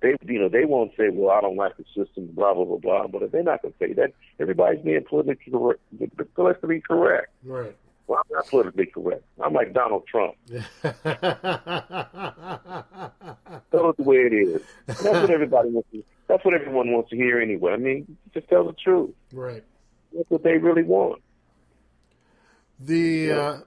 [0.00, 2.78] They, you know, they won't say, "Well, I don't like the system," blah blah blah
[2.78, 3.06] blah.
[3.06, 4.12] But they're not going to say that.
[4.40, 5.80] Everybody's being politically correct.
[6.34, 7.28] Politically correct.
[7.44, 7.76] right
[8.08, 9.22] Well, I'm not politically correct.
[9.40, 10.34] I'm like Donald Trump.
[10.48, 10.60] Tell
[13.90, 14.62] it the way it is.
[14.86, 15.88] That's what everybody wants.
[15.92, 17.72] To, that's what everyone wants to hear anyway.
[17.72, 19.10] I mean, just tell the truth.
[19.32, 19.62] right
[20.14, 21.22] That's what they really want.
[22.78, 23.58] The uh,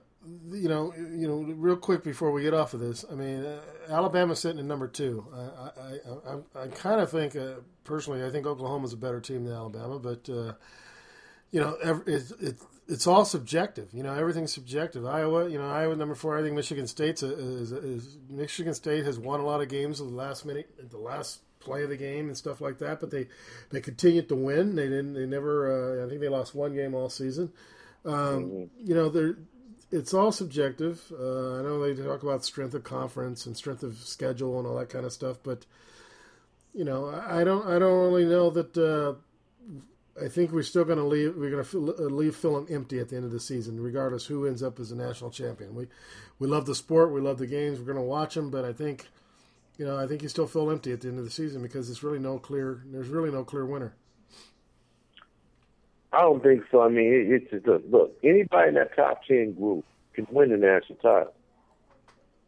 [0.50, 3.60] you know you know real quick before we get off of this, I mean uh,
[3.88, 5.26] Alabama's sitting at number two.
[5.34, 9.44] I I, I, I, kind of think uh, personally I think Oklahoma's a better team
[9.44, 10.52] than Alabama, but uh,
[11.50, 13.88] you know ev it's it's it's all subjective.
[13.92, 15.06] You know everything's subjective.
[15.06, 16.38] Iowa, you know Iowa number four.
[16.38, 20.00] I think Michigan State's a, is, is Michigan State has won a lot of games
[20.00, 23.00] at the last minute, at the last play of the game and stuff like that.
[23.00, 23.26] But they
[23.70, 24.76] they continued to win.
[24.76, 25.12] They didn't.
[25.14, 26.00] They never.
[26.00, 27.52] Uh, I think they lost one game all season.
[28.04, 29.36] Um, you know, they're,
[29.90, 31.12] it's all subjective.
[31.12, 34.78] Uh, I know they talk about strength of conference and strength of schedule and all
[34.78, 35.66] that kind of stuff, but
[36.72, 38.76] you know, I don't, I don't really know that.
[38.76, 39.14] Uh,
[40.22, 41.36] I think we're still going to leave.
[41.36, 44.62] We're going to leave Philem empty at the end of the season, regardless who ends
[44.62, 45.74] up as a national champion.
[45.74, 45.88] We
[46.38, 48.72] we love the sport, we love the games, we're going to watch them, but I
[48.72, 49.08] think,
[49.78, 51.86] you know, I think you still feel empty at the end of the season because
[51.88, 52.82] there's really no clear.
[52.86, 53.94] There's really no clear winner.
[56.12, 56.80] I don't think so.
[56.82, 58.16] I mean, it, it's just look.
[58.24, 59.84] Anybody in that top ten group
[60.14, 61.34] can win the national title.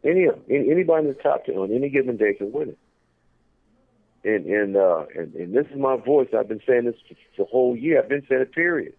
[0.03, 2.79] Any of any, anybody in the top ten on any given day can win it.
[4.23, 6.29] And and uh and, and this is my voice.
[6.37, 8.01] I've been saying this for the whole year.
[8.01, 8.51] I've been saying it.
[8.53, 8.93] Period.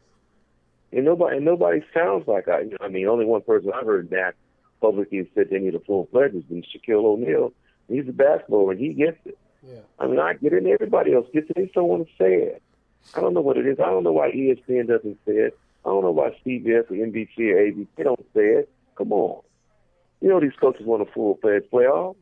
[0.92, 2.64] And nobody and nobody sounds like I.
[2.80, 4.34] I mean, only one person I've heard that
[4.80, 7.52] publicly said they need a full fledged has been Shaquille O'Neal.
[7.90, 9.38] He's a basketball and he gets it.
[9.66, 9.80] Yeah.
[9.98, 11.56] I mean, I get it, and everybody else gets it.
[11.56, 12.62] They still want to say it.
[13.14, 13.78] I don't know what it is.
[13.78, 15.58] I don't know why ESPN doesn't say it.
[15.84, 18.70] I don't know why CBS or NBC or ABC they don't say it.
[18.96, 19.42] Come on.
[20.20, 22.16] You know these coaches want a full fledged playoff.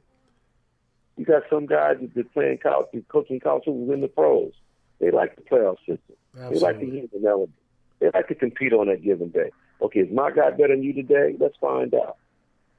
[1.17, 4.53] You got some guys that are playing college, coaching college who who's in the pros.
[5.01, 6.17] They like the playoff system.
[6.35, 7.09] They like Absolutely.
[7.21, 7.53] the element.
[7.99, 9.51] They like to compete on that given day.
[9.83, 11.35] Okay, is my guy better than you today?
[11.39, 12.17] Let's find out.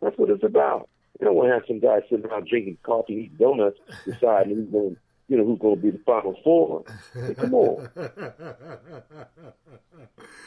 [0.01, 0.87] That's what it's about.
[1.19, 4.69] You don't want to have some guy sitting around drinking coffee, eating donuts, deciding who's
[4.69, 4.97] going,
[5.27, 6.83] you know, who's going to be the final four.
[7.13, 7.89] Hey, come on.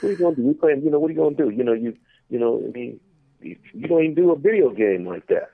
[0.01, 0.49] What are you going to do?
[0.49, 1.51] We playing, you know, what are you going to do?
[1.51, 1.97] You know, you,
[2.28, 3.01] you know, I mean,
[3.40, 5.51] you you don't even do a video game like that.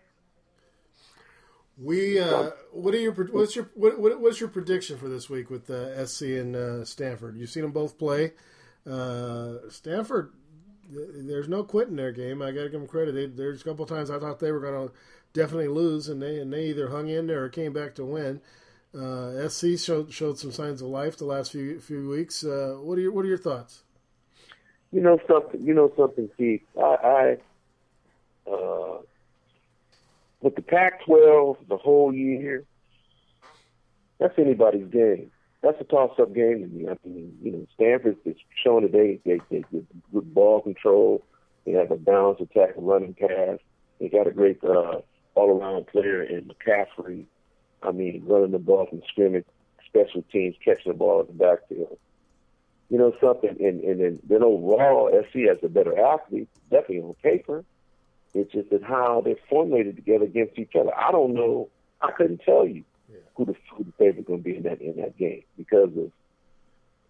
[1.80, 5.48] We uh, what are your what's your what, what what's your prediction for this week
[5.50, 7.36] with uh, SC and uh, Stanford?
[7.36, 8.32] You've seen them both play.
[8.88, 10.32] Uh, Stanford,
[10.90, 12.42] there's no quitting their game.
[12.42, 13.12] I got to give them credit.
[13.12, 14.94] They, there's a couple times I thought they were going to
[15.32, 18.40] definitely lose, and they and they either hung in there or came back to win.
[18.98, 22.44] Uh, SC showed showed some signs of life the last few few weeks.
[22.44, 23.82] Uh, what are your what are your thoughts?
[24.92, 25.60] You know something.
[25.60, 26.62] You know something, Keith.
[26.78, 27.36] I,
[28.46, 28.98] I uh,
[30.40, 32.64] with the Pac-12 the whole year.
[34.18, 35.30] That's anybody's game.
[35.62, 36.88] That's a toss-up game to me.
[36.88, 41.24] I mean, you know, Stanford is showing that they they get good ball control.
[41.66, 43.58] They have a balanced attack, and running pass.
[44.00, 45.00] They got a great uh,
[45.34, 47.24] all-around player in McCaffrey.
[47.82, 49.44] I mean, running the ball from scrimmage,
[49.86, 51.98] special teams, catching the ball at the backfield.
[52.88, 57.14] You know something, and and then, then overall, SC has a better athlete, definitely on
[57.22, 57.64] paper.
[58.32, 60.94] It's just that how they're formulated together against each other.
[60.96, 61.68] I don't know.
[62.00, 62.84] I couldn't tell you
[63.34, 66.10] who the who the favorite going to be in that in that game because of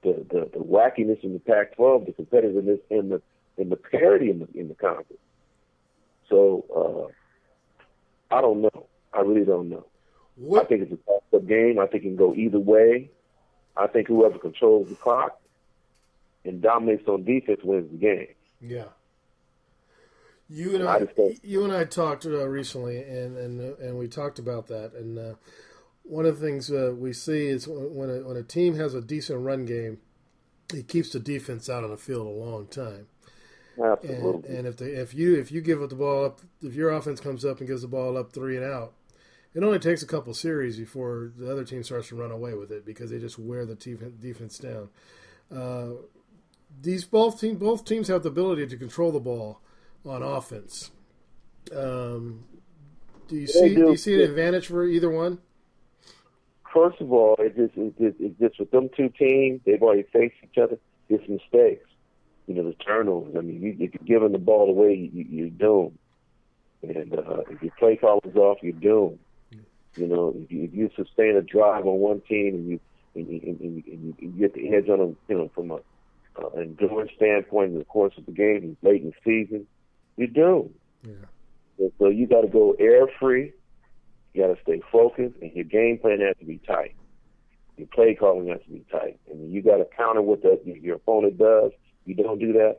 [0.03, 3.23] the, the the wackiness in the Pac-12, the competitiveness, and the
[3.57, 5.21] and the parity in the in the conference.
[6.29, 7.11] So
[8.31, 8.87] uh, I don't know.
[9.13, 9.87] I really don't know.
[10.57, 11.79] I think it's a toss-up game.
[11.81, 13.11] I think it can go either way.
[13.77, 15.41] I think whoever controls the clock
[16.45, 18.29] and dominates on defense wins the game.
[18.61, 18.85] Yeah.
[20.49, 24.39] You and I I, you and I talked uh, recently, and and and we talked
[24.39, 24.95] about that.
[24.95, 25.35] And uh,
[26.09, 28.95] one of the things uh, we see is when when a, when a team has
[28.95, 29.99] a decent run game,
[30.73, 33.07] it keeps the defense out on the field a long time.
[33.77, 34.57] And, Absolutely.
[34.57, 37.45] and if they, if you if you give the ball up, if your offense comes
[37.45, 38.95] up and gives the ball up three and out,
[39.55, 42.73] it only takes a couple series before the other team starts to run away with
[42.73, 44.89] it because they just wear the defense down.
[45.55, 45.91] Uh,
[46.83, 49.61] these both team both teams have the ability to control the ball
[50.05, 50.91] on offense.
[51.75, 52.45] Um,
[53.29, 53.91] do you see do do.
[53.91, 55.39] you see an advantage for either one?
[56.73, 60.05] First of all, it just it just, it just with them two teams, they've already
[60.13, 60.79] faced each other.
[61.09, 61.89] It's mistakes.
[62.47, 63.35] You know, the turnovers.
[63.37, 65.99] I mean, you, if you're giving the ball away, you, you're doomed.
[66.83, 69.19] And uh, if your play call is off, you're doomed.
[69.97, 72.81] You know, if you, if you sustain a drive on one team and you
[73.15, 75.51] and you, and you, and you, and you get the edge on them, you know,
[75.55, 75.81] from a
[76.41, 79.67] uh, endurance standpoint in the course of the game, late in the season,
[80.17, 80.75] you're doomed.
[81.03, 81.13] Yeah.
[81.79, 83.53] And so you got to go air free.
[84.39, 86.95] You got to stay focused, and your game plan has to be tight.
[87.77, 90.95] Your play calling has to be tight, and you got to counter what the, your
[90.95, 91.73] opponent does.
[92.05, 92.79] You don't do that,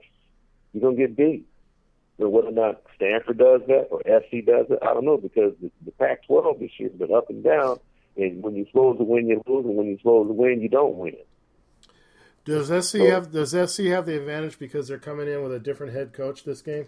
[0.72, 1.46] you're gonna get beat.
[2.18, 5.54] But whether or not Stanford does that or SC does it, I don't know because
[5.62, 7.78] the, the Pac-12 this year has been up and down.
[8.16, 10.70] And when you're supposed to win, you lose, and when you're supposed to win, you
[10.70, 11.16] don't win.
[12.46, 15.60] Does SC So- have does SC have the advantage because they're coming in with a
[15.60, 16.88] different head coach this game?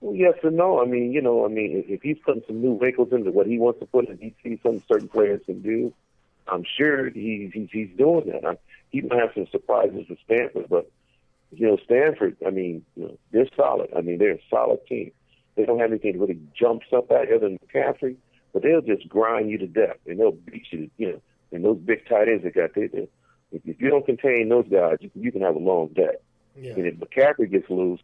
[0.00, 0.80] Well, yes and no.
[0.80, 3.46] I mean, you know, I mean, if, if he's putting some new wrinkles into what
[3.46, 5.92] he wants to put in, he sees something certain players can do.
[6.48, 8.44] I'm sure he's he's, he's doing that.
[8.44, 8.56] I,
[8.90, 10.90] he might have some surprises with Stanford, but
[11.52, 12.36] you know, Stanford.
[12.46, 13.90] I mean, you know, they're solid.
[13.96, 15.12] I mean, they're a solid team.
[15.56, 18.16] They don't have anything that really jumps up at you other than McCaffrey,
[18.52, 20.86] but they'll just grind you to death and they'll beat you.
[20.86, 21.20] To, you know,
[21.52, 22.88] and those big tight ends they got there.
[22.88, 23.08] they-
[23.52, 26.14] If, if you don't contain those guys, you, can- you can have a long day.
[26.56, 26.72] Yeah.
[26.74, 28.00] And if McCaffrey gets loose,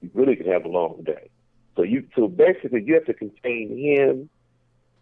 [0.00, 1.30] you really can have a long day.
[1.76, 4.28] So you so basically you have to contain him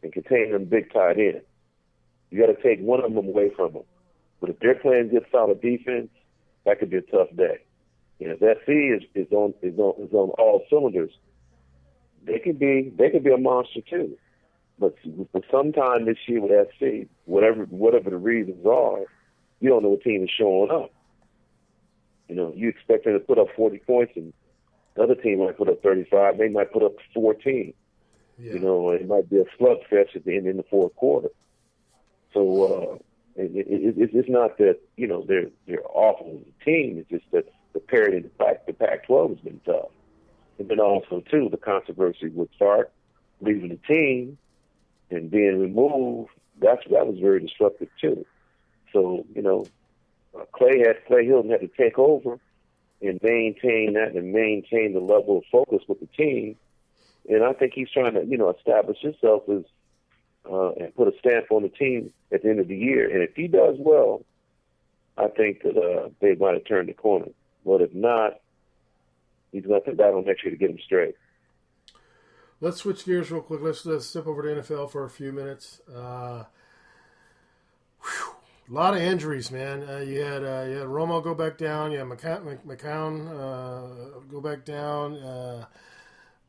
[0.02, 1.44] and contain them big tight ends.
[2.30, 3.82] You got to take one of them away from them.
[4.40, 6.08] But if they're playing good solid defense,
[6.64, 7.60] that could be a tough day.
[8.20, 11.12] Know, if SC is, is on is on is on all cylinders,
[12.24, 14.16] they could be they could be a monster too.
[14.78, 14.96] But
[15.32, 19.04] for some time this year with SC, whatever whatever the reasons are,
[19.60, 20.92] you don't know what team is showing up.
[22.28, 24.32] You know, you expect them to put up 40 points, and
[24.96, 26.38] the other team might put up 35.
[26.38, 27.74] They might put up 14.
[28.38, 28.52] Yeah.
[28.52, 31.28] You know, it might be a slugfest at the end in the fourth quarter.
[32.32, 32.98] So uh,
[33.36, 36.98] it, it, it, it's not that you know they're they're awful as a team.
[36.98, 39.88] It's just that the parity the Pac the Pac-12 has been tough,
[40.58, 42.90] and then also too the controversy with Sark
[43.40, 44.36] leaving the team
[45.10, 46.30] and being removed.
[46.60, 48.26] That's that was very disruptive too.
[48.92, 49.66] So you know,
[50.38, 52.38] uh, Clay had Clay Helton had to take over
[53.02, 56.56] and maintain that and maintain the level of focus with the team.
[57.28, 59.64] And I think he's trying to, you know, establish himself as
[60.50, 63.10] uh, and put a stamp on the team at the end of the year.
[63.10, 64.24] And if he does well,
[65.18, 67.26] I think that uh, they might have turned the corner.
[67.64, 68.40] But if not,
[69.50, 71.16] he's going to have to battle next year to get him straight.
[72.60, 73.60] Let's switch gears real quick.
[73.62, 75.80] Let's, let's step over to NFL for a few minutes.
[75.92, 76.44] Uh,
[78.00, 78.35] whew,
[78.68, 79.88] a lot of injuries, man.
[79.88, 81.92] Uh, you had uh, you had Romo go back down.
[81.92, 85.14] You had McCown, McCown uh, go back down.
[85.16, 85.66] Uh,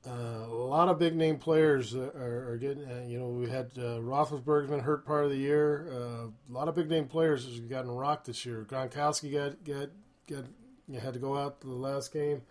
[0.08, 2.86] Uh, a lot of big name players are, are getting.
[2.86, 5.88] Uh, you know, we had uh, Roethlisberger's been hurt part of the year.
[5.92, 8.66] A lot of big name players have gotten rocked this year.
[8.70, 9.90] Gronkowski got got
[10.30, 10.46] got
[10.88, 12.42] you had to go out the last game.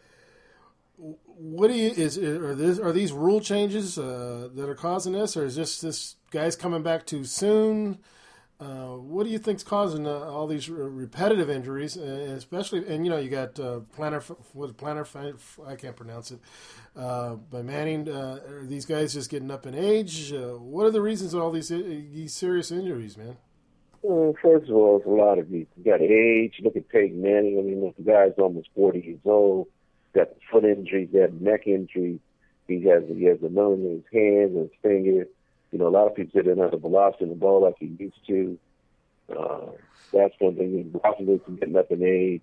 [0.98, 5.46] What do you is are this are these rule changes that are causing this, or
[5.46, 7.98] is this this guys coming back too soon?
[8.58, 12.86] Uh, what do you think's causing uh, all these re- repetitive injuries, uh, especially?
[12.86, 14.20] And you know, you got uh, Planner,
[14.54, 15.06] what Planner,
[15.66, 16.40] I can't pronounce it.
[16.96, 20.32] Uh, by Manning, uh, are these guys just getting up in age?
[20.32, 23.36] Uh, what are the reasons of all these these serious injuries, man?
[24.00, 25.66] Well, first of all, it's a lot of these.
[25.76, 26.54] You got age.
[26.62, 27.58] Look at Peyton Manning.
[27.58, 29.66] I mean, the guy's almost 40 years old.
[30.14, 31.10] Got foot injuries.
[31.12, 32.20] Got neck injuries.
[32.68, 35.26] He has he has a numb in his hands and his fingers.
[35.72, 37.74] You know, a lot of people say they're not the velocity in the ball like
[37.80, 38.58] he used to.
[39.28, 39.72] Uh,
[40.12, 40.92] that's one thing.
[41.04, 42.42] Roethlisberger's getting up in age.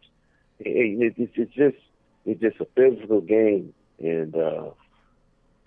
[0.59, 0.69] It,
[1.01, 1.77] it, it's, it's just
[2.25, 4.69] it's just a physical game, and uh,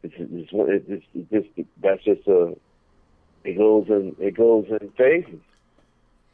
[0.03, 2.55] it's it's, it's, it's, it's just that's just a
[3.45, 5.41] it goes in it goes in phases,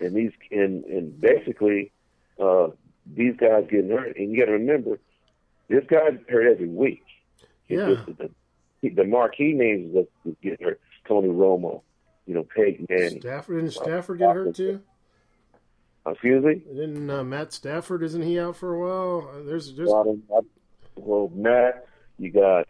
[0.00, 1.92] and these and and basically
[2.40, 2.68] uh,
[3.14, 4.98] these guys getting hurt, and you got to remember
[5.68, 7.04] this guy's hurt every week.
[7.68, 7.94] It's Yeah.
[8.04, 8.18] just
[8.82, 10.08] the, the marquee names that
[10.42, 10.80] getting hurt.
[11.06, 11.82] Tony Romo,
[12.26, 13.20] you know, Peyton Manning.
[13.20, 14.80] Stafford didn't Stafford get hurt too?
[16.06, 16.62] Excuse me?
[16.74, 18.02] Didn't uh, Matt Stafford?
[18.02, 19.30] Isn't he out for a while?
[19.30, 20.18] Uh, There's there's Well,
[20.96, 21.86] well, Matt,
[22.18, 22.66] you got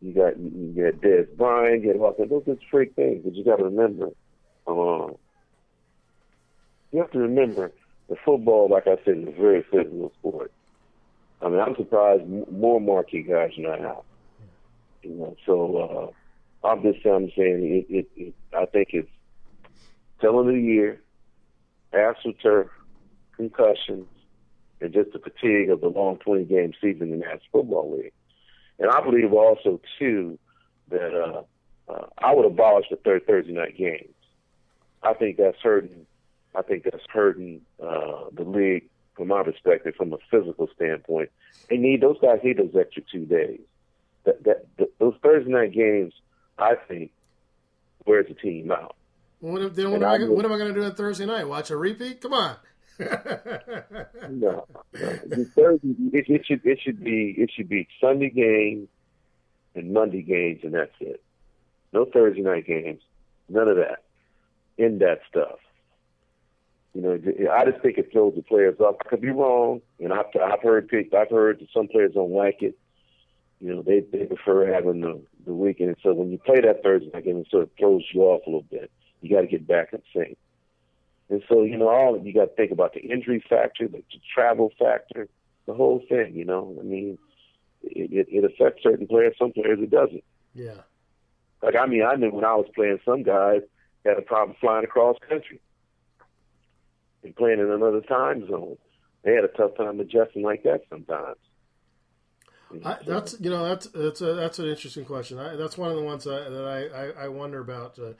[0.00, 3.44] you got you got Dez Bryant, you got all those are freak things, but you
[3.44, 4.08] got to remember,
[4.66, 5.16] um,
[6.90, 7.72] you have to remember
[8.08, 10.52] the football, like I said, is a very physical sport.
[11.42, 14.04] I mean, I'm surprised more marquee guys are not out.
[15.02, 16.19] You know, so uh,
[16.62, 18.34] I'm just I'm saying it, it, it.
[18.52, 19.08] I think it's
[20.22, 21.00] end of the year,
[21.92, 22.68] astroturf,
[23.36, 24.06] concussions,
[24.80, 28.12] and just the fatigue of the long 20 game season in the National Football League.
[28.78, 30.38] And I believe also, too,
[30.88, 31.42] that uh,
[31.90, 34.14] uh, I would abolish the third Thursday night games.
[35.02, 36.06] I think that's hurting.
[36.54, 41.30] I think that's hurting uh, the league from my perspective, from a physical standpoint.
[41.68, 43.60] They need those guys need those extra two days.
[44.24, 46.12] That, that, that those Thursday night games,
[46.60, 47.10] I think,
[48.06, 48.96] wears the team out.
[49.40, 51.26] what, if, then what am I I what am I going to do on Thursday
[51.26, 51.48] night?
[51.48, 52.20] Watch a repeat?
[52.20, 52.56] Come on.
[54.28, 55.18] No, no.
[55.54, 58.88] Thursday, it, it should it should be it should be Sunday games
[59.74, 61.22] and Monday games, and that's it.
[61.92, 63.00] No Thursday night games,
[63.48, 64.02] none of that.
[64.76, 65.58] In that stuff.
[66.94, 68.96] You know, I just think it throws the players off.
[69.04, 72.32] I could be wrong, and I've I've heard pick- I've heard that some players don't
[72.32, 72.76] like it.
[73.60, 75.90] You know, they they prefer having the the weekend.
[75.90, 78.42] And So when you play that Thursday night game, it sort of throws you off
[78.46, 78.90] a little bit.
[79.20, 80.38] You got to get back in sync.
[81.28, 84.20] And so, you know, all you got to think about the injury factor, the, the
[84.34, 85.28] travel factor,
[85.66, 86.34] the whole thing.
[86.34, 87.18] You know, I mean,
[87.82, 89.36] it, it, it affects certain players.
[89.38, 90.24] Some players it doesn't.
[90.54, 90.80] Yeah.
[91.62, 93.60] Like I mean, I knew when I was playing, some guys
[94.04, 95.60] had a problem flying across country
[97.22, 98.78] and playing in another time zone.
[99.22, 101.36] They had a tough time adjusting like that sometimes.
[102.84, 105.38] I, that's you know that's that's a, that's an interesting question.
[105.38, 107.98] I, that's one of the ones I, that I, I, I wonder about.
[107.98, 108.12] Uh,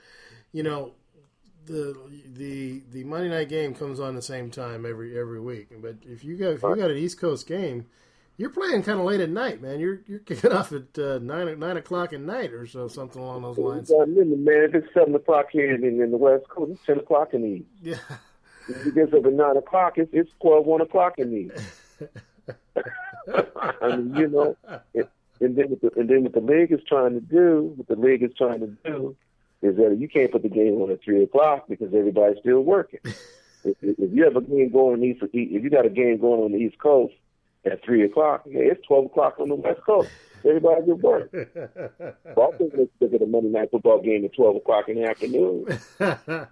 [0.51, 0.93] you know,
[1.65, 1.95] the
[2.33, 5.69] the the Monday night game comes on the same time every every week.
[5.81, 7.85] But if you got if you got an East Coast game,
[8.37, 9.79] you're playing kind of late at night, man.
[9.79, 13.43] You're you're kicking off at uh, nine nine o'clock at night or so, something along
[13.43, 13.89] those lines.
[13.89, 16.99] gotta remember, man, if it's seven o'clock here in, in the West Coast, it's ten
[16.99, 17.69] o'clock in the East.
[17.81, 18.17] Yeah,
[18.67, 22.11] If it gets up at nine o'clock, it's it's twelve one o'clock in the East.
[23.81, 24.57] I mean, you know,
[24.93, 25.09] it,
[25.39, 27.95] and then what the, and then what the league is trying to do, what the
[27.95, 29.15] league is trying to do,
[29.61, 32.99] is that you can't put the game on at three o'clock because everybody's still working.
[33.63, 36.19] if, if you have a game going on the east, if you got a game
[36.19, 37.13] going on the East Coast
[37.65, 40.09] at three o'clock, yeah, it's twelve o'clock on the West Coast.
[40.43, 41.31] Everybody's at work.
[42.35, 45.67] Boston let's look at a Monday night football game at twelve o'clock in the afternoon.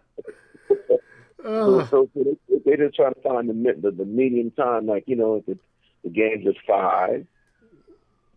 [1.43, 4.85] Oh, So, so they, they're just trying to find the, the the medium time.
[4.87, 5.57] Like you know, if the,
[6.03, 7.25] the game's at five,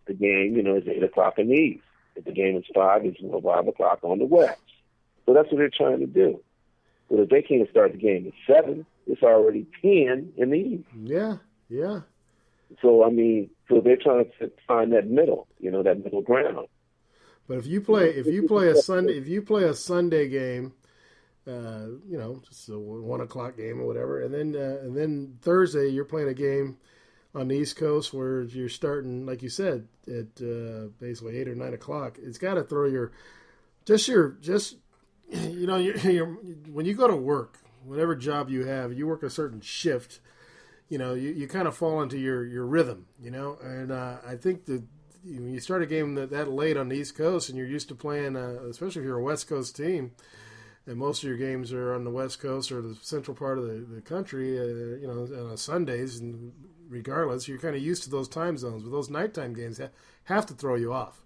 [0.05, 1.83] the game you know is eight o'clock in the east.
[2.15, 4.59] If the game is five, it's five o'clock on the west.
[5.25, 6.39] So that's what they're trying to do.
[7.09, 10.87] But if they can't start the game at seven, it's already ten in the east.
[11.03, 11.37] yeah,
[11.69, 12.01] yeah.
[12.81, 16.67] So I mean, so they're trying to find that middle, you know, that middle ground.
[17.47, 20.73] But if you play if you play a Sunday if you play a Sunday game,
[21.47, 25.37] uh, you know, just a one o'clock game or whatever, and then uh, and then
[25.41, 26.77] Thursday you're playing a game
[27.35, 31.55] on the East Coast where you're starting, like you said, at uh, basically eight or
[31.55, 32.17] nine o'clock.
[32.21, 33.11] It's got to throw your
[33.85, 34.77] just your just
[35.29, 36.27] you know you're, you're,
[36.71, 40.19] when you go to work, whatever job you have, you work a certain shift.
[40.89, 44.17] You know, you, you kind of fall into your, your rhythm, you know, and uh,
[44.27, 44.83] I think that
[45.23, 47.87] when you start a game that, that late on the East Coast and you're used
[47.87, 50.11] to playing, uh, especially if you're a West Coast team,
[50.85, 53.65] and most of your games are on the West Coast or the central part of
[53.65, 56.51] the, the country, uh, you know, on Sundays, and
[56.93, 58.83] regardless, you're kind of used to those time zones.
[58.83, 59.81] But those nighttime games
[60.25, 61.23] have to throw you off.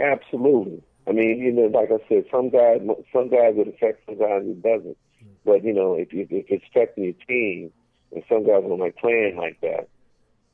[0.00, 0.82] Absolutely.
[1.08, 2.80] I mean, you know, like I said, some guys,
[3.12, 4.96] some guys it affects, some guys it doesn't.
[5.44, 7.72] But you know, if, if, it's affecting your team,
[8.12, 9.88] and some guys don't like playing like that,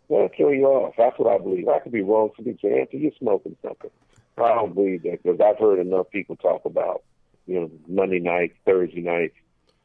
[0.08, 0.94] that'll kill you off.
[0.98, 1.68] That's what I believe.
[1.68, 2.30] I could be wrong.
[2.36, 3.90] Some people say, Anthony, you're smoking something.
[4.38, 7.02] I don't believe that because I've heard enough people talk about,
[7.46, 9.34] you know, Monday nights, Thursday nights,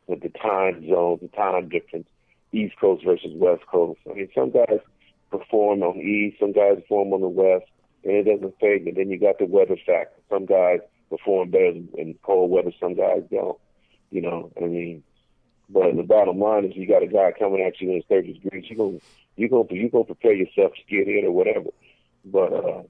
[0.08, 2.08] with the time zones, the time difference,
[2.58, 4.00] East Coast versus West Coast.
[4.10, 4.80] I mean, some guys
[5.32, 7.66] perform on the East, some guys perform on the West
[8.08, 8.92] and it doesn't fade me.
[8.92, 10.20] Then you got the weather factor.
[10.30, 10.80] Some guys
[11.10, 13.58] perform better in cold weather, some guys don't.
[14.10, 15.04] You know, I mean,
[15.70, 18.40] but the bottom line is you got a guy coming at you when it's 30
[18.40, 18.66] degrees.
[18.70, 19.00] You go,
[19.36, 21.70] you go, you go prepare yourself to get hit or whatever.
[22.24, 22.84] But uh,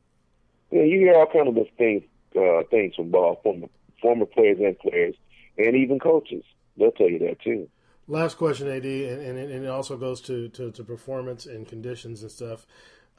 [0.69, 2.03] you, you hear all kind of those things,
[2.35, 3.67] uh, things from ball former
[3.99, 5.15] former players and players,
[5.57, 6.43] and even coaches.
[6.77, 7.67] They'll tell you that too.
[8.07, 12.21] Last question, AD, and, and, and it also goes to, to, to performance and conditions
[12.21, 12.65] and stuff.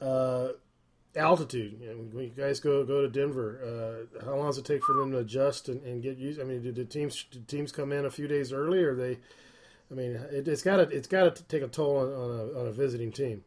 [0.01, 0.49] Uh,
[1.15, 1.79] altitude.
[1.81, 4.83] You know, when you guys go go to Denver, uh, how long does it take
[4.83, 6.39] for them to adjust and, and get used?
[6.39, 9.19] I mean, did the teams did teams come in a few days early, or they?
[9.91, 12.59] I mean, it, has got to it's got to take a toll on, on, a,
[12.59, 13.43] on a visiting team.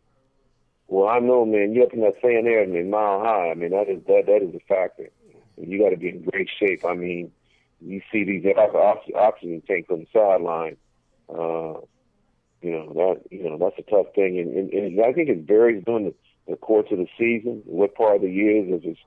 [0.88, 1.72] Well, I know, man.
[1.72, 3.50] You're up in that sand air, I mean, mile high.
[3.50, 5.08] I mean, that is that that is a factor.
[5.56, 6.84] You got to be in great shape.
[6.84, 7.30] I mean,
[7.80, 10.76] you see these oxygen tanks on the sideline.
[11.32, 11.80] Uh,
[12.60, 15.46] you know that you know that's a tough thing, and, and, and I think it
[15.46, 16.14] varies during the
[16.48, 18.98] the course of the season, what part of the year is it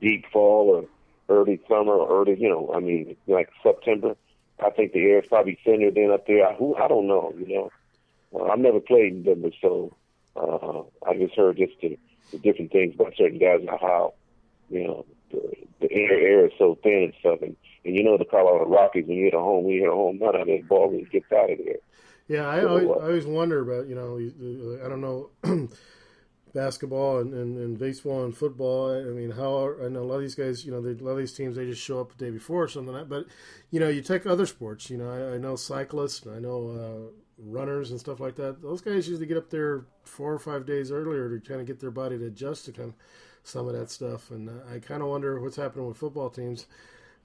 [0.00, 4.16] deep fall or early summer or early, you know, I mean, like September.
[4.64, 6.46] I think the air is probably thinner than up there.
[6.46, 7.70] I, who I don't know, you know.
[8.34, 9.94] Uh, I've never played in Denver, so
[10.36, 11.98] uh, I just heard just the,
[12.30, 14.14] the different things about certain guys and how,
[14.72, 15.40] you know, the,
[15.80, 17.38] the air air is so thin and stuff.
[17.42, 19.88] And, and you know the Colorado Rockies, when you hit a home, when you hit
[19.88, 21.76] a home run, that ball really gets out of there.
[22.28, 25.30] Yeah, I, so, always, uh, I always wonder about, you know, I don't know.
[26.54, 28.92] basketball and, and, and, baseball and football.
[28.92, 31.12] I mean, how I know a lot of these guys, you know, they, a lot
[31.12, 32.94] of these teams they just show up the day before or something.
[32.94, 33.26] Like but
[33.70, 34.90] you know, you take other sports.
[34.90, 38.62] You know, I, I know cyclists, I know uh, runners and stuff like that.
[38.62, 41.80] Those guys usually get up there four or five days earlier to kind of get
[41.80, 42.94] their body to adjust to kind of
[43.44, 44.30] some of that stuff.
[44.30, 46.66] And uh, I kind of wonder what's happening with football teams.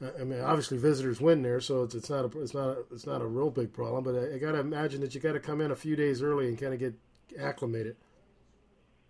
[0.01, 2.77] Uh, I mean, obviously visitors win there, so it's it's not a it's not a,
[2.91, 4.03] it's not a real big problem.
[4.03, 6.21] But I, I got to imagine that you got to come in a few days
[6.21, 6.93] early and kind of get
[7.39, 7.95] acclimated.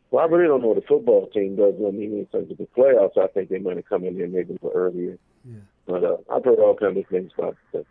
[0.09, 1.73] Well, I really don't know what the football team does.
[1.75, 4.27] I mean, in terms of the playoffs, I think they might have come in here
[4.27, 5.17] maybe a little earlier.
[5.43, 5.59] Yeah.
[5.85, 7.83] But uh, I've heard all kinds of things about the, uh,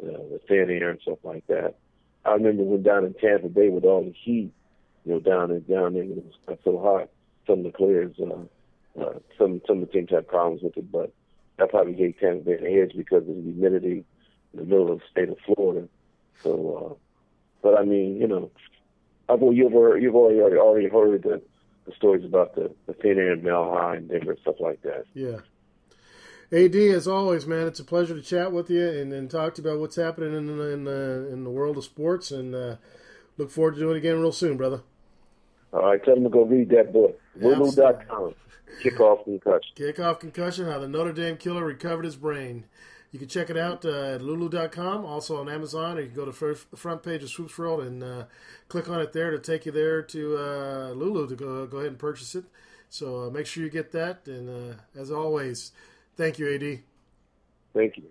[0.00, 1.76] the thin air and stuff like that.
[2.26, 4.52] I remember when down in Tampa Bay with all the heat,
[5.04, 7.08] you know, down there, down there, it was so hot.
[7.46, 10.90] Some of the players, uh, uh, some some of the teams had problems with it,
[10.90, 11.12] but
[11.58, 14.04] that probably gave Tampa Bay an edge because of the humidity
[14.52, 15.88] in the middle of the state of Florida.
[16.42, 16.94] So, uh,
[17.62, 18.50] but I mean, you know,
[19.28, 21.42] I believe you've already, you've already already heard that
[21.86, 25.04] the stories about the, the thin air and Mile High and Denver, stuff like that.
[25.14, 25.40] Yeah.
[26.52, 29.62] AD, as always, man, it's a pleasure to chat with you and, and talk to
[29.62, 32.30] you about what's happening in the, in the, in the world of sports.
[32.30, 32.76] And uh,
[33.36, 34.82] look forward to doing it again real soon, brother.
[35.74, 37.20] All right, tell them to go read that book.
[37.34, 38.34] Lulu.com.
[38.82, 39.72] Kickoff concussion.
[39.76, 42.64] Kickoff concussion: How the Notre Dame killer recovered his brain.
[43.10, 46.24] You can check it out uh, at lulu.com, also on Amazon, or you can go
[46.24, 48.24] to first, the front page of Swoops World and uh,
[48.68, 51.90] click on it there to take you there to uh, Lulu to go, go ahead
[51.90, 52.44] and purchase it.
[52.90, 54.26] So uh, make sure you get that.
[54.26, 55.70] And uh, as always,
[56.16, 56.80] thank you, AD.
[57.72, 58.10] Thank you.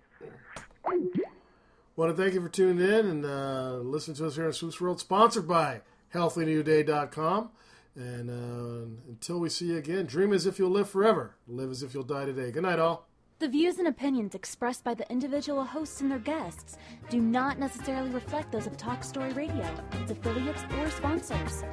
[1.96, 4.80] Want to thank you for tuning in and uh, listening to us here on Swoops
[4.80, 5.82] World, sponsored by
[6.14, 7.50] HealthyNewDay.com.
[7.96, 11.82] And uh, until we see you again, dream as if you'll live forever, live as
[11.82, 12.50] if you'll die today.
[12.50, 13.06] Good night, all.
[13.40, 16.78] The views and opinions expressed by the individual hosts and their guests
[17.10, 19.68] do not necessarily reflect those of Talk Story Radio,
[20.00, 21.64] its affiliates, or sponsors.